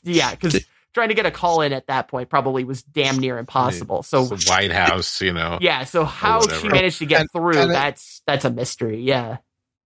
yeah, 0.03 0.35
cuz 0.35 0.65
trying 0.93 1.09
to 1.09 1.15
get 1.15 1.25
a 1.25 1.31
call 1.31 1.61
in 1.61 1.73
at 1.73 1.87
that 1.87 2.07
point 2.07 2.29
probably 2.29 2.63
was 2.63 2.83
damn 2.83 3.17
near 3.17 3.37
impossible. 3.37 4.03
So 4.03 4.25
the 4.25 4.43
White 4.47 4.71
House, 4.71 5.21
you 5.21 5.33
know. 5.33 5.57
yeah, 5.61 5.83
so 5.85 6.03
how 6.05 6.41
she 6.47 6.67
managed 6.69 6.99
to 6.99 7.05
get 7.05 7.21
And- 7.21 7.29
through 7.31 7.57
and 7.57 7.71
it- 7.71 7.73
that's 7.73 8.21
that's 8.27 8.45
a 8.45 8.49
mystery. 8.51 9.01
Yeah. 9.01 9.37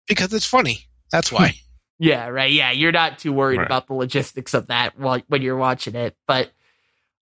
Because 0.08 0.34
it's 0.34 0.46
funny. 0.46 0.88
That's 1.12 1.32
why. 1.32 1.56
Yeah, 2.00 2.28
right. 2.28 2.52
Yeah, 2.52 2.70
you're 2.72 2.92
not 2.92 3.18
too 3.18 3.34
worried 3.34 3.58
Right. 3.58 3.66
about 3.66 3.88
the 3.88 3.96
logistics 3.96 4.54
of 4.54 4.68
that 4.68 5.00
while 5.00 5.20
when 5.30 5.42
you're 5.42 5.58
watching 5.58 5.96
it. 5.96 6.16
But 6.28 6.52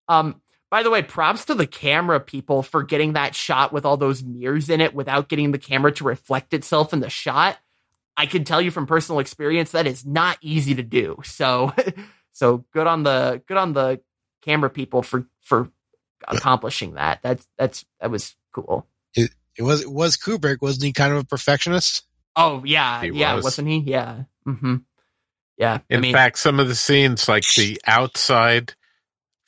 um 0.08 0.42
by 0.70 0.82
the 0.82 0.90
way, 0.90 1.02
props 1.02 1.46
to 1.46 1.54
the 1.54 1.66
camera 1.66 2.20
people 2.20 2.62
for 2.62 2.82
getting 2.82 3.14
that 3.14 3.34
shot 3.34 3.72
with 3.72 3.86
all 3.86 3.96
those 3.96 4.22
mirrors 4.22 4.68
in 4.68 4.82
it 4.82 4.94
without 4.94 5.28
getting 5.30 5.52
the 5.52 5.58
camera 5.58 5.92
to 5.92 6.04
reflect 6.04 6.52
itself 6.52 6.92
in 6.92 7.00
the 7.00 7.08
shot. 7.08 7.56
I 8.16 8.26
can 8.26 8.44
tell 8.44 8.60
you 8.60 8.70
from 8.70 8.86
personal 8.86 9.18
experience 9.20 9.72
that 9.72 9.86
is 9.86 10.06
not 10.06 10.38
easy 10.40 10.74
to 10.74 10.82
do. 10.82 11.20
So 11.24 11.72
so 12.32 12.64
good 12.72 12.86
on 12.86 13.02
the 13.02 13.42
good 13.46 13.56
on 13.56 13.72
the 13.72 14.00
camera 14.42 14.70
people 14.70 15.02
for 15.02 15.26
for 15.42 15.70
accomplishing 16.26 16.94
that. 16.94 17.20
That's 17.22 17.46
that's 17.58 17.84
that 18.00 18.10
was 18.10 18.34
cool. 18.52 18.86
It 19.58 19.62
was 19.62 19.82
it 19.82 19.90
was 19.90 20.16
Kubrick, 20.16 20.60
wasn't 20.60 20.84
he? 20.84 20.92
Kind 20.92 21.12
of 21.12 21.20
a 21.20 21.24
perfectionist. 21.24 22.02
Oh 22.34 22.62
yeah, 22.64 23.02
He 23.02 23.10
yeah, 23.10 23.34
was. 23.34 23.44
wasn't 23.44 23.68
he? 23.68 23.78
Yeah. 23.78 24.24
Mm-hmm. 24.46 24.76
Yeah. 25.56 25.78
In 25.88 25.98
I 25.98 26.00
mean, 26.00 26.12
fact, 26.12 26.38
some 26.38 26.60
of 26.60 26.68
the 26.68 26.74
scenes, 26.74 27.28
like 27.28 27.44
the 27.56 27.80
outside 27.86 28.74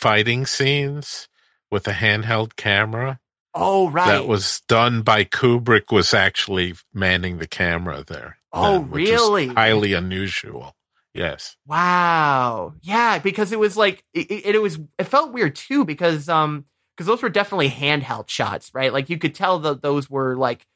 fighting 0.01 0.47
scenes 0.47 1.29
with 1.71 1.87
a 1.87 1.93
handheld 1.93 2.57
camera, 2.57 3.21
oh 3.55 3.91
right. 3.91 4.07
that 4.07 4.27
was 4.27 4.63
done 4.69 5.03
by 5.03 5.25
Kubrick, 5.25 5.93
was 5.93 6.15
actually 6.15 6.75
manning 6.95 7.37
the 7.39 7.47
camera 7.47 8.03
there. 8.07 8.38
Oh, 8.53 8.81
then, 8.81 8.91
really? 8.91 9.49
highly 9.49 9.93
unusual. 9.93 10.75
Yes. 11.15 11.57
Wow. 11.67 12.75
Yeah, 12.83 13.19
because 13.19 13.53
it 13.53 13.59
was 13.59 13.77
like 13.77 14.05
it, 14.15 14.31
it, 14.31 14.55
it 14.57 14.63
was 14.63 14.79
it 14.99 15.05
felt 15.05 15.33
weird 15.33 15.57
too 15.57 15.85
because 15.85 16.29
um 16.29 16.65
because 16.97 17.07
those 17.07 17.23
were 17.23 17.29
definitely 17.29 17.69
handheld 17.71 18.29
shots, 18.29 18.71
right? 18.75 18.93
Like 18.93 19.11
you 19.11 19.19
could 19.19 19.35
tell 19.35 19.59
that 19.61 19.83
those 19.83 20.09
were 20.09 20.37
like 20.37 20.67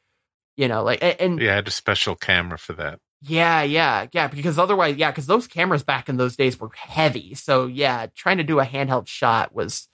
you 0.57 0.68
know 0.68 0.83
like 0.83 1.03
and 1.20 1.41
Yeah, 1.41 1.53
I 1.53 1.55
had 1.57 1.68
a 1.68 1.73
special 1.73 2.14
camera 2.16 2.59
for 2.59 2.73
that. 2.75 2.99
yeah, 3.20 3.62
yeah, 3.62 4.07
yeah, 4.12 4.27
because 4.29 4.59
otherwise 4.59 4.97
yeah, 4.97 5.11
because 5.11 5.27
those 5.27 5.47
cameras 5.47 5.83
back 5.83 6.09
in 6.09 6.16
those 6.16 6.37
days 6.37 6.59
were 6.59 6.70
heavy. 6.75 7.35
So 7.35 7.66
yeah, 7.66 8.07
trying 8.14 8.39
to 8.39 8.45
do 8.45 8.59
a 8.61 8.64
handheld 8.66 9.07
shot 9.07 9.55
was 9.55 9.89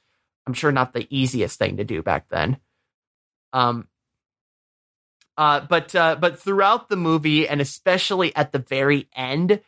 I'm 0.46 0.54
sure 0.54 0.72
not 0.72 0.94
the 0.94 1.06
easiest 1.10 1.58
thing 1.58 1.76
to 1.76 1.84
do 1.84 2.02
back 2.02 2.28
then. 2.30 2.56
Um 3.52 3.88
uh 5.38 5.60
but 5.60 5.94
uh 5.94 6.16
but 6.20 6.38
throughout 6.38 6.90
the 6.90 6.96
movie 6.96 7.48
and 7.48 7.62
especially 7.62 8.36
at 8.36 8.52
the 8.52 8.58
very 8.58 9.08
end 9.16 9.60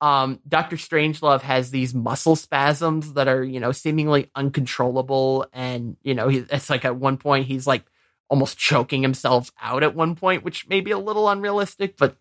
um, 0.00 0.40
Doctor 0.48 0.76
Strangelove 0.76 1.42
has 1.42 1.70
these 1.70 1.94
muscle 1.94 2.36
spasms 2.36 3.12
that 3.14 3.28
are, 3.28 3.44
you 3.44 3.60
know, 3.60 3.72
seemingly 3.72 4.30
uncontrollable, 4.34 5.46
and 5.52 5.96
you 6.02 6.14
know, 6.14 6.28
he, 6.28 6.38
it's 6.50 6.70
like 6.70 6.84
at 6.84 6.96
one 6.96 7.18
point 7.18 7.46
he's 7.46 7.66
like 7.66 7.84
almost 8.28 8.56
choking 8.56 9.02
himself 9.02 9.50
out 9.60 9.82
at 9.82 9.94
one 9.94 10.14
point, 10.14 10.44
which 10.44 10.66
may 10.68 10.80
be 10.80 10.92
a 10.92 10.98
little 10.98 11.28
unrealistic, 11.28 11.96
but 11.98 12.16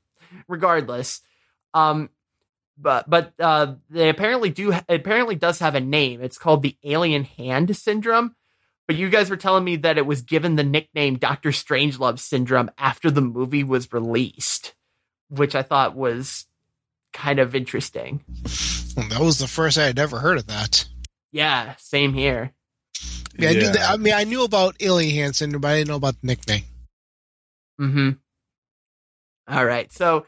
regardless, 0.48 1.22
um, 1.74 2.10
but 2.78 3.10
but 3.10 3.34
uh, 3.40 3.76
they 3.90 4.10
apparently 4.10 4.50
do 4.50 4.74
apparently 4.90 5.36
does 5.36 5.60
have 5.60 5.76
a 5.76 5.82
name. 5.82 6.22
It's 6.22 6.38
called 6.38 6.64
the 6.64 6.78
alien 6.84 7.24
hand 7.24 7.76
syndrome. 7.78 8.36
But 8.90 8.96
you 8.96 9.10
guys 9.10 9.30
were 9.30 9.38
telling 9.38 9.64
me 9.64 9.76
that 9.76 10.00
it 10.00 10.08
was 10.08 10.24
given 10.24 10.56
the 10.56 10.64
nickname 10.64 11.20
Doctor 11.20 11.50
Strangelove 11.50 12.18
syndrome 12.18 12.72
after 12.76 13.12
the 13.12 13.22
movie 13.22 13.64
was 13.64 13.94
released, 13.94 14.74
which 15.28 15.54
I 15.54 15.62
thought 15.62 15.96
was 15.96 16.48
kind 17.14 17.38
of 17.38 17.54
interesting. 17.54 18.24
That 18.96 19.20
was 19.20 19.38
the 19.38 19.46
first 19.46 19.78
I 19.78 19.84
had 19.84 20.00
ever 20.00 20.18
heard 20.18 20.40
of 20.40 20.48
that. 20.48 20.86
Yeah, 21.32 21.76
same 21.78 22.16
here. 22.16 22.52
Yeah, 23.38 23.50
I 23.50 23.54
knew 23.54 23.72
that. 23.72 23.90
I 23.92 23.98
mean, 23.98 24.14
I 24.16 24.24
knew 24.24 24.44
about 24.44 24.76
Alien 24.80 25.14
Hand 25.14 25.36
Syndrome, 25.36 25.62
but 25.62 25.68
I 25.68 25.78
didn't 25.78 25.90
know 25.90 25.96
about 25.96 26.20
the 26.22 26.26
nickname. 26.26 26.64
Mm-hmm. 27.80 28.10
All 29.54 29.66
right. 29.66 29.94
So, 29.94 30.26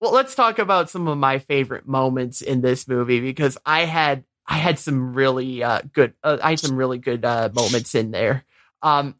well, 0.00 0.12
let's 0.12 0.36
talk 0.36 0.60
about 0.60 0.88
some 0.88 1.08
of 1.08 1.18
my 1.18 1.40
favorite 1.40 1.88
moments 1.88 2.42
in 2.42 2.60
this 2.60 2.86
movie 2.86 3.20
because 3.20 3.58
I 3.66 3.86
had 3.86 4.22
I 4.48 4.56
had 4.56 4.78
some 4.78 5.14
really 5.14 5.62
uh, 5.62 5.82
good 5.92 6.14
uh, 6.24 6.38
I 6.42 6.50
had 6.50 6.60
some 6.60 6.76
really 6.76 6.98
good 6.98 7.24
uh, 7.24 7.50
moments 7.54 7.94
in 7.94 8.10
there. 8.10 8.44
Um, 8.82 9.14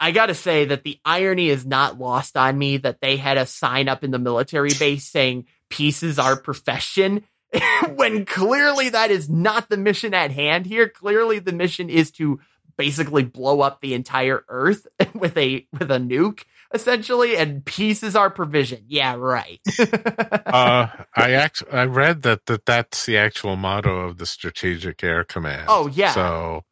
I 0.00 0.10
got 0.10 0.26
to 0.26 0.34
say 0.34 0.64
that 0.64 0.82
the 0.82 0.98
irony 1.04 1.48
is 1.48 1.64
not 1.64 1.98
lost 1.98 2.36
on 2.36 2.58
me 2.58 2.78
that 2.78 3.00
they 3.00 3.16
had 3.16 3.36
a 3.36 3.46
sign 3.46 3.88
up 3.88 4.02
in 4.02 4.10
the 4.10 4.18
military 4.18 4.72
base 4.76 5.04
saying 5.04 5.46
peace 5.68 6.02
is 6.02 6.18
our 6.18 6.36
profession 6.36 7.22
when 7.94 8.24
clearly 8.24 8.88
that 8.88 9.10
is 9.10 9.28
not 9.28 9.68
the 9.68 9.76
mission 9.76 10.14
at 10.14 10.32
hand 10.32 10.66
here. 10.66 10.88
Clearly 10.88 11.38
the 11.38 11.52
mission 11.52 11.90
is 11.90 12.10
to 12.12 12.40
basically 12.76 13.22
blow 13.22 13.60
up 13.60 13.80
the 13.80 13.94
entire 13.94 14.44
earth 14.48 14.86
with 15.14 15.36
a 15.36 15.66
with 15.78 15.90
a 15.90 15.98
nuke 15.98 16.44
essentially 16.74 17.36
and 17.36 17.64
peace 17.64 18.02
is 18.02 18.16
our 18.16 18.30
provision. 18.30 18.84
Yeah, 18.88 19.14
right. 19.16 19.60
uh, 19.78 20.88
I 21.16 21.30
act- 21.32 21.62
I 21.72 21.84
read 21.84 22.22
that, 22.22 22.46
that 22.46 22.66
that's 22.66 23.06
the 23.06 23.16
actual 23.16 23.56
motto 23.56 24.00
of 24.00 24.18
the 24.18 24.26
Strategic 24.26 25.02
Air 25.02 25.24
Command. 25.24 25.66
Oh, 25.68 25.86
yeah. 25.88 26.14
So 26.14 26.64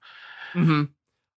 hmm 0.52 0.84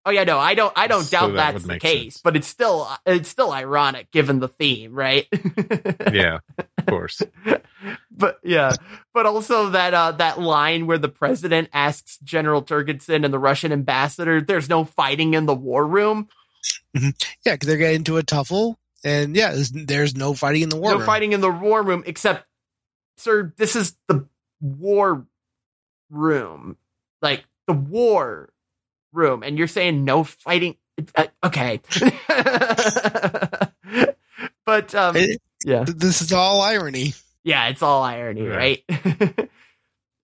Oh 0.05 0.11
yeah, 0.11 0.25
no, 0.25 0.37
I 0.37 0.53
don't. 0.53 0.73
I 0.75 0.87
don't 0.87 1.03
So 1.03 1.11
doubt 1.11 1.35
that 1.35 1.53
that's 1.53 1.63
the 1.63 1.79
case, 1.79 2.15
sense. 2.15 2.21
but 2.21 2.35
it's 2.35 2.47
still 2.47 2.89
it's 3.05 3.29
still 3.29 3.53
ironic 3.53 4.11
given 4.11 4.39
the 4.39 4.49
theme, 4.49 4.93
right? 4.93 5.27
yeah, 6.11 6.39
of 6.59 6.85
course. 6.87 7.21
but 8.11 8.37
yeah, 8.43 8.75
but 9.13 9.25
also 9.25 9.69
that 9.69 9.93
uh 9.93 10.11
that 10.13 10.41
line 10.41 10.87
where 10.87 10.97
the 10.97 11.07
president 11.07 11.69
asks 11.71 12.17
General 12.21 12.61
Turgidson 12.61 13.23
and 13.23 13.33
the 13.33 13.39
Russian 13.39 13.71
ambassador, 13.71 14.41
"There's 14.41 14.67
no 14.67 14.83
fighting 14.83 15.35
in 15.35 15.45
the 15.45 15.55
war 15.55 15.87
room. 15.87 16.27
Yeah, 16.93 17.11
because 17.45 17.67
they're 17.67 17.77
getting 17.77 17.97
into 17.97 18.17
a 18.17 18.23
tuffle, 18.23 18.75
and 19.03 19.35
yeah, 19.35 19.51
there's, 19.51 19.71
there's 19.71 20.15
no 20.15 20.33
fighting 20.33 20.61
in 20.63 20.69
the 20.69 20.77
war. 20.77 20.91
no 20.91 20.97
room. 20.97 21.05
fighting 21.05 21.33
in 21.33 21.41
the 21.41 21.49
war 21.51 21.81
room, 21.83 22.03
except, 22.05 22.45
sir, 23.17 23.53
this 23.57 23.75
is 23.75 23.95
the 24.07 24.27
war 24.61 25.25
room, 26.09 26.77
like 27.21 27.43
the 27.67 27.73
war 27.73 28.49
room, 29.11 29.43
and 29.43 29.57
you're 29.57 29.67
saying 29.67 30.03
no 30.05 30.23
fighting. 30.23 30.75
Uh, 31.15 31.25
okay, 31.43 31.81
but 34.65 34.93
um, 34.95 35.15
It- 35.15 35.41
yeah, 35.65 35.85
This 35.87 36.21
is 36.21 36.33
all 36.33 36.61
irony. 36.61 37.13
yeah, 37.43 37.67
it's 37.69 37.81
all 37.81 38.03
irony, 38.03 38.43
Yeah. 38.43 38.55
right? 38.55 38.83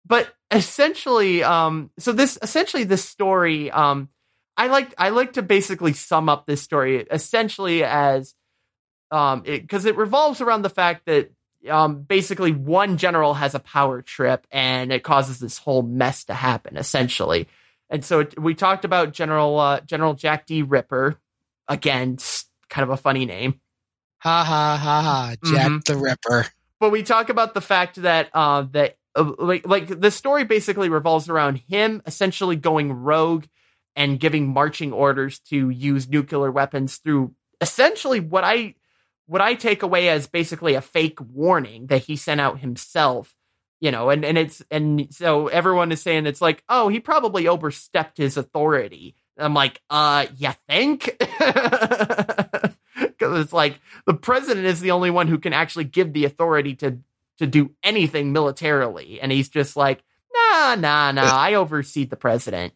but 0.06 0.34
essentially, 0.50 1.42
um, 1.44 1.90
so 1.98 2.12
this 2.12 2.38
essentially 2.40 2.84
this 2.84 3.04
story, 3.04 3.70
um, 3.70 4.08
I 4.56 4.68
like 4.68 4.94
I 4.98 5.10
like 5.10 5.34
to 5.34 5.42
basically 5.42 5.92
sum 5.92 6.28
up 6.28 6.46
this 6.46 6.62
story 6.62 7.06
essentially 7.10 7.84
as, 7.84 8.34
um, 9.10 9.42
because 9.42 9.84
it, 9.84 9.96
revolves 9.96 10.40
around 10.40 10.62
the 10.62 10.70
fact 10.70 11.06
that 11.06 11.30
um, 11.68 12.02
basically 12.02 12.52
one 12.52 12.96
general 12.96 13.34
has 13.34 13.54
a 13.54 13.58
power 13.60 14.00
trip 14.02 14.46
and 14.50 14.92
it 14.92 15.02
causes 15.02 15.38
this 15.40 15.58
whole 15.58 15.82
mess 15.82 16.24
to 16.24 16.34
happen 16.34 16.76
essentially. 16.76 17.48
And 17.90 18.04
so 18.04 18.20
it, 18.20 18.40
we 18.40 18.54
talked 18.54 18.84
about 18.84 19.12
General 19.12 19.58
uh, 19.58 19.80
General 19.80 20.14
Jack 20.14 20.46
D. 20.46 20.62
Ripper 20.62 21.16
again, 21.68 22.16
kind 22.68 22.82
of 22.82 22.90
a 22.90 22.96
funny 22.96 23.26
name. 23.26 23.60
Ha 24.18 24.42
ha 24.44 24.76
ha 24.76 25.02
ha. 25.02 25.34
Jack 25.44 25.68
Mhm. 25.70 25.84
the 25.84 25.96
Ripper. 25.96 26.46
but 26.80 26.90
we 26.90 27.02
talk 27.02 27.28
about 27.28 27.54
the 27.54 27.60
fact 27.60 27.96
that 28.02 28.28
uh 28.32 28.62
that 28.72 28.96
uh, 29.14 29.32
like 29.38 29.66
like 29.66 30.00
the 30.00 30.10
story 30.10 30.44
basically 30.44 30.88
revolves 30.88 31.28
around 31.28 31.56
him 31.68 32.02
essentially 32.06 32.56
going 32.56 32.92
rogue 32.92 33.44
and 33.96 34.20
giving 34.20 34.52
marching 34.52 34.92
orders 34.92 35.38
to 35.38 35.70
use 35.70 36.08
nuclear 36.08 36.52
weapons 36.52 36.98
through 36.98 37.34
essentially 37.60 38.20
what 38.20 38.44
I 38.44 38.74
what 39.26 39.40
I 39.40 39.54
take 39.54 39.82
away 39.82 40.08
as 40.08 40.28
basically 40.28 40.74
a 40.74 40.80
fake 40.80 41.18
warning 41.20 41.88
that 41.88 42.04
he 42.04 42.14
sent 42.16 42.40
out 42.40 42.60
himself 42.60 43.34
you 43.80 43.90
know 43.90 44.10
and 44.10 44.24
and 44.24 44.38
it's 44.38 44.62
and 44.70 45.08
so 45.12 45.48
everyone 45.48 45.90
is 45.90 46.02
saying 46.02 46.26
it's 46.26 46.40
like 46.42 46.62
oh 46.68 46.88
he 46.88 47.00
probably 47.00 47.48
overstepped 47.48 48.18
his 48.18 48.36
authority. 48.36 49.16
I'm 49.38 49.54
like 49.54 49.80
uh 49.90 50.26
you 50.36 50.50
think? 50.68 51.16
Because 53.18 53.44
it's 53.44 53.52
like 53.52 53.80
the 54.06 54.14
president 54.14 54.66
is 54.66 54.80
the 54.80 54.90
only 54.90 55.10
one 55.10 55.26
who 55.26 55.38
can 55.38 55.52
actually 55.52 55.84
give 55.84 56.12
the 56.12 56.26
authority 56.26 56.74
to 56.76 56.98
to 57.38 57.46
do 57.46 57.70
anything 57.82 58.32
militarily. 58.32 59.20
And 59.20 59.32
he's 59.32 59.48
just 59.48 59.74
like 59.76 60.02
nah 60.36 60.74
nah 60.74 61.12
nah 61.12 61.22
i 61.38 61.54
oversee 61.54 62.04
the 62.04 62.16
president 62.16 62.72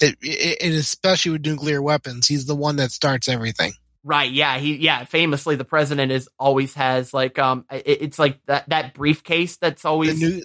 It, 0.00 0.16
it, 0.22 0.58
and 0.62 0.74
especially 0.74 1.32
with 1.32 1.46
nuclear 1.46 1.80
weapons, 1.82 2.26
he's 2.26 2.46
the 2.46 2.56
one 2.56 2.76
that 2.76 2.90
starts 2.92 3.28
everything. 3.28 3.72
right 4.02 4.30
yeah 4.32 4.58
he 4.58 4.76
yeah 4.76 5.04
famously 5.04 5.56
the 5.56 5.64
president 5.64 6.12
is 6.12 6.28
always 6.38 6.74
has 6.74 7.14
like 7.14 7.38
um 7.38 7.64
it, 7.72 8.02
it's 8.02 8.18
like 8.18 8.38
that 8.46 8.68
that 8.68 8.94
briefcase 8.94 9.56
that's 9.56 9.84
The, 9.84 9.88
always 9.88 10.20
nu- 10.20 10.42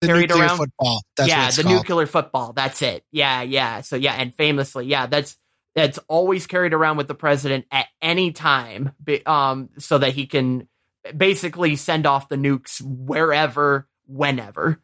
the 0.00 0.06
carried 0.08 0.30
nuclear 0.30 0.44
around? 0.46 0.58
football. 0.58 1.02
That's 1.16 1.28
yeah, 1.28 1.50
the 1.50 1.62
called. 1.62 1.74
nuclear 1.76 2.06
football. 2.06 2.52
That's 2.54 2.82
it. 2.82 3.04
Yeah, 3.12 3.42
yeah. 3.42 3.82
So 3.82 3.96
yeah, 3.96 4.14
and 4.14 4.34
famously, 4.34 4.86
yeah, 4.86 5.06
that's 5.06 5.36
that's 5.74 5.98
always 6.08 6.46
carried 6.46 6.72
around 6.72 6.96
with 6.96 7.08
the 7.08 7.14
president 7.14 7.66
at 7.70 7.86
any 8.00 8.32
time, 8.32 8.92
um, 9.26 9.68
so 9.78 9.98
that 9.98 10.12
he 10.14 10.26
can 10.26 10.68
basically 11.16 11.76
send 11.76 12.06
off 12.06 12.28
the 12.28 12.36
nukes 12.36 12.80
wherever, 12.82 13.88
whenever, 14.06 14.80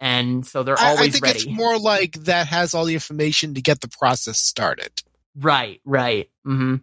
and 0.00 0.46
so 0.46 0.62
they're 0.62 0.78
I, 0.78 0.90
always 0.90 1.08
I 1.08 1.10
think 1.10 1.24
ready. 1.24 1.38
it's 1.40 1.46
more 1.48 1.78
like 1.78 2.12
that 2.24 2.46
has 2.48 2.74
all 2.74 2.84
the 2.84 2.94
information 2.94 3.54
to 3.54 3.62
get 3.62 3.80
the 3.80 3.88
process 3.88 4.38
started. 4.38 4.90
Right, 5.36 5.80
right. 5.84 6.30
hmm 6.44 6.76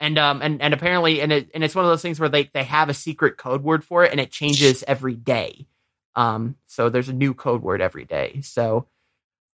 And 0.00 0.18
um 0.18 0.42
and 0.42 0.60
and 0.62 0.74
apparently 0.74 1.20
and 1.20 1.32
it 1.32 1.50
and 1.54 1.64
it's 1.64 1.74
one 1.74 1.84
of 1.84 1.90
those 1.90 2.02
things 2.02 2.20
where 2.20 2.28
they 2.28 2.50
they 2.54 2.64
have 2.64 2.88
a 2.88 2.94
secret 2.94 3.36
code 3.36 3.62
word 3.62 3.84
for 3.84 4.04
it 4.04 4.10
and 4.12 4.20
it 4.20 4.30
changes 4.30 4.84
every 4.86 5.14
day. 5.14 5.66
Um 6.16 6.56
so 6.66 6.88
there's 6.88 7.08
a 7.08 7.14
new 7.14 7.34
code 7.34 7.62
word 7.62 7.80
every 7.80 8.04
day. 8.04 8.40
So 8.42 8.86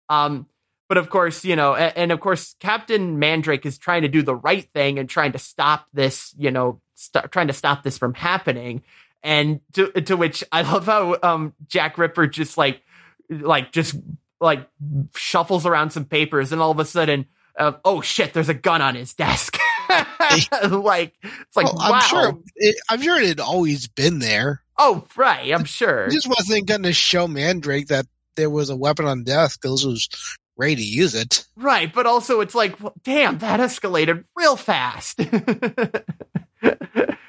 um 0.08 0.46
but 0.88 0.98
of 0.98 1.08
course, 1.08 1.44
you 1.44 1.56
know, 1.56 1.74
and, 1.74 1.96
and 1.96 2.12
of 2.12 2.20
course 2.20 2.54
Captain 2.60 3.18
Mandrake 3.18 3.64
is 3.64 3.78
trying 3.78 4.02
to 4.02 4.08
do 4.08 4.22
the 4.22 4.34
right 4.36 4.68
thing 4.74 4.98
and 4.98 5.08
trying 5.08 5.32
to 5.32 5.38
stop 5.38 5.86
this, 5.94 6.34
you 6.36 6.50
know, 6.50 6.80
st- 6.94 7.30
trying 7.32 7.46
to 7.48 7.54
stop 7.54 7.82
this 7.82 7.96
from 7.96 8.12
happening. 8.14 8.82
And 9.22 9.60
to 9.74 9.92
to 9.92 10.16
which 10.16 10.42
I 10.50 10.62
love 10.62 10.86
how 10.86 11.16
um 11.22 11.54
Jack 11.68 11.98
Ripper 11.98 12.26
just 12.26 12.58
like 12.58 12.82
like 13.30 13.72
just 13.72 13.94
like 14.40 14.68
shuffles 15.14 15.66
around 15.66 15.90
some 15.90 16.04
papers, 16.04 16.52
and 16.52 16.60
all 16.60 16.72
of 16.72 16.78
a 16.78 16.84
sudden, 16.84 17.26
uh, 17.56 17.72
oh 17.84 18.00
shit, 18.00 18.32
there's 18.32 18.48
a 18.48 18.54
gun 18.54 18.82
on 18.82 18.94
his 18.94 19.14
desk. 19.14 19.58
like 19.88 21.14
it's 21.22 21.56
like 21.56 21.66
Well, 21.66 21.74
wow. 21.76 21.90
I'm 21.92 22.02
sure. 22.02 22.38
It, 22.56 22.76
I'm 22.88 23.00
sure 23.00 23.20
it 23.20 23.28
had 23.28 23.40
always 23.40 23.86
been 23.88 24.18
there. 24.18 24.62
Oh 24.78 25.06
right, 25.16 25.52
I'm 25.52 25.64
sure. 25.64 26.06
He 26.06 26.14
just 26.14 26.28
wasn't 26.28 26.66
going 26.66 26.82
to 26.82 26.92
show 26.92 27.28
Mandrake 27.28 27.88
that 27.88 28.06
there 28.36 28.50
was 28.50 28.70
a 28.70 28.76
weapon 28.76 29.06
on 29.06 29.24
desk 29.24 29.60
because 29.60 29.84
was 29.84 30.08
ready 30.56 30.76
to 30.76 30.82
use 30.82 31.14
it. 31.14 31.46
Right, 31.56 31.92
but 31.92 32.06
also 32.06 32.40
it's 32.40 32.54
like, 32.54 32.80
well, 32.80 32.94
damn, 33.04 33.38
that 33.38 33.60
escalated 33.60 34.24
real 34.36 34.56
fast. 34.56 35.20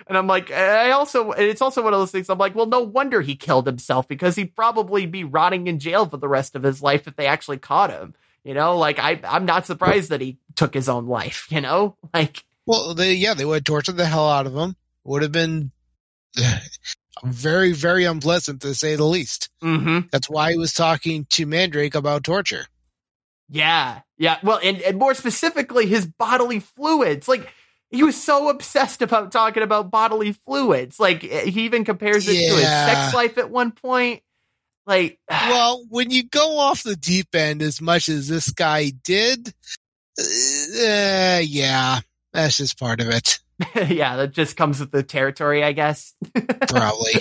and 0.07 0.17
I'm 0.17 0.27
like, 0.27 0.51
I 0.51 0.91
also, 0.91 1.31
it's 1.31 1.61
also 1.61 1.83
one 1.83 1.93
of 1.93 1.99
those 1.99 2.11
things. 2.11 2.29
I'm 2.29 2.37
like, 2.37 2.55
well, 2.55 2.65
no 2.65 2.81
wonder 2.81 3.21
he 3.21 3.35
killed 3.35 3.65
himself 3.65 4.07
because 4.07 4.35
he'd 4.35 4.55
probably 4.55 5.05
be 5.05 5.23
rotting 5.23 5.67
in 5.67 5.79
jail 5.79 6.07
for 6.07 6.17
the 6.17 6.27
rest 6.27 6.55
of 6.55 6.63
his 6.63 6.81
life 6.81 7.07
if 7.07 7.15
they 7.15 7.25
actually 7.27 7.57
caught 7.57 7.89
him. 7.91 8.13
You 8.43 8.53
know, 8.53 8.77
like 8.77 8.99
I, 8.99 9.21
I'm 9.23 9.45
not 9.45 9.65
surprised 9.65 10.09
that 10.09 10.19
he 10.21 10.37
took 10.55 10.73
his 10.73 10.89
own 10.89 11.07
life. 11.07 11.47
You 11.51 11.61
know, 11.61 11.95
like, 12.13 12.43
Well, 12.65 12.93
they 12.93 13.13
yeah, 13.13 13.33
they 13.33 13.45
would 13.45 13.55
have 13.55 13.63
tortured 13.63 13.97
the 13.97 14.05
hell 14.05 14.29
out 14.29 14.47
of 14.47 14.55
him. 14.55 14.75
Would 15.05 15.21
have 15.21 15.31
been 15.31 15.71
very, 17.23 17.71
very 17.73 18.05
unpleasant 18.05 18.61
to 18.61 18.73
say 18.75 18.95
the 18.95 19.05
least. 19.05 19.49
mm-hmm. 19.61 20.07
That's 20.11 20.29
why 20.29 20.51
he 20.51 20.57
was 20.57 20.73
talking 20.73 21.25
to 21.31 21.45
Mandrake 21.45 21.95
about 21.95 22.23
torture. 22.23 22.65
yeah, 23.49 24.01
yeah. 24.17 24.37
Well, 24.43 24.59
and, 24.63 24.81
and 24.81 24.97
more 24.97 25.13
specifically, 25.13 25.85
his 25.85 26.05
bodily 26.05 26.59
fluids. 26.59 27.27
Like, 27.27 27.49
he 27.93 28.01
was 28.01 28.21
so 28.21 28.49
obsessed 28.49 29.03
about 29.03 29.31
talking 29.31 29.61
about 29.61 29.91
bodily 29.91 30.31
fluids. 30.31 30.99
Like, 30.99 31.21
he 31.21 31.65
even 31.65 31.85
compares 31.85 32.27
it 32.27 32.33
to 32.33 32.55
his 32.55 32.63
sex 32.63 33.13
life 33.13 33.37
at 33.37 33.51
one 33.51 33.71
point. 33.71 34.23
Like, 34.87 35.19
Well, 35.29 35.85
when 35.89 36.09
you 36.09 36.23
go 36.27 36.57
off 36.57 36.81
the 36.81 36.95
deep 36.95 37.35
end 37.35 37.61
as 37.61 37.79
much 37.79 38.09
as 38.09 38.27
this 38.27 38.49
guy 38.49 38.89
did, 39.03 39.53
uh, 40.19 41.41
yeah, 41.43 41.99
that's 42.33 42.57
just 42.57 42.79
part 42.79 42.99
of 42.99 43.09
it. 43.09 43.39
yeah, 43.87 44.15
that 44.15 44.31
just 44.31 44.57
comes 44.57 44.79
with 44.79 44.89
the 44.89 45.03
territory, 45.03 45.63
I 45.63 45.73
guess. 45.73 46.15
Probably. 46.67 47.13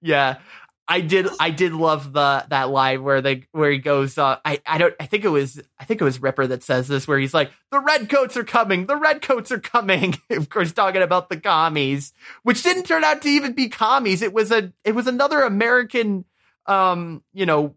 yeah. 0.00 0.38
I 0.86 1.00
did 1.00 1.28
I 1.40 1.50
did 1.50 1.72
love 1.72 2.12
the 2.12 2.44
that 2.48 2.68
line 2.70 3.02
where 3.02 3.22
they 3.22 3.44
where 3.52 3.70
he 3.70 3.78
goes 3.78 4.18
uh 4.18 4.38
I 4.44 4.60
I 4.66 4.78
don't 4.78 4.94
I 5.00 5.06
think 5.06 5.24
it 5.24 5.28
was 5.28 5.60
I 5.78 5.84
think 5.84 6.00
it 6.00 6.04
was 6.04 6.20
Ripper 6.20 6.46
that 6.48 6.62
says 6.62 6.88
this 6.88 7.08
where 7.08 7.18
he's 7.18 7.32
like 7.32 7.50
the 7.70 7.80
redcoats 7.80 8.36
are 8.36 8.44
coming 8.44 8.86
the 8.86 8.96
redcoats 8.96 9.50
are 9.50 9.60
coming. 9.60 10.16
Of 10.30 10.50
course 10.50 10.72
talking 10.72 11.02
about 11.02 11.28
the 11.28 11.38
commies 11.38 12.12
which 12.42 12.62
didn't 12.62 12.84
turn 12.84 13.04
out 13.04 13.22
to 13.22 13.28
even 13.28 13.52
be 13.52 13.68
commies. 13.68 14.20
It 14.20 14.32
was 14.32 14.50
a 14.50 14.72
it 14.84 14.94
was 14.94 15.06
another 15.06 15.40
American 15.42 16.24
um 16.66 17.22
you 17.32 17.46
know 17.46 17.74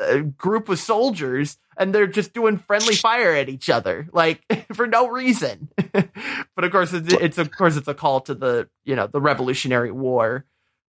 uh, 0.00 0.18
group 0.18 0.68
of 0.68 0.78
soldiers 0.78 1.58
and 1.76 1.94
they're 1.94 2.06
just 2.06 2.32
doing 2.32 2.58
friendly 2.58 2.94
fire 2.94 3.32
at 3.34 3.48
each 3.48 3.70
other 3.70 4.08
like 4.12 4.42
for 4.74 4.86
no 4.86 5.08
reason. 5.08 5.68
But 6.56 6.64
of 6.64 6.72
course 6.72 6.92
it's, 6.92 7.12
it's 7.12 7.38
of 7.38 7.50
course 7.50 7.76
it's 7.76 7.88
a 7.88 7.94
call 7.94 8.20
to 8.22 8.34
the 8.34 8.68
you 8.84 8.96
know 8.96 9.06
the 9.06 9.20
revolutionary 9.20 9.92
war 9.92 10.44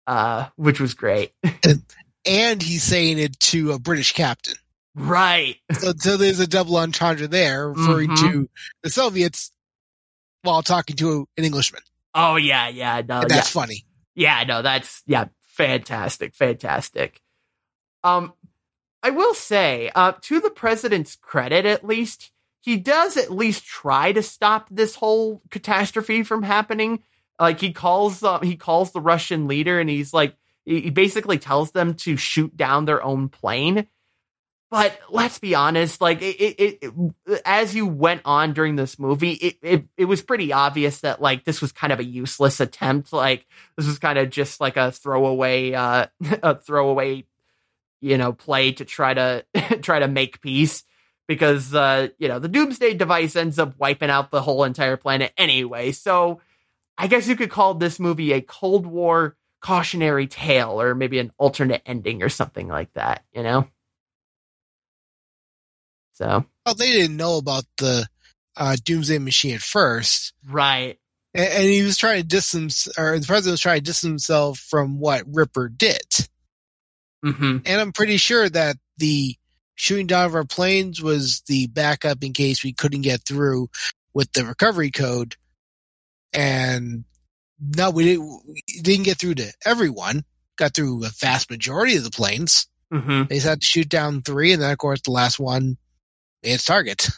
uh 0.07 0.46
which 0.57 0.80
was 0.80 0.94
great 0.94 1.32
and 2.26 2.62
he's 2.62 2.82
saying 2.82 3.18
it 3.18 3.38
to 3.40 3.72
a 3.72 3.78
British 3.78 4.12
captain. 4.12 4.55
right 4.94 5.57
So, 5.72 5.92
so 5.96 6.16
there's 6.16 6.40
a 6.40 6.46
double 6.46 6.76
entendre 6.76 7.26
there, 7.28 7.70
referring 7.70 8.11
Mhm. 8.11 8.20
to 8.32 8.51
the 8.82 8.90
Soviets 8.90 9.53
while 10.42 10.62
talking 10.62 10.96
to 10.96 11.26
an 11.36 11.44
Englishman. 11.44 11.82
oh 12.14 12.36
yeah 12.36 12.68
yeah 12.68 13.03
no 13.07 13.20
And 13.20 13.30
yeah 13.30 13.36
that's 13.36 13.51
funny. 13.51 13.84
yeah 14.14 14.44
no 14.44 14.62
that's 14.62 15.03
yeah 15.07 15.26
fantastic 15.42 16.34
fantastic 16.34 17.20
um 18.03 18.32
i 19.03 19.11
will 19.11 19.34
say 19.34 19.90
uh 19.94 20.12
to 20.22 20.40
the 20.40 20.51
president's 20.51 21.16
credit 21.16 21.66
at 21.66 21.84
least 21.84 22.30
he 22.62 22.76
does 22.76 23.16
at 23.16 23.30
least 23.30 23.64
try 23.64 24.12
to 24.12 24.22
stop 24.22 24.68
this 24.70 24.94
whole 24.96 25.42
catastrophe 25.51 26.22
from 26.22 26.42
happening 26.42 27.03
like 27.41 27.61
he 27.61 27.72
calls 27.72 28.22
he 28.43 28.57
calls 28.57 28.93
the 28.93 29.01
russian 29.01 29.49
leader 29.49 29.80
and 29.80 29.88
he's 29.88 30.12
like 30.12 30.36
he 30.64 30.80
he 30.82 30.91
basically 30.91 31.38
tells 31.38 31.72
them 31.72 31.95
to 31.95 32.16
shoot 32.16 32.57
down 32.57 32.84
their 32.84 33.03
own 33.03 33.28
plane. 33.28 33.86
But 34.70 34.97
let's 35.11 35.41
be 35.41 35.57
honest 35.57 36.01
like 36.01 36.22
it, 36.22 36.36
it, 36.36 36.78
it 36.82 37.43
as 37.45 37.74
you 37.74 37.88
went 37.88 38.22
on 38.24 38.53
during 38.53 38.76
this 38.76 39.01
movie 39.01 39.32
it, 39.32 39.57
it 39.62 39.84
it 39.97 40.05
was 40.05 40.22
pretty 40.22 40.53
obvious 40.53 41.01
that 41.01 41.20
like 41.20 41.45
this 41.45 41.61
was 41.61 41.72
kind 41.72 41.93
of 41.93 41.99
a 41.99 42.05
useless 42.05 42.61
attempt. 42.61 43.12
Like 43.12 43.47
this 43.76 43.88
was 43.88 43.99
kind 43.99 44.16
of 44.16 44.30
just 44.30 44.61
like 44.61 44.76
a 44.76 44.93
throwaway 44.93 45.72
uh 45.72 46.07
a 46.43 46.55
throwaway 46.55 47.24
you 48.01 48.16
know 48.16 48.32
play 48.32 48.70
to 48.72 48.84
try 48.84 49.12
to 49.12 49.45
try 49.82 49.99
to 49.99 50.09
make 50.09 50.41
peace 50.41 50.84
because 51.26 51.74
uh 51.74 52.09
you 52.18 52.28
know 52.28 52.38
the 52.38 52.49
doomsday 52.49 52.95
device 52.95 53.34
ends 53.34 53.59
up 53.59 53.74
wiping 53.76 54.11
out 54.11 54.30
the 54.30 54.43
whole 54.43 54.62
entire 54.62 54.97
planet 54.97 55.32
anyway. 55.36 55.91
So 55.91 56.41
i 57.01 57.07
guess 57.07 57.26
you 57.26 57.36
could 57.36 57.51
call 57.51 57.74
this 57.74 57.98
movie 57.98 58.32
a 58.32 58.40
cold 58.40 58.86
war 58.86 59.36
cautionary 59.61 60.26
tale 60.26 60.80
or 60.80 60.94
maybe 60.94 61.18
an 61.18 61.32
alternate 61.36 61.82
ending 61.84 62.22
or 62.22 62.28
something 62.28 62.68
like 62.68 62.92
that 62.94 63.24
you 63.32 63.42
know? 63.42 63.66
So. 66.20 66.44
Well, 66.66 66.74
they 66.74 66.92
didn't 66.92 67.16
know 67.16 67.38
about 67.38 67.64
the 67.78 68.07
uh, 68.57 68.76
Doomsday 68.84 69.18
Machine 69.18 69.55
at 69.55 69.62
first, 69.62 70.34
right. 70.46 70.98
And, 71.32 71.48
and 71.48 71.64
he 71.64 71.82
was 71.82 71.96
trying 71.96 72.20
to 72.20 72.26
distance, 72.26 72.88
or 72.98 73.18
the 73.18 73.26
president 73.26 73.55
was 73.55 73.61
trying 73.61 73.78
to 73.78 73.84
distance 73.84 74.11
himself 74.11 74.59
from 74.59 74.98
what 74.98 75.22
Ripper 75.26 75.70
did. 75.70 76.03
hmm 77.24 77.59
And 77.64 77.80
I'm 77.80 77.92
pretty 77.92 78.18
sure 78.18 78.48
that 78.51 78.76
the 78.98 79.34
shooting 79.76 80.07
down 80.07 80.26
of 80.26 80.34
our 80.34 80.44
planes 80.44 81.01
was 81.01 81.40
the 81.46 81.68
backup 81.68 82.22
in 82.22 82.34
case 82.34 82.62
we 82.62 82.74
couldn't 82.74 83.01
get 83.01 83.22
through 83.22 83.70
with 84.12 84.30
the 84.32 84.44
recovery 84.44 84.90
code. 84.90 85.36
And 86.33 87.05
no, 87.61 87.91
we 87.91 88.05
didn't, 88.05 88.43
we 88.47 88.62
didn't 88.83 89.05
get 89.05 89.18
through 89.18 89.35
to 89.37 89.53
everyone. 89.64 90.24
Got 90.57 90.74
through 90.74 91.05
a 91.05 91.11
vast 91.20 91.51
majority 91.51 91.97
of 91.97 92.05
the 92.05 92.11
planes. 92.11 92.66
hmm 92.93 93.22
They 93.28 93.37
just 93.37 93.47
had 93.47 93.61
to 93.61 93.66
shoot 93.66 93.89
down 93.89 94.22
three, 94.22 94.53
and 94.53 94.61
then 94.62 94.70
of 94.70 94.78
course 94.78 95.01
the 95.03 95.11
last 95.11 95.39
one 95.41 95.76
made 96.43 96.53
its 96.55 96.64
target. 96.64 97.09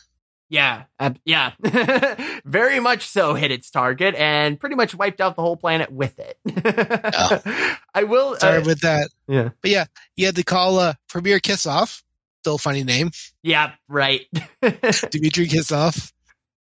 Yeah, 0.48 0.82
ab- 0.98 1.18
yeah, 1.24 1.52
very 2.44 2.78
much 2.78 3.06
so. 3.08 3.32
Hit 3.34 3.50
its 3.50 3.70
target 3.70 4.14
and 4.16 4.60
pretty 4.60 4.74
much 4.76 4.94
wiped 4.94 5.20
out 5.22 5.34
the 5.34 5.40
whole 5.42 5.56
planet 5.56 5.90
with 5.90 6.18
it. 6.18 6.36
I 7.94 8.04
will. 8.04 8.36
Sorry 8.36 8.58
Uh, 8.58 8.64
with 8.66 8.80
that. 8.82 9.08
yeah, 9.28 9.48
But 9.62 9.70
yeah, 9.70 9.84
you 10.16 10.26
had 10.26 10.36
to 10.36 10.42
call 10.44 10.78
uh, 10.78 10.92
Premier 11.08 11.38
Kiss 11.38 11.64
Off. 11.66 12.02
Still 12.42 12.56
a 12.56 12.58
funny 12.58 12.82
name, 12.84 13.12
yeah, 13.44 13.72
right. 13.88 14.26
Dmitry 14.62 15.46
Kissoff. 15.46 16.12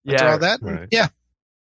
After 0.08 0.24
yeah, 0.26 0.32
all 0.32 0.38
that, 0.40 0.60
Right. 0.62 0.88
yeah, 0.92 1.08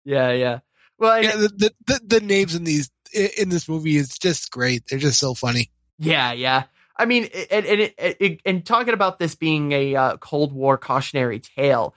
yeah, 0.04 0.30
yeah. 0.32 0.58
Well, 0.98 1.22
yeah. 1.22 1.36
The, 1.36 1.72
the, 1.86 2.00
the 2.04 2.20
names 2.20 2.54
in 2.54 2.64
these 2.64 2.90
in 3.14 3.48
this 3.48 3.68
movie 3.68 3.96
is 3.96 4.18
just 4.18 4.50
great. 4.50 4.84
They're 4.88 4.98
just 4.98 5.18
so 5.18 5.34
funny. 5.34 5.70
Yeah, 5.98 6.32
yeah. 6.32 6.64
I 6.96 7.04
mean, 7.04 7.28
and 7.50 7.66
and, 7.66 7.92
and, 7.98 8.14
and, 8.20 8.40
and 8.44 8.66
talking 8.66 8.94
about 8.94 9.18
this 9.18 9.34
being 9.34 9.72
a 9.72 9.96
uh, 9.96 10.16
Cold 10.16 10.52
War 10.52 10.78
cautionary 10.78 11.40
tale, 11.40 11.94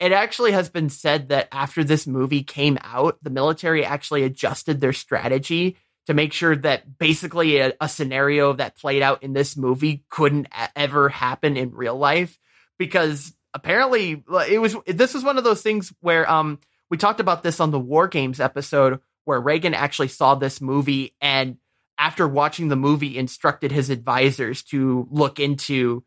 it 0.00 0.12
actually 0.12 0.52
has 0.52 0.68
been 0.68 0.88
said 0.90 1.28
that 1.28 1.48
after 1.52 1.84
this 1.84 2.06
movie 2.06 2.42
came 2.42 2.78
out, 2.82 3.18
the 3.22 3.30
military 3.30 3.84
actually 3.84 4.24
adjusted 4.24 4.80
their 4.80 4.92
strategy 4.92 5.76
to 6.06 6.14
make 6.14 6.32
sure 6.32 6.54
that 6.56 6.98
basically 6.98 7.58
a, 7.58 7.72
a 7.80 7.88
scenario 7.88 8.52
that 8.54 8.76
played 8.76 9.02
out 9.02 9.22
in 9.22 9.32
this 9.32 9.56
movie 9.56 10.04
couldn't 10.10 10.48
a- 10.52 10.78
ever 10.78 11.08
happen 11.08 11.56
in 11.56 11.70
real 11.70 11.96
life 11.96 12.38
because 12.78 13.32
apparently 13.54 14.22
it 14.48 14.58
was 14.58 14.76
this 14.86 15.14
was 15.14 15.24
one 15.24 15.38
of 15.38 15.44
those 15.44 15.62
things 15.62 15.92
where 16.00 16.28
um 16.30 16.58
we 16.94 16.98
talked 16.98 17.18
about 17.18 17.42
this 17.42 17.58
on 17.58 17.72
the 17.72 17.80
war 17.80 18.06
games 18.06 18.38
episode 18.38 19.00
where 19.24 19.40
Reagan 19.40 19.74
actually 19.74 20.06
saw 20.06 20.36
this 20.36 20.60
movie 20.60 21.16
and 21.20 21.56
after 21.98 22.28
watching 22.28 22.68
the 22.68 22.76
movie 22.76 23.18
instructed 23.18 23.72
his 23.72 23.90
advisors 23.90 24.62
to 24.62 25.08
look 25.10 25.40
into 25.40 26.04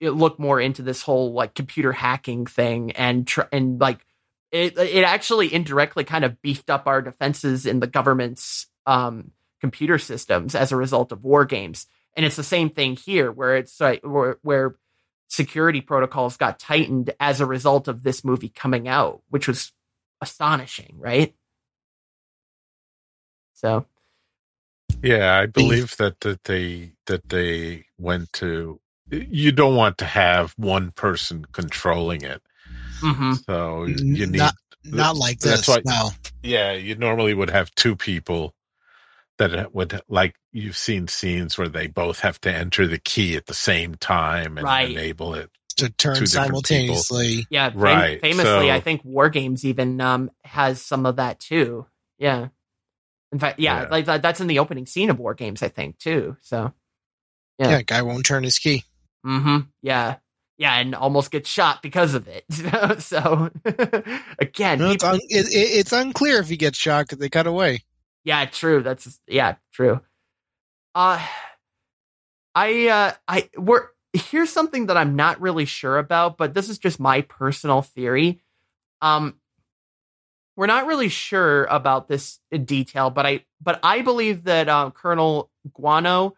look 0.00 0.38
more 0.38 0.58
into 0.58 0.80
this 0.80 1.02
whole 1.02 1.34
like 1.34 1.54
computer 1.54 1.92
hacking 1.92 2.46
thing 2.46 2.92
and 2.92 3.26
tr- 3.26 3.42
and 3.52 3.78
like 3.78 4.06
it 4.50 4.78
it 4.78 5.04
actually 5.04 5.52
indirectly 5.52 6.04
kind 6.04 6.24
of 6.24 6.40
beefed 6.40 6.70
up 6.70 6.86
our 6.86 7.02
defenses 7.02 7.66
in 7.66 7.80
the 7.80 7.86
government's 7.86 8.66
um 8.86 9.30
computer 9.60 9.98
systems 9.98 10.54
as 10.54 10.72
a 10.72 10.76
result 10.76 11.12
of 11.12 11.22
war 11.22 11.44
games. 11.44 11.86
And 12.16 12.24
it's 12.24 12.36
the 12.36 12.42
same 12.42 12.70
thing 12.70 12.96
here 12.96 13.30
where 13.30 13.56
it's 13.56 13.78
like 13.78 14.00
where, 14.02 14.38
where 14.40 14.76
security 15.28 15.82
protocols 15.82 16.38
got 16.38 16.58
tightened 16.58 17.10
as 17.20 17.42
a 17.42 17.46
result 17.46 17.88
of 17.88 18.02
this 18.02 18.24
movie 18.24 18.48
coming 18.48 18.88
out 18.88 19.20
which 19.28 19.46
was 19.46 19.72
astonishing 20.20 20.94
right 20.98 21.34
so 23.54 23.86
Yeah, 25.02 25.38
I 25.38 25.46
believe 25.46 25.96
that 25.98 26.20
that 26.20 26.44
they 26.44 26.92
that 27.06 27.28
they 27.28 27.86
went 27.98 28.32
to. 28.34 28.80
You 29.10 29.52
don't 29.52 29.76
want 29.76 29.98
to 29.98 30.06
have 30.06 30.54
one 30.56 30.92
person 30.92 31.44
controlling 31.52 32.22
it, 32.22 32.42
mhm. 33.02 33.44
so 33.44 33.84
you 33.86 34.26
need. 34.26 34.38
not 34.38 34.54
not 34.84 35.16
like 35.16 35.40
that's 35.40 35.66
this. 35.66 35.68
why- 35.68 35.82
no, 35.84 36.10
Yeah, 36.42 36.72
you 36.72 36.94
normally 36.96 37.34
would 37.34 37.50
have 37.50 37.74
two 37.74 37.96
people 37.96 38.54
that 39.38 39.74
would 39.74 40.00
like 40.08 40.36
you've 40.52 40.76
seen 40.76 41.08
scenes 41.08 41.58
where 41.58 41.68
they 41.68 41.86
both 41.88 42.20
have 42.20 42.40
to 42.42 42.52
enter 42.52 42.86
the 42.86 42.98
key 43.00 43.36
at 43.36 43.46
the 43.46 43.54
same 43.54 43.94
time 43.96 44.58
and 44.58 44.64
Right. 44.66 44.90
enable 44.90 45.34
it. 45.34 45.50
To 45.76 45.90
turn 45.90 46.14
Two 46.16 46.24
different 46.26 46.30
simultaneously. 46.48 47.46
Yeah, 47.50 47.70
fam- 47.70 47.78
Right, 47.78 48.20
famously, 48.20 48.44
so- 48.44 48.70
I 48.70 48.80
think 48.80 49.04
War 49.04 49.28
Games 49.28 49.64
even 49.64 50.00
um, 50.00 50.30
has 50.44 50.80
some 50.82 51.06
of 51.06 51.16
that 51.16 51.40
too. 51.40 51.86
Yeah. 52.18 52.48
In 53.32 53.38
fact, 53.38 53.58
yeah, 53.58 53.82
Yeah. 53.82 53.88
like 53.90 54.04
that's 54.06 54.40
in 54.40 54.46
the 54.46 54.60
opening 54.60 54.86
scene 54.86 55.10
of 55.10 55.18
War 55.18 55.34
Games, 55.34 55.62
I 55.62 55.68
think 55.68 55.98
too. 55.98 56.36
So, 56.40 56.72
Yeah. 57.58 57.70
Yeah. 57.70 57.82
guy 57.82 58.02
won't 58.02 58.24
turn 58.26 58.44
his 58.44 58.58
key. 58.58 58.84
hmm 59.24 59.60
yeah, 59.82 60.16
yeah, 60.58 60.74
and 60.78 60.94
almost 60.94 61.30
gets 61.30 61.48
shot 61.50 61.82
because 61.82 62.14
of 62.14 62.28
it. 62.28 62.44
so, 63.02 63.50
again, 64.38 64.78
No, 64.78 64.90
it's, 64.90 65.02
people- 65.02 65.08
un- 65.14 65.20
it, 65.28 65.46
it, 65.46 65.78
it's 65.78 65.92
unclear 65.92 66.38
if 66.40 66.48
he 66.48 66.56
gets 66.56 66.78
shot 66.78 67.06
because 67.06 67.18
they 67.18 67.28
cut 67.28 67.46
away. 67.46 67.82
Yeah, 68.24 68.44
true. 68.46 68.82
That's 68.82 69.18
yeah, 69.26 69.56
true. 69.72 70.00
Uh 70.94 71.20
I 72.54 72.86
uh 72.88 73.12
I 73.26 73.50
we're 73.56 73.88
here's 74.14 74.50
something 74.50 74.86
that 74.86 74.96
I'm 74.96 75.16
not 75.16 75.40
really 75.40 75.64
sure 75.64 75.98
about, 75.98 76.38
but 76.38 76.54
this 76.54 76.68
is 76.68 76.78
just 76.78 76.98
my 77.00 77.20
personal 77.22 77.82
theory. 77.82 78.40
Um 79.02 79.36
we're 80.56 80.66
not 80.66 80.86
really 80.86 81.08
sure 81.08 81.64
about 81.64 82.06
this 82.08 82.38
in 82.52 82.64
detail, 82.64 83.10
but 83.10 83.26
I 83.26 83.44
but 83.60 83.80
I 83.82 84.02
believe 84.02 84.44
that 84.44 84.68
um 84.68 84.92
Colonel 84.92 85.50
Guano 85.72 86.34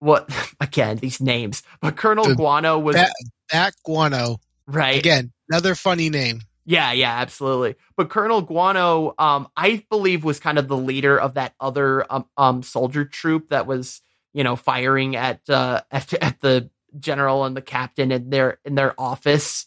what 0.00 0.30
again, 0.60 0.96
these 0.96 1.20
names, 1.20 1.62
but 1.80 1.96
Colonel 1.96 2.24
The- 2.24 2.34
Guano 2.34 2.78
was 2.78 2.96
Bat, 2.96 3.12
Bat 3.52 3.74
Guano. 3.84 4.36
right. 4.66 4.98
Again, 4.98 5.32
another 5.50 5.74
funny 5.74 6.10
name. 6.10 6.40
Yeah, 6.64 6.92
yeah, 6.92 7.16
absolutely. 7.18 7.76
But 7.96 8.10
Colonel 8.10 8.42
Guano, 8.42 9.14
um, 9.18 9.48
I 9.56 9.86
believe 9.88 10.22
was 10.22 10.38
kind 10.38 10.58
of 10.58 10.68
the 10.68 10.76
leader 10.76 11.18
of 11.18 11.34
that 11.34 11.54
other 11.60 12.04
um, 12.12 12.26
um 12.36 12.62
soldier 12.62 13.04
troop 13.06 13.48
that 13.48 13.66
was, 13.66 14.02
you 14.34 14.44
know, 14.44 14.54
firing 14.56 15.16
at 15.16 15.48
uh 15.48 15.80
at, 15.90 16.12
at 16.22 16.40
the 16.40 16.70
general 16.98 17.44
and 17.44 17.56
the 17.56 17.62
captain 17.62 18.12
in 18.12 18.30
their 18.30 18.58
in 18.64 18.74
their 18.74 18.98
office, 18.98 19.66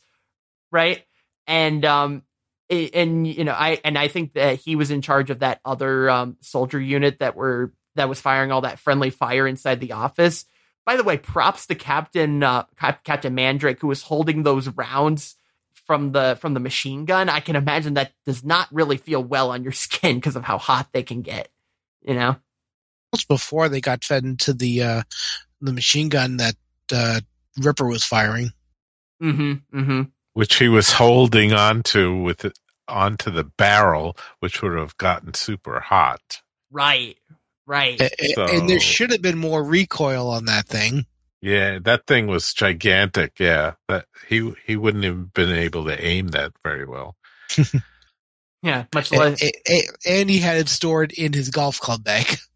right? 0.72 1.04
And 1.48 1.84
um 1.86 2.24
and 2.70 3.28
you 3.28 3.44
know, 3.44 3.54
I 3.54 3.80
and 3.84 3.98
I 3.98 4.08
think 4.08 4.34
that 4.34 4.60
he 4.60 4.76
was 4.76 4.92
in 4.92 5.02
charge 5.02 5.30
of 5.30 5.40
that 5.40 5.60
other 5.66 6.10
um 6.10 6.38
soldier 6.42 6.80
unit 6.80 7.20
that 7.20 7.36
were 7.36 7.74
that 7.96 8.10
was 8.10 8.22
firing 8.22 8.52
all 8.52 8.62
that 8.62 8.80
friendly 8.80 9.10
fire 9.10 9.48
inside 9.48 9.80
the 9.80 9.94
office. 9.94 10.46
By 10.86 10.96
the 10.96 11.04
way, 11.04 11.18
props 11.18 11.68
to 11.68 11.76
Captain 11.76 12.42
uh, 12.42 12.64
Cap- 12.80 13.04
Captain 13.04 13.36
Mandrake 13.36 13.80
who 13.82 13.88
was 13.88 14.02
holding 14.02 14.44
those 14.44 14.68
rounds 14.70 15.36
from 15.86 16.12
the 16.12 16.38
from 16.40 16.54
the 16.54 16.60
machine 16.60 17.06
gun, 17.06 17.30
I 17.30 17.40
can 17.40 17.56
imagine 17.56 17.96
that 17.96 18.14
does 18.26 18.44
not 18.44 18.68
really 18.72 18.98
feel 18.98 19.24
well 19.24 19.52
on 19.52 19.64
your 19.64 19.72
skin 19.74 20.16
because 20.16 20.36
of 20.36 20.44
how 20.44 20.58
hot 20.58 20.88
they 20.94 21.04
can 21.04 21.22
get. 21.22 21.50
You 22.02 22.16
know? 22.16 22.36
Before 23.28 23.68
they 23.68 23.82
got 23.82 24.06
fed 24.06 24.24
into 24.24 24.54
the 24.54 24.84
uh, 24.84 25.02
the 25.60 25.74
machine 25.74 26.10
gun 26.10 26.38
that 26.38 26.56
uh, 26.94 27.22
Ripper 27.60 27.88
was 27.88 28.04
firing. 28.04 28.52
Mm-hmm. 29.22 29.80
Mm-hmm. 29.80 30.02
which 30.34 30.56
he 30.56 30.68
was 30.68 30.92
holding 30.94 31.54
onto 31.54 32.16
with 32.24 32.52
onto 32.88 33.30
the 33.30 33.44
barrel, 33.44 34.18
which 34.40 34.64
would 34.64 34.76
have 34.78 34.98
gotten 34.98 35.36
super 35.36 35.80
hot. 35.80 36.42
Right. 36.72 37.18
Right. 37.68 38.02
A- 38.02 38.40
a- 38.40 38.46
and 38.58 38.68
there 38.68 38.80
should 38.80 39.12
have 39.12 39.22
been 39.22 39.38
more 39.38 39.64
recoil 39.64 40.28
on 40.30 40.46
that 40.46 40.66
thing. 40.68 41.06
Yeah, 41.40 41.78
that 41.84 42.08
thing 42.08 42.26
was 42.28 42.52
gigantic. 42.54 43.40
Yeah, 43.40 43.74
that 43.88 44.06
he 44.28 44.52
he 44.66 44.76
wouldn't 44.76 45.04
have 45.04 45.34
been 45.34 45.52
able 45.52 45.86
to 45.86 46.04
aim 46.04 46.30
that 46.30 46.54
very 46.64 46.86
well. 46.86 47.16
Yeah. 48.64 48.86
Much 48.94 49.12
A- 49.12 49.18
less. 49.18 49.42
a- 49.42 49.72
a- 49.72 49.88
and 50.06 50.30
he 50.30 50.38
had 50.40 50.58
it 50.58 50.70
stored 50.70 51.12
in 51.14 51.34
his 51.34 51.50
golf 51.50 51.80
club 51.80 52.04
bag. 52.04 52.26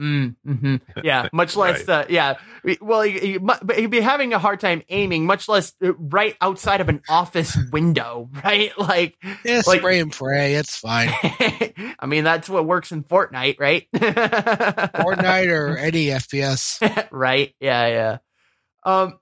Mm, 0.00 0.34
hmm 0.44 0.76
Yeah, 1.04 1.28
much 1.32 1.54
less. 1.54 1.86
Right. 1.86 2.04
Uh, 2.04 2.06
yeah, 2.08 2.34
well, 2.80 3.02
he, 3.02 3.38
he'd 3.76 3.90
be 3.90 4.00
having 4.00 4.32
a 4.32 4.38
hard 4.40 4.58
time 4.58 4.82
aiming, 4.88 5.24
much 5.24 5.48
less 5.48 5.72
uh, 5.84 5.94
right 5.94 6.36
outside 6.40 6.80
of 6.80 6.88
an 6.88 7.00
office 7.08 7.56
window, 7.72 8.28
right? 8.44 8.72
Like, 8.78 9.16
Yeah, 9.44 9.62
Like- 9.66 9.78
spray 9.80 10.00
and 10.00 10.10
pray. 10.10 10.54
It's 10.56 10.76
fine. 10.76 11.10
I 11.98 12.06
mean, 12.06 12.24
that's 12.24 12.48
what 12.48 12.66
works 12.66 12.90
in 12.90 13.04
Fortnite, 13.04 13.60
right? 13.60 13.86
Fortnite 13.94 15.48
or 15.50 15.76
any 15.76 16.06
FPS. 16.06 17.08
right? 17.10 17.54
Yeah, 17.60 17.86
yeah. 17.86 18.18
Um, 18.84 19.18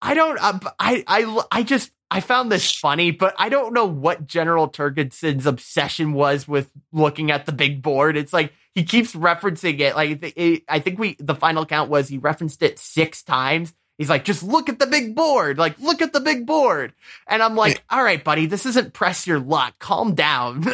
I 0.00 0.14
don't. 0.14 0.38
Uh, 0.40 0.58
I 0.78 1.04
I 1.06 1.42
I 1.50 1.62
just 1.62 1.90
I 2.10 2.20
found 2.20 2.50
this 2.52 2.70
funny, 2.70 3.10
but 3.10 3.34
I 3.38 3.48
don't 3.48 3.72
know 3.72 3.86
what 3.86 4.26
General 4.26 4.68
Turgidson's 4.68 5.46
obsession 5.46 6.12
was 6.12 6.46
with 6.46 6.70
looking 6.92 7.30
at 7.30 7.46
the 7.46 7.52
big 7.52 7.82
board. 7.82 8.16
It's 8.16 8.32
like 8.32 8.52
he 8.74 8.84
keeps 8.84 9.14
referencing 9.14 9.80
it. 9.80 9.94
Like 9.94 10.22
it, 10.22 10.64
I 10.68 10.78
think 10.80 10.98
we 10.98 11.16
the 11.18 11.34
final 11.34 11.66
count 11.66 11.90
was 11.90 12.08
he 12.08 12.18
referenced 12.18 12.62
it 12.62 12.78
six 12.78 13.22
times. 13.22 13.72
He's 13.98 14.08
like, 14.08 14.24
just 14.24 14.42
look 14.42 14.68
at 14.68 14.78
the 14.78 14.86
big 14.86 15.14
board. 15.14 15.58
Like, 15.58 15.78
look 15.78 16.02
at 16.02 16.12
the 16.12 16.20
big 16.20 16.46
board. 16.46 16.92
And 17.28 17.42
I'm 17.42 17.54
like, 17.54 17.84
all 17.90 18.02
right, 18.02 18.24
buddy, 18.24 18.46
this 18.46 18.66
isn't 18.66 18.94
press 18.94 19.26
your 19.26 19.38
luck. 19.38 19.74
Calm 19.78 20.14
down. 20.14 20.64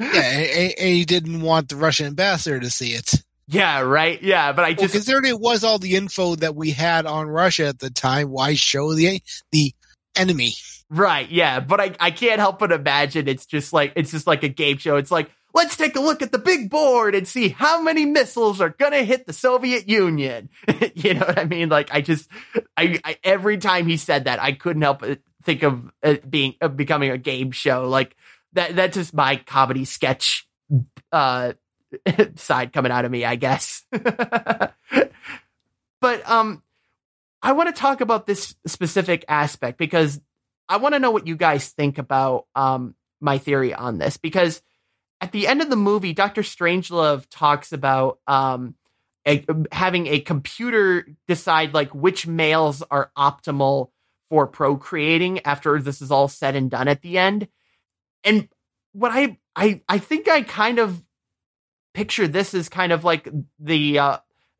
Yeah, 0.00 0.30
and, 0.30 0.74
and 0.78 0.88
he 0.88 1.04
didn't 1.04 1.42
want 1.42 1.68
the 1.68 1.76
Russian 1.76 2.06
ambassador 2.06 2.58
to 2.58 2.70
see 2.70 2.92
it. 2.92 3.22
Yeah, 3.46 3.80
right. 3.80 4.20
Yeah, 4.22 4.52
but 4.52 4.64
I 4.64 4.68
Well, 4.68 4.76
just 4.76 4.94
considering 4.94 5.26
it 5.26 5.38
was 5.40 5.62
all 5.64 5.78
the 5.78 5.96
info 5.96 6.36
that 6.36 6.54
we 6.54 6.70
had 6.70 7.04
on 7.04 7.26
Russia 7.26 7.66
at 7.66 7.80
the 7.80 7.90
time, 7.90 8.30
why 8.30 8.54
show 8.54 8.94
the 8.94 9.20
the 9.52 9.74
enemy? 10.16 10.54
Right, 10.88 11.28
yeah, 11.30 11.60
but 11.60 11.80
I, 11.80 11.94
I 12.00 12.10
can't 12.12 12.40
help 12.40 12.60
but 12.60 12.72
imagine 12.72 13.28
it's 13.28 13.46
just 13.46 13.72
like 13.72 13.92
it's 13.96 14.10
just 14.10 14.26
like 14.26 14.42
a 14.42 14.48
game 14.48 14.78
show. 14.78 14.96
It's 14.96 15.10
like 15.10 15.30
let's 15.54 15.76
take 15.76 15.96
a 15.96 16.00
look 16.00 16.22
at 16.22 16.32
the 16.32 16.38
big 16.38 16.70
board 16.70 17.14
and 17.14 17.26
see 17.26 17.48
how 17.48 17.82
many 17.82 18.04
missiles 18.06 18.60
are 18.60 18.70
gonna 18.70 19.02
hit 19.02 19.26
the 19.26 19.32
Soviet 19.32 19.88
Union. 19.88 20.48
you 20.94 21.14
know 21.14 21.26
what 21.26 21.38
I 21.38 21.44
mean? 21.44 21.68
Like 21.68 21.92
I 21.92 22.00
just 22.00 22.28
I, 22.76 23.00
I 23.04 23.18
every 23.24 23.58
time 23.58 23.86
he 23.86 23.96
said 23.96 24.24
that, 24.24 24.40
I 24.40 24.52
couldn't 24.52 24.82
help 24.82 25.00
but 25.00 25.20
think 25.42 25.62
of 25.62 25.90
it 26.02 26.30
being 26.30 26.54
of 26.60 26.76
becoming 26.76 27.10
a 27.10 27.18
game 27.18 27.50
show. 27.50 27.88
Like 27.88 28.16
that 28.52 28.76
that's 28.76 28.96
just 28.96 29.14
my 29.14 29.36
comedy 29.36 29.84
sketch 29.84 30.48
uh 31.12 31.52
side 32.36 32.72
coming 32.72 32.92
out 32.92 33.04
of 33.04 33.10
me, 33.10 33.24
I 33.24 33.36
guess. 33.36 33.84
but 33.90 34.74
um 36.30 36.62
I 37.42 37.52
want 37.52 37.74
to 37.74 37.80
talk 37.80 38.00
about 38.00 38.26
this 38.26 38.54
specific 38.66 39.24
aspect 39.28 39.78
because 39.78 40.20
I 40.68 40.76
want 40.76 40.94
to 40.94 40.98
know 40.98 41.10
what 41.10 41.26
you 41.26 41.36
guys 41.36 41.68
think 41.70 41.98
about 41.98 42.46
um, 42.54 42.94
my 43.20 43.38
theory 43.38 43.74
on 43.74 43.98
this 43.98 44.16
because 44.16 44.62
at 45.20 45.32
the 45.32 45.46
end 45.46 45.60
of 45.60 45.70
the 45.70 45.76
movie, 45.76 46.12
Doctor 46.12 46.42
Strangelove 46.42 47.26
talks 47.30 47.72
about 47.72 48.18
um, 48.26 48.74
a, 49.26 49.44
having 49.72 50.06
a 50.06 50.20
computer 50.20 51.06
decide 51.28 51.74
like 51.74 51.94
which 51.94 52.26
males 52.26 52.82
are 52.90 53.10
optimal 53.16 53.90
for 54.28 54.46
procreating 54.46 55.40
after 55.44 55.80
this 55.80 56.00
is 56.00 56.10
all 56.10 56.28
said 56.28 56.56
and 56.56 56.70
done 56.70 56.88
at 56.88 57.02
the 57.02 57.18
end. 57.18 57.48
And 58.24 58.48
what 58.92 59.12
I 59.12 59.38
I 59.54 59.82
I 59.88 59.98
think 59.98 60.28
I 60.28 60.42
kind 60.42 60.78
of 60.78 61.02
picture 61.92 62.28
this 62.28 62.54
as 62.54 62.68
kind 62.68 62.92
of 62.92 63.04
like 63.04 63.28
the 63.58 63.98
uh, 63.98 64.18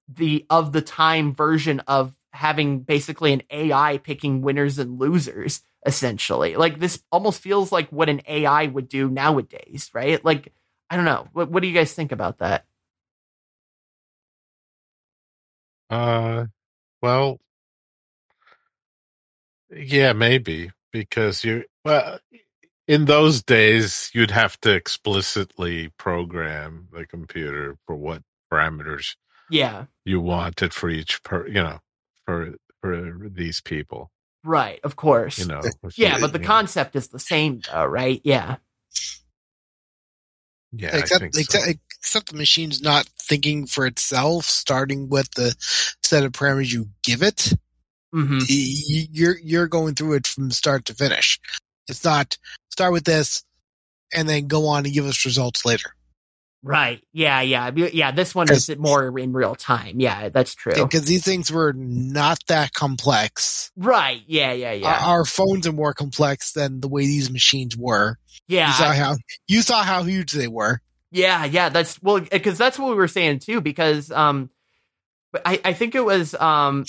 the 0.09 0.45
of 0.51 0.73
the 0.73 0.83
time 0.83 1.33
version 1.33 1.81
of 1.81 2.15
having 2.33 2.81
basically 2.81 3.33
an 3.33 3.43
AI 3.51 3.99
picking 3.99 4.43
winners 4.43 4.79
and 4.79 4.99
losers 5.01 5.63
essentially. 5.87 6.57
Like 6.57 6.81
this 6.81 7.03
almost 7.13 7.41
feels 7.43 7.73
like 7.73 7.91
what 7.91 8.09
an 8.09 8.23
AI 8.29 8.67
would 8.67 8.89
do 8.89 9.09
nowadays, 9.11 9.91
right? 9.95 10.25
Like 10.25 10.53
I 10.91 10.97
don't 10.97 11.05
know. 11.07 11.29
What 11.33 11.51
what 11.51 11.63
do 11.63 11.69
you 11.69 11.75
guys 11.75 11.95
think 11.95 12.13
about 12.13 12.39
that? 12.39 12.67
Uh, 15.91 16.47
well, 17.03 17.41
yeah, 19.71 20.13
maybe 20.15 20.71
because 20.93 21.45
you 21.45 21.65
well 21.85 22.19
in 22.89 23.07
those 23.07 23.43
days 23.43 24.11
you'd 24.15 24.31
have 24.31 24.59
to 24.61 24.73
explicitly 24.73 25.91
program 25.99 26.89
the 26.93 27.07
computer 27.07 27.77
for 27.87 27.97
what 27.97 28.23
parameters 28.53 29.17
Yeah. 29.51 29.87
you 30.05 30.21
wanted 30.21 30.75
for 30.75 30.91
each 30.91 31.23
per 31.25 31.47
you 31.49 31.55
know 31.55 31.81
for 32.31 32.55
for 32.81 33.29
these 33.31 33.61
people 33.61 34.11
Right, 34.43 34.81
of 34.85 34.97
course. 34.97 35.39
you 35.39 35.45
know 35.47 35.61
yeah, 35.97 36.15
is, 36.17 36.21
but 36.23 36.33
the 36.33 36.39
you 36.39 36.43
know, 36.45 36.49
concept 36.49 36.97
is 36.97 37.09
the 37.09 37.19
same 37.19 37.61
though, 37.71 37.85
right? 37.85 38.21
Yeah. 38.25 38.57
yeah 40.73 40.95
I 40.95 40.99
except 40.99 41.35
so. 41.35 41.41
except, 41.41 41.79
except 41.99 42.31
the 42.31 42.37
machine's 42.37 42.81
not 42.81 43.07
thinking 43.21 43.67
for 43.67 43.87
itself, 43.87 44.45
starting 44.47 45.09
with 45.11 45.31
the 45.33 45.55
set 46.03 46.25
of 46.25 46.33
parameters 46.33 46.73
you 46.73 46.89
give 47.03 47.23
it. 47.23 47.53
hmm 48.13 48.39
Y- 48.39 48.75
y- 48.89 49.09
You're 49.13 49.39
you're 49.43 49.69
going 49.69 49.95
through 49.95 50.15
it 50.15 50.27
from 50.27 50.51
start 50.51 50.87
to 50.87 50.95
finish. 50.95 51.39
It's 51.87 52.05
not 52.05 52.39
start 52.71 52.93
with 52.93 53.05
this 53.05 53.45
and 54.15 54.29
then 54.29 54.47
go 54.47 54.67
on 54.69 54.85
and 54.87 54.95
give 54.95 55.05
us 55.07 55.25
results 55.27 55.65
later. 55.67 55.95
Right. 56.63 57.03
Yeah, 57.13 57.41
yeah. 57.41 57.71
Yeah, 57.75 58.11
this 58.11 58.35
one 58.35 58.51
is 58.53 58.71
more 58.77 59.19
in 59.19 59.33
real 59.33 59.55
time. 59.55 59.99
Yeah, 59.99 60.29
that's 60.29 60.55
true. 60.55 60.75
Because 60.75 61.05
these 61.05 61.25
things 61.25 61.51
were 61.51 61.73
not 61.73 62.39
that 62.49 62.75
complex. 62.75 63.73
Right. 63.77 64.23
Yeah, 64.27 64.53
yeah, 64.53 64.73
yeah. 64.73 64.89
Our, 64.89 65.19
our 65.19 65.25
phones 65.25 65.67
are 65.67 65.73
more 65.73 65.95
complex 65.95 66.53
than 66.53 66.81
the 66.81 66.89
way 66.89 67.03
these 67.03 67.31
machines 67.31 67.77
were. 67.77 68.19
yeah. 68.47 68.69
You 68.69 68.73
saw 68.75 68.93
how 68.93 69.17
you 69.49 69.63
saw 69.63 69.83
how 69.83 70.03
huge 70.03 70.33
they 70.33 70.49
were. 70.49 70.83
Yeah, 71.11 71.45
yeah, 71.45 71.71
that's 71.71 72.01
well 72.03 72.21
because 72.21 72.59
that's 72.59 72.79
what 72.79 72.91
we 72.91 72.95
were 72.95 73.09
saying 73.09 73.41
too. 73.41 73.61
Because 73.61 74.11
um, 74.13 74.51
but 75.33 75.43
I 75.45 75.61
I 75.65 75.73
think 75.73 75.95
it 75.95 76.05
was 76.05 76.35
um 76.35 76.85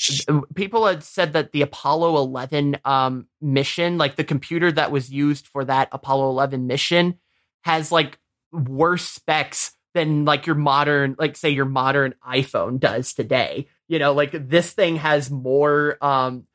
people 0.54 0.86
had 0.86 1.04
said 1.04 1.34
that 1.34 1.54
the 1.54 1.62
Apollo 1.62 2.18
Eleven 2.18 2.78
um 2.86 3.28
mission, 3.40 3.98
like 3.98 4.18
the 4.18 4.24
computer 4.24 4.72
that 4.72 4.92
was 4.92 5.10
used 5.10 5.48
for 5.48 5.66
that 5.66 5.90
Apollo 5.92 6.30
Eleven 6.30 6.68
mission, 6.68 7.16
has 7.62 7.92
like 7.92 8.20
worse 8.52 9.08
specs 9.08 9.72
than 9.94 10.26
like 10.26 10.46
your 10.46 10.56
modern, 10.56 11.16
like 11.20 11.36
say 11.38 11.50
your 11.50 11.66
modern 11.66 12.16
iPhone 12.28 12.80
does 12.80 13.14
today. 13.14 13.68
You 13.88 14.00
know, 14.00 14.14
like 14.14 14.32
this 14.48 14.72
thing 14.72 14.96
has 14.98 15.30
more 15.30 15.98
um 16.02 16.46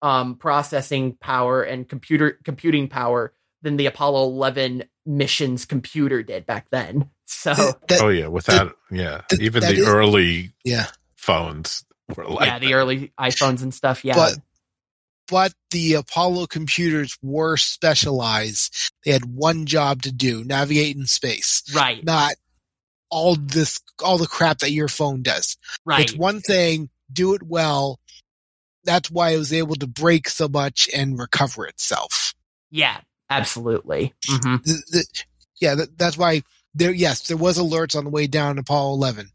um 0.00 0.36
processing 0.36 1.16
power 1.20 1.62
and 1.62 1.88
computer 1.88 2.38
computing 2.44 2.88
power 2.88 3.32
than 3.62 3.76
the 3.76 3.86
Apollo 3.86 4.24
11 4.28 4.84
mission's 5.04 5.64
computer 5.64 6.22
did 6.22 6.46
back 6.46 6.68
then. 6.70 7.10
So 7.30 7.52
That- 7.88 8.00
oh 8.00 8.08
yeah, 8.08 8.28
without 8.28 8.74
yeah, 8.90 9.20
th- 9.28 9.42
even 9.42 9.60
the 9.62 9.72
is- 9.80 9.86
early 9.86 10.52
yeah. 10.64 10.86
phones 11.16 11.84
were 12.16 12.24
like 12.24 12.46
yeah, 12.46 12.58
the 12.58 12.68
that. 12.68 12.72
early 12.72 13.12
iPhones 13.20 13.62
and 13.62 13.74
stuff. 13.74 14.02
Yeah, 14.02 14.14
But 14.14 14.38
but 15.30 15.52
the 15.70 15.94
Apollo 15.94 16.46
computers 16.46 17.16
were 17.22 17.56
specialized. 17.56 18.90
They 19.04 19.12
had 19.12 19.24
one 19.26 19.66
job 19.66 20.02
to 20.02 20.12
do: 20.12 20.44
navigate 20.44 20.96
in 20.96 21.06
space, 21.06 21.62
right, 21.74 22.02
not 22.04 22.34
all 23.10 23.36
this 23.36 23.80
all 24.02 24.18
the 24.18 24.26
crap 24.26 24.58
that 24.58 24.70
your 24.72 24.88
phone 24.88 25.22
does. 25.22 25.56
right. 25.84 26.08
It's 26.10 26.14
one 26.16 26.40
thing, 26.40 26.90
do 27.12 27.34
it 27.34 27.42
well. 27.42 27.98
That's 28.84 29.10
why 29.10 29.30
it 29.30 29.38
was 29.38 29.52
able 29.52 29.74
to 29.76 29.86
break 29.86 30.28
so 30.28 30.48
much 30.48 30.88
and 30.94 31.18
recover 31.18 31.66
itself. 31.66 32.34
yeah, 32.70 33.00
absolutely. 33.30 34.14
hmm 34.26 34.56
The- 34.62 34.82
the- 34.90 35.06
yeah, 35.60 35.74
that, 35.74 35.98
that's 35.98 36.16
why 36.16 36.42
there. 36.74 36.92
Yes, 36.92 37.26
there 37.26 37.36
was 37.36 37.58
alerts 37.58 37.96
on 37.96 38.04
the 38.04 38.10
way 38.10 38.26
down 38.28 38.54
to 38.56 38.60
Apollo 38.60 38.94
11, 38.94 39.30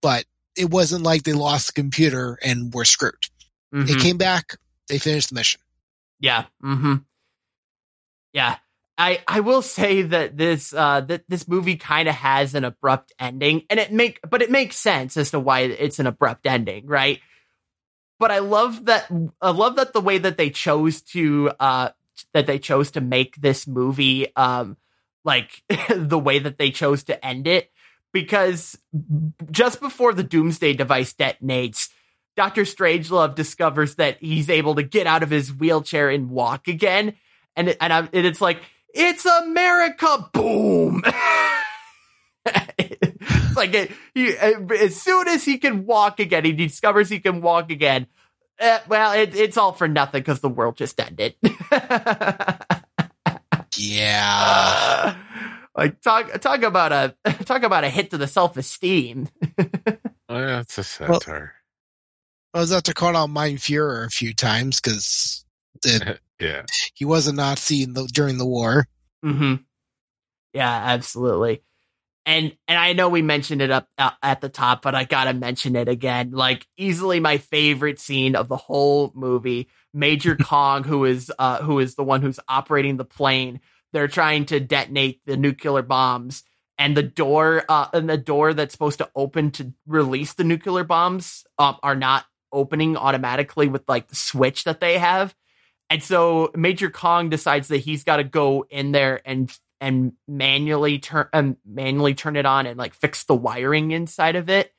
but 0.00 0.24
it 0.56 0.70
wasn't 0.70 1.02
like 1.02 1.22
they 1.24 1.32
lost 1.32 1.66
the 1.68 1.72
computer 1.72 2.38
and 2.44 2.72
were 2.72 2.84
screwed. 2.84 3.14
They 3.72 3.94
hmm 3.94 3.98
came 3.98 4.16
back. 4.18 4.56
They 4.88 4.98
finished 4.98 5.28
the 5.30 5.34
mission. 5.34 5.60
Yeah. 6.20 6.46
hmm 6.60 6.96
Yeah. 8.32 8.56
I, 9.00 9.22
I 9.28 9.40
will 9.40 9.62
say 9.62 10.02
that 10.02 10.36
this 10.36 10.74
uh 10.74 11.02
that 11.02 11.22
this 11.28 11.46
movie 11.46 11.76
kind 11.76 12.08
of 12.08 12.16
has 12.16 12.56
an 12.56 12.64
abrupt 12.64 13.12
ending 13.20 13.62
and 13.70 13.78
it 13.78 13.92
make 13.92 14.18
but 14.28 14.42
it 14.42 14.50
makes 14.50 14.76
sense 14.76 15.16
as 15.16 15.30
to 15.30 15.38
why 15.38 15.60
it's 15.60 16.00
an 16.00 16.08
abrupt 16.08 16.46
ending, 16.46 16.86
right? 16.86 17.20
But 18.18 18.32
I 18.32 18.40
love 18.40 18.86
that 18.86 19.08
I 19.40 19.50
love 19.50 19.76
that 19.76 19.92
the 19.92 20.00
way 20.00 20.18
that 20.18 20.36
they 20.36 20.50
chose 20.50 21.02
to 21.12 21.52
uh 21.60 21.90
that 22.32 22.46
they 22.48 22.58
chose 22.58 22.90
to 22.92 23.00
make 23.00 23.36
this 23.36 23.68
movie 23.68 24.34
um 24.34 24.76
like 25.24 25.62
the 25.94 26.18
way 26.18 26.40
that 26.40 26.58
they 26.58 26.72
chose 26.72 27.04
to 27.04 27.24
end 27.24 27.46
it 27.46 27.70
because 28.12 28.76
just 29.52 29.80
before 29.80 30.12
the 30.12 30.24
doomsday 30.24 30.72
device 30.72 31.14
detonates 31.14 31.88
Dr. 32.38 32.62
Strangelove 32.62 33.34
discovers 33.34 33.96
that 33.96 34.18
he's 34.20 34.48
able 34.48 34.76
to 34.76 34.84
get 34.84 35.08
out 35.08 35.24
of 35.24 35.30
his 35.30 35.52
wheelchair 35.52 36.08
and 36.08 36.30
walk 36.30 36.68
again. 36.68 37.16
And, 37.56 37.76
and, 37.80 37.92
I'm, 37.92 38.08
and 38.12 38.24
it's 38.24 38.40
like, 38.40 38.60
it's 38.94 39.26
America! 39.26 40.30
Boom! 40.32 41.02
it's 42.46 43.56
like, 43.56 43.74
it, 43.74 43.90
he, 44.14 44.28
as 44.36 44.94
soon 45.02 45.26
as 45.26 45.44
he 45.44 45.58
can 45.58 45.84
walk 45.84 46.20
again, 46.20 46.44
he 46.44 46.52
discovers 46.52 47.08
he 47.08 47.18
can 47.18 47.40
walk 47.40 47.72
again. 47.72 48.06
Eh, 48.60 48.78
well, 48.86 49.14
it, 49.18 49.34
it's 49.34 49.56
all 49.56 49.72
for 49.72 49.88
nothing 49.88 50.20
because 50.20 50.38
the 50.38 50.48
world 50.48 50.76
just 50.76 51.00
ended. 51.00 51.34
Yeah. 53.76 55.14
like 55.76 56.00
talk 56.00 56.40
talk 56.40 56.62
about 56.62 56.90
a 56.92 57.14
talk 57.44 57.62
about 57.62 57.84
a 57.84 57.88
hit 57.88 58.10
to 58.10 58.18
the 58.18 58.26
self 58.26 58.56
esteem. 58.56 59.28
Oh, 60.28 60.38
yeah, 60.38 60.60
it's 60.60 60.78
a 60.78 61.04
Well- 61.08 61.20
satire. 61.20 61.54
I 62.54 62.60
was 62.60 62.72
after 62.72 62.92
calling 62.92 63.16
out 63.16 63.28
Mein 63.28 63.56
Fuhrer 63.56 64.06
a 64.06 64.10
few 64.10 64.32
times 64.34 64.80
because 64.80 65.44
yeah. 66.40 66.62
he 66.94 67.04
was 67.04 67.26
a 67.26 67.32
Nazi 67.32 67.82
in 67.82 67.92
the, 67.92 68.08
during 68.12 68.38
the 68.38 68.46
war. 68.46 68.86
hmm 69.22 69.56
Yeah, 70.52 70.70
absolutely. 70.70 71.62
And 72.24 72.54
and 72.66 72.78
I 72.78 72.92
know 72.92 73.08
we 73.08 73.22
mentioned 73.22 73.62
it 73.62 73.70
up 73.70 73.88
uh, 73.96 74.10
at 74.22 74.42
the 74.42 74.50
top, 74.50 74.82
but 74.82 74.94
I 74.94 75.04
gotta 75.04 75.32
mention 75.32 75.76
it 75.76 75.88
again. 75.88 76.30
Like 76.32 76.66
easily 76.76 77.20
my 77.20 77.38
favorite 77.38 77.98
scene 77.98 78.36
of 78.36 78.48
the 78.48 78.56
whole 78.56 79.12
movie. 79.14 79.68
Major 79.94 80.36
Kong, 80.42 80.84
who 80.84 81.06
is 81.06 81.32
uh 81.38 81.62
who 81.62 81.78
is 81.78 81.94
the 81.94 82.04
one 82.04 82.20
who's 82.20 82.40
operating 82.46 82.98
the 82.98 83.04
plane. 83.04 83.60
They're 83.94 84.08
trying 84.08 84.44
to 84.46 84.60
detonate 84.60 85.22
the 85.24 85.38
nuclear 85.38 85.80
bombs, 85.80 86.44
and 86.76 86.94
the 86.94 87.02
door 87.02 87.64
uh 87.66 87.88
and 87.94 88.10
the 88.10 88.18
door 88.18 88.52
that's 88.52 88.72
supposed 88.72 88.98
to 88.98 89.10
open 89.16 89.50
to 89.52 89.72
release 89.86 90.34
the 90.34 90.44
nuclear 90.44 90.84
bombs 90.84 91.44
um, 91.58 91.76
are 91.82 91.96
not 91.96 92.26
opening 92.52 92.96
automatically 92.96 93.68
with 93.68 93.82
like 93.88 94.08
the 94.08 94.16
switch 94.16 94.64
that 94.64 94.80
they 94.80 94.98
have. 94.98 95.34
And 95.90 96.02
so 96.02 96.50
Major 96.54 96.90
Kong 96.90 97.30
decides 97.30 97.68
that 97.68 97.78
he's 97.78 98.04
got 98.04 98.16
to 98.16 98.24
go 98.24 98.66
in 98.68 98.92
there 98.92 99.20
and 99.24 99.50
and 99.80 100.12
manually 100.26 100.98
turn 100.98 101.28
um, 101.32 101.56
manually 101.64 102.14
turn 102.14 102.36
it 102.36 102.46
on 102.46 102.66
and 102.66 102.78
like 102.78 102.94
fix 102.94 103.24
the 103.24 103.34
wiring 103.34 103.92
inside 103.92 104.36
of 104.36 104.48
it. 104.48 104.72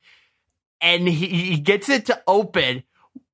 And 0.80 1.08
he, 1.08 1.26
he 1.26 1.58
gets 1.58 1.88
it 1.88 2.06
to 2.06 2.22
open, 2.26 2.84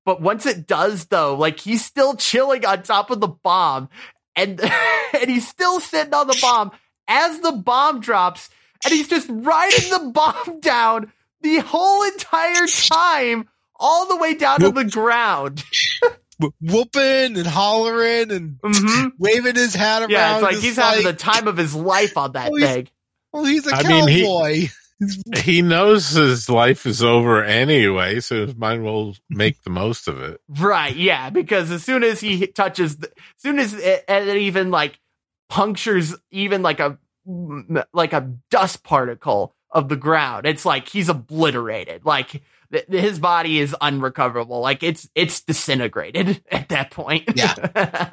but 0.05 0.21
once 0.21 0.47
it 0.47 0.67
does 0.67 1.07
though, 1.07 1.37
like 1.37 1.61
he's 1.61 1.85
still 1.85 2.15
chilling 2.17 2.65
on 2.65 2.83
top 2.83 3.11
of 3.11 3.21
the 3.21 3.29
bomb 3.29 3.89
and 4.35 4.61
and 5.21 5.31
he's 5.31 5.49
still 5.49 5.81
sitting 5.81 6.15
on 6.15 6.27
the 6.27 6.39
bomb 6.41 6.71
as 7.09 7.41
the 7.41 7.53
bomb 7.53 8.01
drops 8.01 8.49
and 8.85 8.93
he's 8.93 9.09
just 9.09 9.29
riding 9.31 9.91
the 9.91 10.11
bomb 10.13 10.61
down 10.61 11.13
the 11.43 11.59
whole 11.59 12.03
entire 12.05 12.67
time 12.67 13.49
all 13.79 14.07
the 14.09 14.17
way 14.17 14.35
down 14.35 14.61
to 14.61 14.71
the 14.71 14.85
ground. 14.85 15.63
Whooping 16.61 17.37
and 17.39 17.47
hollering 17.47 18.31
and 18.31 18.59
Mhm. 18.61 19.13
waving 19.19 19.55
his 19.55 19.75
hat 19.75 20.03
around. 20.03 20.11
Yeah, 20.11 20.35
it's 20.35 20.43
like 20.43 20.53
just 20.53 20.65
he's 20.65 20.77
having 20.77 21.05
the 21.05 21.13
time 21.15 21.49
of 21.49 21.57
his 21.57 21.75
life 21.75 22.17
on 22.19 22.33
that 22.33 22.51
thing. 22.61 22.89
Well, 23.33 23.45
he's 23.45 23.67
a 23.67 23.75
I 23.75 23.83
mean, 23.89 24.09
he- 24.09 24.23
cowboy. 24.23 24.69
He 25.37 25.61
knows 25.61 26.09
his 26.13 26.49
life 26.49 26.87
is 26.87 27.03
over 27.03 27.45
anyway, 27.45 28.21
so 28.21 28.47
he 28.47 28.55
might 28.55 28.77
as 28.79 28.81
well 28.81 29.15
make 29.29 29.61
the 29.63 29.69
most 29.69 30.09
of 30.09 30.23
it. 30.23 30.41
Right, 30.49 30.97
yeah, 30.97 31.29
because 31.29 31.71
as 31.71 31.85
soon 31.85 32.03
as 32.03 32.19
he 32.19 32.47
touches, 32.47 32.97
the, 32.97 33.09
as 33.09 33.13
soon 33.43 33.59
as 33.59 33.75
it, 33.75 34.07
it 34.09 34.37
even 34.39 34.71
like 34.71 34.99
punctures 35.51 36.15
even 36.31 36.63
like 36.63 36.81
a 36.81 36.97
like 37.93 38.15
a 38.15 38.33
dust 38.51 38.85
particle 38.85 39.55
of 39.71 39.91
the 39.91 39.97
ground, 39.97 40.47
it's 40.47 40.65
like 40.65 40.89
he's 40.89 41.11
obliterated. 41.11 42.07
Like 42.07 42.41
th- 42.73 42.87
his 42.89 43.19
body 43.19 43.59
is 43.61 43.75
unrecoverable. 43.81 44.61
Like 44.61 44.83
it's 44.83 45.09
it's 45.15 45.41
disintegrated 45.43 46.43
at 46.51 46.69
that 46.71 46.91
point. 46.91 47.25
Yeah. 47.35 47.55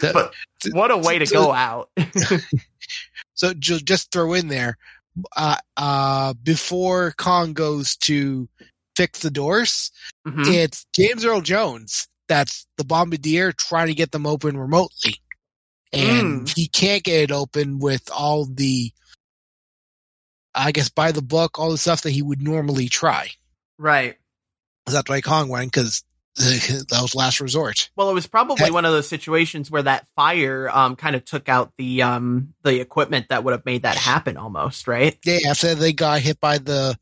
but 0.00 0.32
what 0.72 0.90
a 0.90 0.96
way 0.96 1.18
to 1.18 1.26
so- 1.26 1.44
go 1.46 1.52
out. 1.52 1.90
So 3.36 3.52
just 3.52 4.12
throw 4.12 4.32
in 4.32 4.46
there, 4.46 4.78
uh, 5.36 5.56
uh, 5.76 6.34
before 6.44 7.12
Kong 7.18 7.52
goes 7.52 7.96
to 7.96 8.48
fix 8.96 9.18
the 9.20 9.30
doors, 9.30 9.90
Mhm. 10.26 10.46
it's 10.46 10.86
James 10.94 11.24
Earl 11.24 11.40
Jones 11.40 12.06
that's 12.28 12.64
the 12.78 12.84
bombardier 12.84 13.50
trying 13.52 13.88
to 13.88 13.94
get 13.94 14.12
them 14.12 14.24
open 14.26 14.56
remotely. 14.56 15.16
And 15.92 16.48
he 16.48 16.68
can't 16.68 17.02
get 17.02 17.22
it 17.22 17.32
open 17.32 17.80
with 17.80 18.08
all 18.12 18.44
the, 18.46 18.92
I 20.54 20.72
guess, 20.72 20.88
by 20.88 21.12
the 21.12 21.22
book, 21.22 21.58
all 21.58 21.70
the 21.70 21.78
stuff 21.78 22.02
that 22.02 22.10
he 22.10 22.22
would 22.22 22.40
normally 22.42 22.88
try. 22.88 23.30
Right. 23.78 24.16
That's 24.86 25.08
why 25.08 25.20
Kong 25.20 25.48
went 25.48 25.72
because 25.72 26.04
that 26.36 26.98
was 27.00 27.14
last 27.14 27.40
resort. 27.40 27.90
Well, 27.96 28.10
it 28.10 28.14
was 28.14 28.26
probably 28.26 28.64
Hey. 28.66 28.70
one 28.70 28.84
of 28.84 28.92
those 28.92 29.08
situations 29.08 29.70
where 29.70 29.82
that 29.84 30.06
fire 30.16 30.68
um 30.70 30.96
kind 30.96 31.16
of 31.16 31.24
took 31.24 31.48
out 31.48 31.72
the 31.76 32.02
um 32.02 32.54
the 32.64 32.80
equipment 32.80 33.26
that 33.30 33.44
would 33.44 33.52
have 33.52 33.64
made 33.64 33.82
that 33.82 33.96
happen 33.96 34.36
almost, 34.36 34.86
right? 34.88 35.16
Yeah, 35.24 35.38
after 35.48 35.74
they 35.74 35.92
got 35.92 36.20
hit 36.20 36.40
by 36.40 36.58
the 36.58 36.96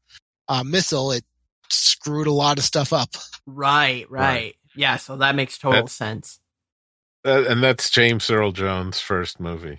uh, 0.49 0.65
missile, 0.65 1.13
it 1.13 1.25
screwed 1.71 2.27
a 2.27 2.33
lot 2.33 2.59
of 2.59 2.65
stuff 2.65 2.93
up. 2.93 3.11
Right, 3.47 4.09
right. 4.11 4.21
Right. 4.21 4.57
Yeah, 4.77 4.97
so 4.97 5.17
that 5.17 5.35
makes 5.35 5.59
total 5.59 5.83
That- 5.85 5.91
sense. 5.91 6.39
Uh, 7.25 7.45
and 7.49 7.63
that's 7.63 7.89
James 7.91 8.29
Earl 8.31 8.53
Jones' 8.53 9.01
first 9.01 9.39
movie. 9.41 9.79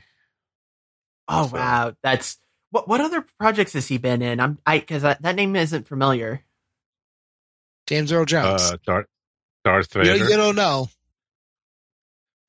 Oh 1.27 1.47
So- 1.47 1.53
wow, 1.55 1.93
that's 2.03 2.37
what 2.73 2.87
what 2.87 2.99
other 3.01 3.25
projects 3.39 3.73
has 3.73 3.87
he 3.87 3.97
been 3.97 4.21
in? 4.21 4.39
I'm 4.39 4.57
I 4.65 4.79
cuz 4.79 5.03
that, 5.03 5.21
that 5.21 5.35
name 5.35 5.55
isn't 5.55 5.87
familiar. 5.87 6.43
James 7.87 8.11
Earl 8.11 8.25
Jones. 8.25 8.61
Uh, 8.61 8.77
Darth, 8.85 9.05
Darth 9.63 9.95
you, 9.95 10.01
Vader. 10.01 10.17
don't- 10.19 10.29
you 10.29 10.37
don't 10.37 10.55
know. 10.55 10.89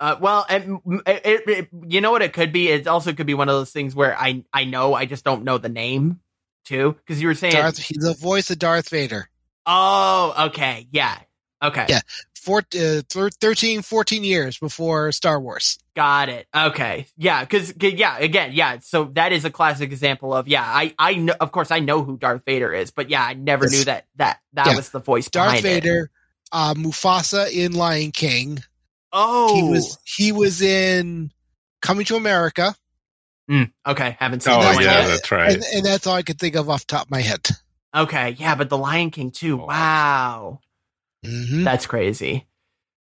Uh, 0.00 0.16
well, 0.20 0.44
and 0.48 0.80
it, 1.06 1.22
it, 1.24 1.48
it- 1.48 1.68
you 1.88 2.00
know 2.00 2.10
what 2.10 2.22
it 2.22 2.32
could 2.32 2.52
be? 2.52 2.68
It 2.68 2.86
also 2.86 3.12
could 3.12 3.26
be 3.26 3.34
one 3.34 3.48
of 3.48 3.54
those 3.54 3.70
things 3.70 3.94
where 3.94 4.18
I 4.18 4.44
I 4.52 4.64
know 4.64 4.94
I 4.94 5.04
just 5.06 5.24
don't 5.24 5.44
know 5.44 5.58
the 5.58 5.68
name 5.68 6.20
too 6.64 6.92
because 6.92 7.20
you 7.20 7.28
were 7.28 7.34
saying 7.34 7.54
Darth, 7.54 7.78
he's 7.78 7.98
the 7.98 8.14
voice 8.14 8.50
of 8.50 8.58
Darth 8.58 8.88
Vader. 8.88 9.28
Oh, 9.66 10.46
okay. 10.48 10.88
Yeah. 10.90 11.18
Okay. 11.62 11.86
Yeah. 11.88 12.00
Four, 12.44 12.58
uh, 12.78 13.02
thir- 13.08 13.30
13, 13.30 13.82
14 13.82 14.22
years 14.24 14.58
before 14.58 15.10
Star 15.12 15.40
Wars. 15.40 15.78
Got 15.96 16.28
it. 16.28 16.46
Okay. 16.54 17.06
Yeah. 17.16 17.40
Because 17.44 17.72
yeah. 17.80 18.18
Again. 18.18 18.52
Yeah. 18.52 18.78
So 18.80 19.04
that 19.14 19.32
is 19.32 19.44
a 19.44 19.50
classic 19.50 19.90
example 19.92 20.34
of 20.34 20.46
yeah. 20.48 20.62
I 20.64 20.94
I 20.98 21.14
know. 21.14 21.34
Of 21.40 21.52
course, 21.52 21.70
I 21.70 21.80
know 21.80 22.02
who 22.04 22.16
Darth 22.18 22.44
Vader 22.44 22.72
is, 22.72 22.90
but 22.90 23.08
yeah, 23.10 23.22
I 23.24 23.34
never 23.34 23.64
Yes. 23.64 23.72
knew 23.72 23.84
that 23.84 24.06
that 24.16 24.40
that 24.54 24.66
Yeah. 24.68 24.76
was 24.76 24.90
the 24.90 25.00
voice 25.00 25.28
Darth 25.30 25.62
behind 25.62 25.64
it. 25.64 25.68
Vader, 25.84 26.10
uh, 26.52 26.74
Mufasa 26.74 27.50
in 27.50 27.72
Lion 27.72 28.10
King. 28.12 28.58
Oh. 29.12 29.54
He 29.54 29.62
was 29.62 29.98
he 30.04 30.32
was 30.32 30.60
in 30.62 31.30
Coming 31.80 32.04
to 32.06 32.16
America, 32.16 32.74
Mm, 33.50 33.70
okay. 33.86 34.16
Haven't 34.18 34.42
seen 34.42 34.54
Oh 34.54 34.56
that 34.60 34.64
that's 34.64 34.76
one 34.76 34.84
yeah, 34.84 34.98
yet. 35.00 35.06
that's 35.06 35.30
right. 35.30 35.52
and, 35.52 35.64
and 35.74 35.84
that's 35.84 36.06
all 36.06 36.14
I 36.14 36.22
could 36.22 36.38
think 36.38 36.56
of 36.56 36.70
off 36.70 36.86
the 36.86 36.92
top 36.96 37.06
of 37.06 37.10
my 37.10 37.20
head. 37.20 37.46
Okay. 37.94 38.30
Yeah. 38.38 38.54
But 38.56 38.70
the 38.70 38.78
Lion 38.78 39.10
King 39.10 39.30
too. 39.30 39.60
Oh. 39.60 39.66
Wow. 39.66 40.60
Hmm 41.24 41.64
That's 41.64 41.86
crazy. 41.86 42.46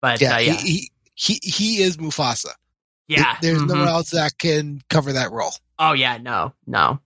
But 0.01 0.21
Yeah, 0.21 0.35
uh, 0.35 0.37
yeah. 0.39 0.53
He, 0.55 0.89
he 1.15 1.39
he 1.41 1.49
he 1.49 1.81
is 1.81 1.97
Mufasa. 1.97 2.53
yeah. 3.07 3.37
There's 3.41 3.63
no 3.63 3.75
mhm. 3.75 3.79
one 3.79 3.87
else 3.89 4.11
that 4.11 4.37
can 4.37 4.81
cover 4.89 5.13
that 5.13 5.31
role. 5.31 5.53
Oh 5.79 5.93
yeah, 5.93 6.17
no, 6.17 6.53
no. 6.65 6.99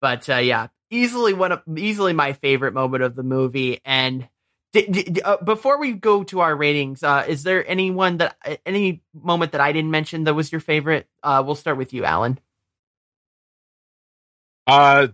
But 0.00 0.28
uh, 0.28 0.36
yeah, 0.36 0.68
easily 0.90 1.34
one 1.34 1.52
of 1.52 1.62
easily 1.76 2.12
my 2.12 2.32
favorite 2.32 2.74
moment 2.74 3.02
of 3.02 3.14
the 3.16 3.22
movie. 3.22 3.80
And 3.84 4.28
di- 4.72 4.86
di- 4.86 5.22
uh, 5.22 5.38
before 5.38 5.78
we 5.78 5.92
go 5.92 6.22
to 6.24 6.40
our 6.40 6.54
ratings, 6.56 7.02
uh, 7.02 7.24
is 7.26 7.42
there 7.42 7.68
anyone 7.68 8.18
that 8.18 8.36
uh, 8.44 8.56
any 8.66 9.02
moment 9.14 9.52
that 9.52 9.60
I 9.60 9.72
didn't 9.72 9.90
mention 9.90 10.24
that 10.24 10.34
was 10.34 10.52
your 10.52 10.60
favorite? 10.60 11.08
Uh, 11.22 11.42
we'll 11.44 11.54
start 11.54 11.78
with 11.78 11.92
you, 11.92 12.04
Alan. 12.04 12.38
Uh, 14.66 15.08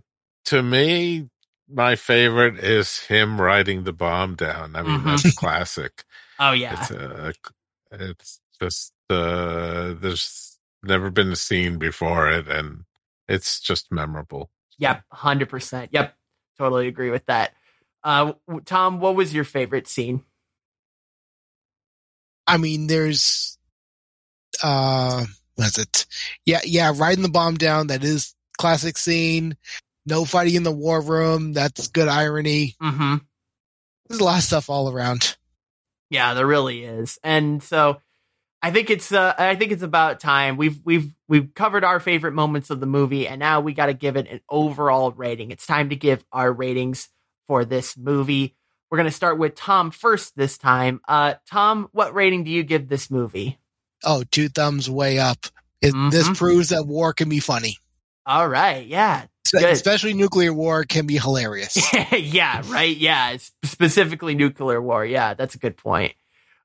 to 0.45 0.61
me, 0.61 1.29
my 1.69 1.95
favorite 1.95 2.59
is 2.59 2.99
him 2.99 3.39
writing 3.41 3.83
the 3.83 3.93
bomb 3.93 4.35
down. 4.35 4.75
I 4.75 4.83
mean, 4.83 4.99
Mhm. 5.01 5.05
that's 5.05 5.35
classic. 5.35 6.03
Oh 6.39 6.51
yeah, 6.51 6.73
It's 6.73 6.91
uh, 6.91 7.31
it's 7.91 8.39
just 8.61 8.93
uh, 9.09 9.93
there's 9.93 10.57
never 10.83 11.09
been 11.09 11.31
a 11.31 11.35
scene 11.35 11.77
before 11.77 12.29
it, 12.29 12.47
and 12.47 12.85
it's 13.27 13.59
just 13.59 13.91
memorable. 13.91 14.51
yep, 14.77 15.03
hundred 15.11 15.49
percent. 15.49 15.89
Yep, 15.93 16.15
totally 16.57 16.87
agree 16.87 17.09
with 17.09 17.25
that. 17.27 17.53
Uh, 18.03 18.33
Tom, 18.65 18.99
what 18.99 19.15
was 19.15 19.33
your 19.33 19.43
favorite 19.45 19.87
scene? 19.87 20.23
I 22.47 22.57
mean, 22.57 22.87
there's 22.87 23.57
uh 24.63 25.25
what's 25.55 25.77
it? 25.77 26.05
Yeah, 26.45 26.61
yeah, 26.65 26.91
riding 26.95 27.23
the 27.23 27.29
bomb 27.29 27.55
down, 27.55 27.87
that 27.87 28.03
is 28.03 28.35
classic 28.57 28.97
scene. 28.97 29.57
No 30.05 30.25
fighting 30.25 30.55
in 30.55 30.63
the 30.63 30.71
war 30.71 31.01
room, 31.01 31.53
that's 31.53 31.87
good 31.87 32.07
irony. 32.07 32.75
Mm-hmm. 32.81 33.15
There's 34.07 34.19
a 34.21 34.23
lot 34.23 34.37
of 34.37 34.43
stuff 34.43 34.69
all 34.69 34.91
around. 34.91 35.35
Yeah, 36.09 36.33
there 36.35 36.45
really 36.45 36.83
is. 36.83 37.17
And 37.23 37.61
so 37.63 37.97
I 38.61 38.71
think 38.71 38.89
it's 38.91 39.11
uh 39.11 39.33
I 39.37 39.55
think 39.55 39.71
it's 39.71 39.81
about 39.83 40.19
time. 40.19 40.57
We've 40.57 40.79
we've 40.85 41.11
we've 41.27 41.53
covered 41.55 41.83
our 41.83 41.99
favorite 41.99 42.33
moments 42.33 42.69
of 42.69 42.79
the 42.79 42.85
movie 42.85 43.27
and 43.27 43.39
now 43.39 43.61
we 43.61 43.73
got 43.73 43.87
to 43.87 43.93
give 43.93 44.15
it 44.15 44.27
an 44.29 44.41
overall 44.49 45.11
rating. 45.11 45.49
It's 45.51 45.65
time 45.65 45.89
to 45.89 45.95
give 45.95 46.23
our 46.31 46.51
ratings 46.53 47.09
for 47.47 47.65
this 47.65 47.97
movie. 47.97 48.55
We're 48.91 48.97
going 48.99 49.09
to 49.09 49.15
start 49.15 49.39
with 49.39 49.55
Tom 49.55 49.89
first 49.89 50.35
this 50.35 50.57
time. 50.59 51.01
Uh 51.07 51.35
Tom, 51.49 51.89
what 51.91 52.13
rating 52.13 52.43
do 52.43 52.51
you 52.51 52.61
give 52.63 52.87
this 52.87 53.09
movie? 53.09 53.57
Oh, 54.03 54.23
two 54.31 54.49
thumbs 54.49 54.87
way 54.89 55.17
up. 55.17 55.47
It, 55.81 55.93
This 56.11 56.27
Mhm. 56.29 56.37
proves 56.37 56.69
that 56.69 56.85
war 56.85 57.13
can 57.13 57.27
be 57.29 57.39
funny. 57.39 57.77
All 58.27 58.47
right. 58.47 58.85
Yeah. 58.85 59.25
Spe- 59.59 59.61
Good. 59.61 59.73
Especially 59.73 60.13
nuclear 60.13 60.53
war 60.53 60.83
can 60.83 61.07
be 61.07 61.17
hilarious. 61.17 61.77
yeah, 62.11 62.61
right. 62.67 62.95
Yeah, 62.95 63.37
specifically 63.63 64.35
nuclear 64.35 64.81
war. 64.81 65.05
Yeah, 65.05 65.33
that's 65.33 65.55
a 65.55 65.59
good 65.59 65.77
point. 65.77 66.13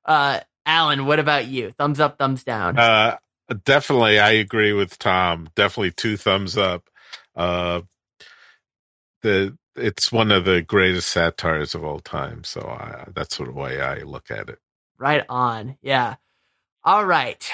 Uh 0.05 0.41
Alan, 0.65 1.05
what 1.05 1.19
about 1.19 1.47
you? 1.47 1.71
Thumbs 1.71 1.99
up, 1.99 2.17
thumbs 2.17 2.43
down. 2.43 2.77
Uh, 2.77 3.17
definitely, 3.65 4.19
I 4.19 4.31
agree 4.31 4.73
with 4.73 4.97
Tom. 4.99 5.49
Definitely 5.55 5.91
two 5.91 6.17
thumbs 6.17 6.57
up. 6.57 6.89
Uh, 7.35 7.81
the 9.21 9.57
it's 9.75 10.11
one 10.11 10.31
of 10.31 10.45
the 10.45 10.61
greatest 10.61 11.09
satires 11.09 11.73
of 11.75 11.83
all 11.83 11.99
time. 11.99 12.43
So 12.43 12.61
I, 12.61 13.05
that's 13.15 13.35
sort 13.35 13.49
of 13.49 13.55
way 13.55 13.81
I 13.81 13.99
look 13.99 14.29
at 14.29 14.49
it. 14.49 14.59
Right 14.97 15.25
on. 15.29 15.77
Yeah. 15.81 16.15
All 16.83 17.05
right. 17.05 17.49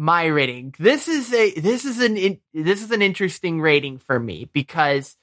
My 0.00 0.26
rating. 0.26 0.76
This 0.78 1.08
is 1.08 1.34
a 1.34 1.50
this 1.58 1.84
is 1.84 2.00
an 2.00 2.16
in, 2.16 2.38
this 2.54 2.84
is 2.84 2.92
an 2.92 3.02
interesting 3.02 3.60
rating 3.60 3.98
for 3.98 4.20
me 4.20 4.48
because 4.52 5.16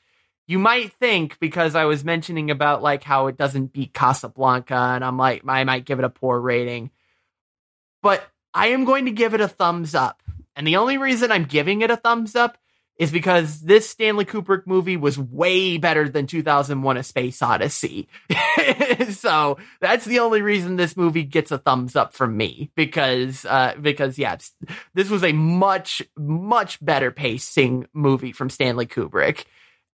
you 0.47 0.59
might 0.59 0.91
think 0.91 1.39
because 1.39 1.76
I 1.76 1.86
was 1.86 2.03
mentioning 2.03 2.51
about 2.51 2.84
like 2.84 3.01
how 3.01 3.28
it 3.28 3.38
doesn't 3.38 3.71
beat 3.71 3.93
Casablanca 3.93 4.76
and 4.76 5.05
I'm 5.05 5.17
like 5.17 5.43
I 5.47 5.63
might 5.63 5.86
give 5.86 5.99
it 5.99 6.03
a 6.03 6.09
poor 6.09 6.38
rating. 6.41 6.91
But 8.03 8.21
I 8.53 8.67
am 8.67 8.84
going 8.84 9.05
to 9.05 9.11
give 9.11 9.34
it 9.34 9.39
a 9.39 9.47
thumbs 9.47 9.95
up. 9.95 10.21
And 10.57 10.67
the 10.67 10.76
only 10.76 10.97
reason 10.97 11.32
I'm 11.32 11.45
giving 11.45 11.82
it 11.82 11.89
a 11.89 11.95
thumbs 11.95 12.36
up 12.36 12.57
is 12.97 13.11
because 13.11 13.61
this 13.61 13.89
Stanley 13.89 14.23
Kubrick 14.25 14.65
movie 14.65 14.95
was 14.95 15.19
way 15.19 15.77
better 15.77 16.07
than 16.07 16.27
2001 16.27 16.97
A 16.97 17.03
Space 17.03 17.41
Odyssey. 17.41 18.07
so 19.09 19.57
that's 19.81 20.05
the 20.05 20.19
only 20.19 20.41
reason 20.41 20.75
this 20.75 20.95
movie 20.95 21.23
gets 21.23 21.51
a 21.51 21.57
thumbs 21.57 21.95
up 21.95 22.13
from 22.13 22.37
me 22.37 22.71
because 22.75 23.45
uh 23.45 23.73
because 23.81 24.17
yeah 24.17 24.37
this 24.93 25.09
was 25.09 25.23
a 25.23 25.33
much 25.33 26.01
much 26.17 26.83
better 26.83 27.11
pacing 27.11 27.85
movie 27.93 28.31
from 28.31 28.49
Stanley 28.49 28.85
Kubrick. 28.85 29.45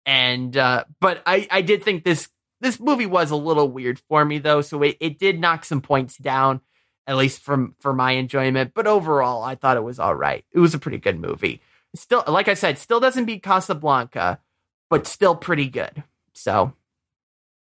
And 0.04 0.56
uh 0.56 0.84
but 1.00 1.22
I 1.26 1.48
I 1.50 1.62
did 1.62 1.82
think 1.82 2.04
this 2.04 2.28
this 2.60 2.78
movie 2.78 3.06
was 3.06 3.30
a 3.30 3.36
little 3.36 3.70
weird 3.70 3.98
for 3.98 4.24
me 4.24 4.38
though 4.38 4.60
so 4.60 4.82
it, 4.82 4.98
it 5.00 5.18
did 5.18 5.40
knock 5.40 5.64
some 5.64 5.80
points 5.80 6.18
down 6.18 6.60
at 7.06 7.16
least 7.16 7.40
from 7.40 7.74
for 7.80 7.94
my 7.94 8.12
enjoyment. 8.12 8.72
But 8.74 8.86
overall 8.86 9.42
I 9.42 9.54
thought 9.54 9.78
it 9.78 9.84
was 9.84 9.98
all 9.98 10.14
right. 10.14 10.44
It 10.52 10.58
was 10.58 10.74
a 10.74 10.78
pretty 10.78 10.98
good 10.98 11.18
movie 11.18 11.62
still 11.94 12.24
like 12.26 12.48
I 12.48 12.54
said 12.54 12.78
still 12.78 13.00
doesn't 13.00 13.24
beat 13.24 13.42
Casablanca 13.42 14.40
but 14.88 15.06
still 15.06 15.36
pretty 15.36 15.68
good 15.68 16.02
so 16.32 16.72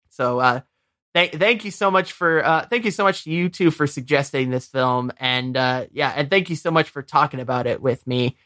so 0.09 0.41
uh 0.41 0.61
Thank, 1.13 1.33
thank 1.33 1.65
you 1.65 1.73
so 1.73 1.91
much 1.91 2.13
for 2.13 2.45
uh, 2.45 2.67
thank 2.67 2.85
you 2.85 2.93
so 2.93 3.03
much 3.03 3.25
to 3.25 3.31
you 3.31 3.49
two 3.49 3.73
for 3.73 3.89
suggesting 3.89 4.51
this 4.51 4.69
film 4.69 5.11
and 5.19 5.57
uh, 5.57 5.87
yeah 5.91 6.13
and 6.15 6.31
thank 6.31 6.51
you 6.51 6.55
so 6.55 6.71
much 6.71 6.89
for 6.89 7.03
talking 7.03 7.41
about 7.41 7.67
it 7.67 7.83
with 7.83 8.07
me. 8.07 8.37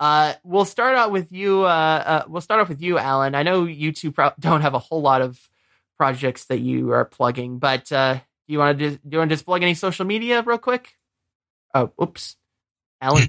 Uh, 0.00 0.34
we'll 0.44 0.64
start 0.64 0.96
out 0.96 1.12
with 1.12 1.30
you. 1.32 1.62
Uh, 1.62 2.02
uh, 2.06 2.24
we'll 2.28 2.40
start 2.40 2.60
off 2.60 2.68
with 2.68 2.80
you, 2.80 2.98
Alan. 2.98 3.34
I 3.34 3.42
know 3.42 3.64
you 3.64 3.92
two 3.92 4.12
pro- 4.12 4.32
don't 4.40 4.62
have 4.62 4.74
a 4.74 4.78
whole 4.78 5.00
lot 5.00 5.22
of 5.22 5.38
projects 5.96 6.46
that 6.46 6.58
you 6.58 6.92
are 6.92 7.04
plugging, 7.04 7.58
but 7.58 7.90
uh, 7.92 8.18
you 8.48 8.58
want 8.58 8.78
to 8.78 8.90
do 8.90 8.98
you 9.10 9.18
want 9.18 9.30
to 9.30 9.34
just 9.34 9.44
plug 9.44 9.62
any 9.62 9.74
social 9.74 10.04
media 10.04 10.42
real 10.42 10.58
quick? 10.58 10.96
Oh, 11.74 11.92
oops, 12.02 12.36
Alan. 13.00 13.28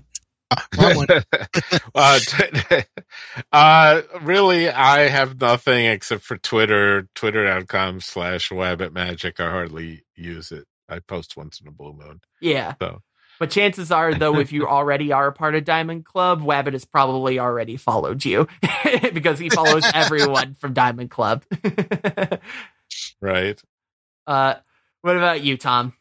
Wrong 0.77 1.05
uh, 1.95 2.19
t- 2.19 2.83
uh, 3.51 4.01
really, 4.21 4.69
I 4.69 5.07
have 5.07 5.39
nothing 5.39 5.85
except 5.85 6.23
for 6.23 6.37
Twitter, 6.37 7.07
twitter.com 7.15 8.01
slash 8.01 8.51
web 8.51 8.81
at 8.81 8.93
magic. 8.93 9.39
I 9.39 9.49
hardly 9.49 10.03
use 10.15 10.51
it. 10.51 10.65
I 10.87 10.99
post 10.99 11.37
once 11.37 11.61
in 11.61 11.67
a 11.67 11.71
blue 11.71 11.93
moon. 11.93 12.21
Yeah. 12.41 12.73
So. 12.81 13.01
But 13.39 13.51
chances 13.51 13.91
are, 13.91 14.13
though, 14.13 14.39
if 14.39 14.51
you 14.51 14.67
already 14.67 15.11
are 15.11 15.27
a 15.27 15.31
part 15.31 15.55
of 15.55 15.63
Diamond 15.63 16.05
Club, 16.05 16.41
Wabbit 16.41 16.73
has 16.73 16.83
probably 16.83 17.39
already 17.39 17.77
followed 17.77 18.25
you 18.25 18.47
because 19.13 19.39
he 19.39 19.49
follows 19.49 19.85
everyone 19.93 20.55
from 20.55 20.73
Diamond 20.73 21.09
Club. 21.09 21.43
Right. 23.21 23.61
uh, 24.27 24.55
what 25.01 25.15
about 25.15 25.41
you, 25.41 25.57
Tom? 25.57 25.93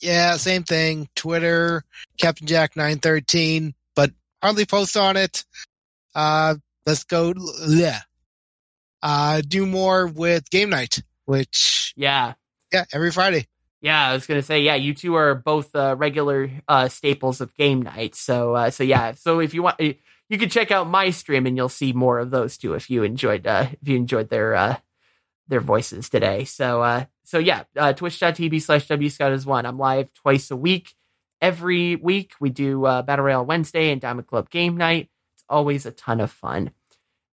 Yeah, 0.00 0.36
same 0.36 0.64
thing. 0.64 1.08
Twitter, 1.14 1.84
Captain 2.18 2.46
Jack 2.46 2.76
nine 2.76 2.98
thirteen, 2.98 3.74
but 3.96 4.10
hardly 4.42 4.66
post 4.66 4.96
on 4.96 5.16
it. 5.16 5.44
Uh, 6.14 6.56
let's 6.86 7.04
go. 7.04 7.32
Yeah. 7.66 8.00
Uh, 9.02 9.42
do 9.46 9.66
more 9.66 10.06
with 10.06 10.48
game 10.50 10.70
night, 10.70 11.02
which 11.26 11.92
Yeah. 11.96 12.34
yeah, 12.72 12.84
every 12.92 13.10
Friday. 13.10 13.46
Yeah, 13.80 14.08
I 14.08 14.14
was 14.14 14.26
gonna 14.26 14.42
say, 14.42 14.60
yeah, 14.62 14.76
you 14.76 14.94
two 14.94 15.14
are 15.14 15.34
both 15.34 15.74
uh, 15.76 15.94
regular 15.98 16.50
uh, 16.66 16.88
staples 16.88 17.40
of 17.42 17.54
game 17.54 17.82
night. 17.82 18.14
So, 18.14 18.54
uh, 18.54 18.70
so 18.70 18.82
yeah, 18.82 19.12
so 19.12 19.40
if 19.40 19.52
you 19.52 19.62
want, 19.62 19.78
you 19.78 20.38
can 20.38 20.48
check 20.48 20.70
out 20.70 20.88
my 20.88 21.10
stream, 21.10 21.44
and 21.46 21.54
you'll 21.56 21.68
see 21.68 21.92
more 21.92 22.18
of 22.18 22.30
those 22.30 22.56
two 22.56 22.72
if 22.74 22.88
you 22.88 23.02
enjoyed 23.02 23.46
uh, 23.46 23.66
if 23.82 23.86
you 23.88 23.96
enjoyed 23.96 24.30
their 24.30 24.54
uh, 24.54 24.76
their 25.48 25.60
voices 25.60 26.08
today. 26.08 26.44
So, 26.44 26.82
uh, 26.82 27.04
so 27.24 27.38
yeah, 27.38 27.64
uh, 27.76 27.92
Twitch.tv 27.92 28.62
slash 28.62 28.88
W 28.88 29.10
Scott 29.10 29.32
is 29.32 29.46
one. 29.46 29.66
I'm 29.66 29.78
live 29.78 30.12
twice 30.14 30.50
a 30.50 30.56
week. 30.56 30.94
Every 31.40 31.96
week 31.96 32.32
we 32.40 32.50
do 32.50 32.84
uh, 32.86 33.02
Battle 33.02 33.24
Royale 33.26 33.44
Wednesday 33.44 33.90
and 33.90 34.00
Diamond 34.00 34.26
Club 34.26 34.50
Game 34.50 34.76
Night. 34.76 35.10
It's 35.34 35.44
always 35.48 35.86
a 35.86 35.90
ton 35.90 36.20
of 36.20 36.30
fun. 36.30 36.70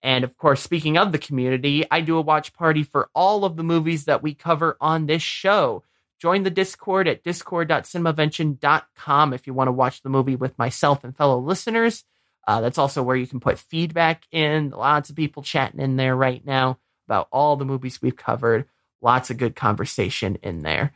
And 0.03 0.23
of 0.23 0.37
course, 0.37 0.61
speaking 0.61 0.99
of 0.99 1.11
the 1.11 1.17
community, 1.17 1.83
I 1.89 2.01
do 2.01 2.17
a 2.17 2.21
watch 2.21 2.53
party 2.53 2.83
for 2.83 3.09
all 3.15 3.43
of 3.43 3.55
the 3.55 3.63
movies 3.63 4.05
that 4.05 4.21
we 4.21 4.35
cover 4.35 4.77
on 4.79 5.07
this 5.07 5.23
show. 5.23 5.83
Join 6.19 6.43
the 6.43 6.51
Discord 6.51 7.07
at 7.07 7.23
discord.cinemavention.com 7.23 9.33
if 9.33 9.47
you 9.47 9.53
want 9.53 9.67
to 9.67 9.73
watch 9.73 10.03
the 10.03 10.09
movie 10.09 10.35
with 10.35 10.57
myself 10.59 11.03
and 11.03 11.17
fellow 11.17 11.39
listeners. 11.39 12.03
Uh, 12.47 12.61
that's 12.61 12.77
also 12.77 13.01
where 13.01 13.15
you 13.15 13.25
can 13.25 13.39
put 13.39 13.57
feedback 13.57 14.25
in. 14.31 14.69
Lots 14.69 15.09
of 15.09 15.15
people 15.15 15.41
chatting 15.41 15.79
in 15.79 15.95
there 15.95 16.15
right 16.15 16.45
now 16.45 16.77
about 17.07 17.27
all 17.31 17.55
the 17.55 17.65
movies 17.65 18.01
we've 18.01 18.15
covered. 18.15 18.65
Lots 19.01 19.29
of 19.29 19.37
good 19.37 19.55
conversation 19.55 20.37
in 20.41 20.61
there. 20.61 20.93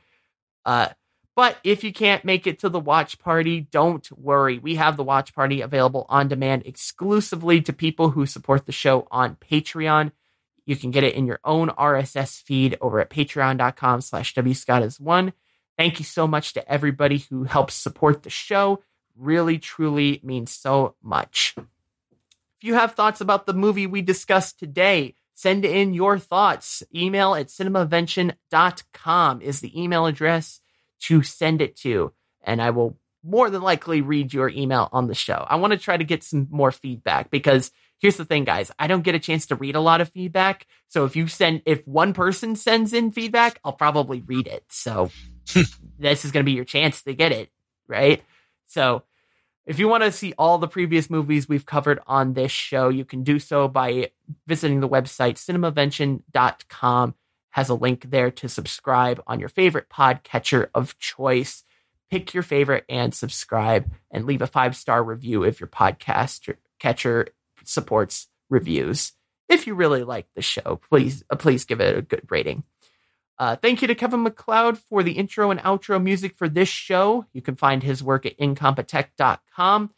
Uh, 0.65 0.89
But 1.35 1.57
if 1.63 1.85
you 1.85 1.93
can't 1.93 2.25
make 2.25 2.47
it 2.47 2.59
to 2.59 2.69
the 2.69 2.81
watch 2.81 3.17
party, 3.19 3.61
don't 3.61 4.05
worry. 4.11 4.59
We 4.59 4.75
have 4.75 4.97
the 4.97 5.05
watch 5.05 5.33
party 5.33 5.61
available 5.61 6.05
on 6.09 6.27
demand 6.27 6.63
exclusively 6.65 7.61
to 7.61 7.71
people 7.71 8.09
who 8.09 8.25
support 8.25 8.65
the 8.65 8.73
show 8.73 9.07
on 9.09 9.37
Patreon. 9.37 10.11
You 10.65 10.75
can 10.75 10.91
get 10.91 11.05
it 11.05 11.15
in 11.15 11.25
your 11.25 11.39
own 11.45 11.69
RSS 11.69 12.41
feed 12.41 12.77
over 12.81 12.99
at 12.99 13.09
patreon.com 13.09 14.01
slash 14.01 14.35
one. 14.99 15.33
Thank 15.77 15.99
you 15.99 16.05
so 16.05 16.27
much 16.27 16.53
to 16.53 16.71
everybody 16.71 17.19
who 17.19 17.45
helps 17.45 17.73
support 17.73 18.23
the 18.23 18.29
show. 18.29 18.83
Really, 19.15 19.59
truly 19.59 20.19
means 20.23 20.51
so 20.51 20.95
much. 21.01 21.55
If 21.57 22.63
you 22.63 22.73
have 22.73 22.95
thoughts 22.95 23.21
about 23.21 23.45
the 23.45 23.53
movie 23.53 23.87
we 23.87 24.01
discussed 24.01 24.59
today, 24.59 25.15
send 25.39 25.63
in 25.63 25.93
your 25.93 26.19
thoughts. 26.19 26.83
Email 26.93 27.33
at 27.33 27.47
cinemavention.com 27.47 29.41
is 29.41 29.61
the 29.61 29.81
email 29.81 30.05
address 30.05 30.59
to 31.03 31.23
send 31.23 31.61
it 31.61 31.77
to. 31.77 32.11
And 32.43 32.61
I 32.61 32.71
will 32.71 32.97
more 33.23 33.49
than 33.49 33.61
likely 33.61 34.01
read 34.01 34.33
your 34.33 34.49
email 34.49 34.89
on 34.91 35.07
the 35.07 35.15
show. 35.15 35.45
I 35.47 35.55
want 35.55 35.71
to 35.71 35.79
try 35.79 35.95
to 35.95 36.03
get 36.03 36.25
some 36.25 36.49
more 36.51 36.73
feedback 36.73 37.31
because 37.31 37.71
here's 37.99 38.17
the 38.17 38.25
thing, 38.25 38.43
guys. 38.43 38.69
I 38.77 38.87
don't 38.87 39.03
get 39.03 39.15
a 39.15 39.19
chance 39.19 39.45
to 39.45 39.55
read 39.55 39.77
a 39.77 39.81
lot 39.81 40.01
of 40.01 40.09
feedback. 40.09 40.67
So 40.89 41.05
if 41.05 41.15
you 41.15 41.27
send, 41.27 41.61
if 41.65 41.87
one 41.87 42.11
person 42.11 42.57
sends 42.57 42.91
in 42.91 43.13
feedback, 43.13 43.61
I'll 43.63 43.71
probably 43.71 44.19
read 44.19 44.47
it. 44.47 44.65
So 44.67 45.09
hmm. 45.51 45.61
this 45.97 46.25
is 46.25 46.31
going 46.33 46.43
to 46.43 46.49
be 46.49 46.55
your 46.55 46.65
chance 46.65 47.01
to 47.03 47.13
get 47.13 47.31
it, 47.31 47.49
right? 47.87 48.21
So 48.67 49.03
if 49.65 49.77
you 49.77 49.87
want 49.87 50.03
to 50.03 50.11
see 50.11 50.33
all 50.37 50.57
the 50.57 50.67
previous 50.67 51.09
movies 51.09 51.47
we've 51.47 51.65
covered 51.65 51.99
on 52.07 52.33
this 52.33 52.51
show, 52.51 52.89
you 52.89 53.05
can 53.05 53.23
do 53.23 53.39
so 53.39 53.67
by 53.67 54.11
visiting 54.47 54.79
the 54.79 54.89
website 54.89 55.35
cinemavention.com. 55.35 57.15
Has 57.51 57.69
a 57.69 57.73
link 57.73 58.09
there 58.09 58.31
to 58.31 58.49
subscribe 58.49 59.21
on 59.27 59.39
your 59.39 59.49
favorite 59.49 59.89
podcatcher 59.89 60.69
of 60.73 60.97
choice. 60.97 61.63
Pick 62.09 62.33
your 62.33 62.43
favorite 62.43 62.85
and 62.89 63.13
subscribe 63.13 63.91
and 64.11 64.25
leave 64.25 64.41
a 64.41 64.47
five 64.47 64.75
star 64.75 65.03
review 65.03 65.43
if 65.43 65.59
your 65.59 65.67
podcast 65.67 66.55
catcher 66.79 67.27
supports 67.63 68.27
reviews. 68.49 69.13
If 69.47 69.67
you 69.67 69.73
really 69.73 70.03
like 70.03 70.27
the 70.35 70.41
show, 70.41 70.79
please 70.89 71.23
uh, 71.29 71.35
please 71.35 71.65
give 71.65 71.81
it 71.81 71.97
a 71.97 72.01
good 72.01 72.21
rating. 72.29 72.63
Uh, 73.39 73.55
thank 73.55 73.81
you 73.81 73.87
to 73.87 73.95
Kevin 73.95 74.21
MacLeod 74.23 74.77
for 74.77 75.01
the 75.01 75.13
intro 75.13 75.49
and 75.49 75.61
outro 75.61 76.01
music 76.03 76.35
for 76.35 76.49
this 76.49 76.67
show. 76.67 77.25
You 77.31 77.41
can 77.41 77.55
find 77.55 77.81
his 77.81 78.03
work 78.03 78.25
at 78.25 78.37
incompetech.com. 78.37 79.91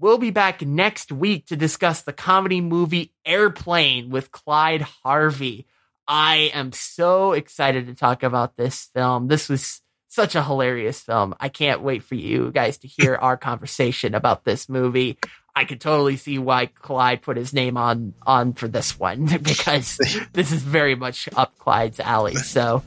We'll 0.00 0.18
be 0.18 0.30
back 0.30 0.62
next 0.62 1.12
week 1.12 1.46
to 1.46 1.56
discuss 1.56 2.02
the 2.02 2.12
comedy 2.12 2.60
movie 2.60 3.14
Airplane 3.24 4.10
with 4.10 4.32
Clyde 4.32 4.82
Harvey. 4.82 5.68
I 6.08 6.50
am 6.52 6.72
so 6.72 7.32
excited 7.32 7.86
to 7.86 7.94
talk 7.94 8.24
about 8.24 8.56
this 8.56 8.86
film. 8.92 9.28
This 9.28 9.48
was 9.48 9.80
such 10.08 10.34
a 10.34 10.42
hilarious 10.42 11.00
film. 11.00 11.36
I 11.38 11.48
can't 11.48 11.82
wait 11.82 12.02
for 12.02 12.16
you 12.16 12.50
guys 12.50 12.78
to 12.78 12.88
hear 12.88 13.14
our 13.14 13.36
conversation 13.36 14.16
about 14.16 14.44
this 14.44 14.68
movie. 14.68 15.18
I 15.54 15.64
could 15.64 15.80
totally 15.80 16.16
see 16.16 16.38
why 16.38 16.66
Clyde 16.66 17.22
put 17.22 17.36
his 17.36 17.52
name 17.52 17.76
on 17.76 18.14
on 18.22 18.54
for 18.54 18.68
this 18.68 18.98
one 18.98 19.26
because 19.42 19.98
this 20.32 20.52
is 20.52 20.62
very 20.62 20.94
much 20.94 21.28
up 21.36 21.58
Clyde's 21.58 22.00
alley. 22.00 22.34
So, 22.36 22.82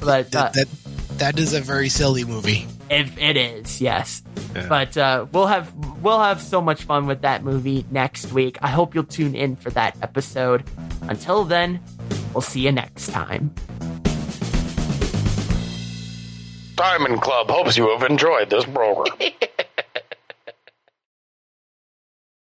but 0.00 0.34
uh, 0.34 0.50
that, 0.50 0.54
that 0.54 0.68
that 1.18 1.38
is 1.38 1.54
a 1.54 1.60
very 1.60 1.88
silly 1.88 2.24
movie. 2.24 2.66
It, 2.90 3.06
it 3.18 3.36
is, 3.36 3.80
yes. 3.80 4.22
Yeah. 4.54 4.66
But 4.68 4.96
uh, 4.96 5.26
we'll 5.32 5.46
have 5.46 5.72
we'll 6.02 6.20
have 6.20 6.42
so 6.42 6.60
much 6.60 6.82
fun 6.82 7.06
with 7.06 7.22
that 7.22 7.44
movie 7.44 7.86
next 7.90 8.32
week. 8.32 8.58
I 8.62 8.68
hope 8.68 8.94
you'll 8.94 9.04
tune 9.04 9.34
in 9.34 9.56
for 9.56 9.70
that 9.70 9.96
episode. 10.02 10.64
Until 11.02 11.44
then, 11.44 11.80
we'll 12.34 12.40
see 12.40 12.60
you 12.60 12.72
next 12.72 13.10
time. 13.10 13.54
Diamond 16.74 17.20
Club 17.20 17.50
hopes 17.50 17.76
you 17.76 17.88
have 17.90 18.10
enjoyed 18.10 18.50
this 18.50 18.64
program. 18.64 19.16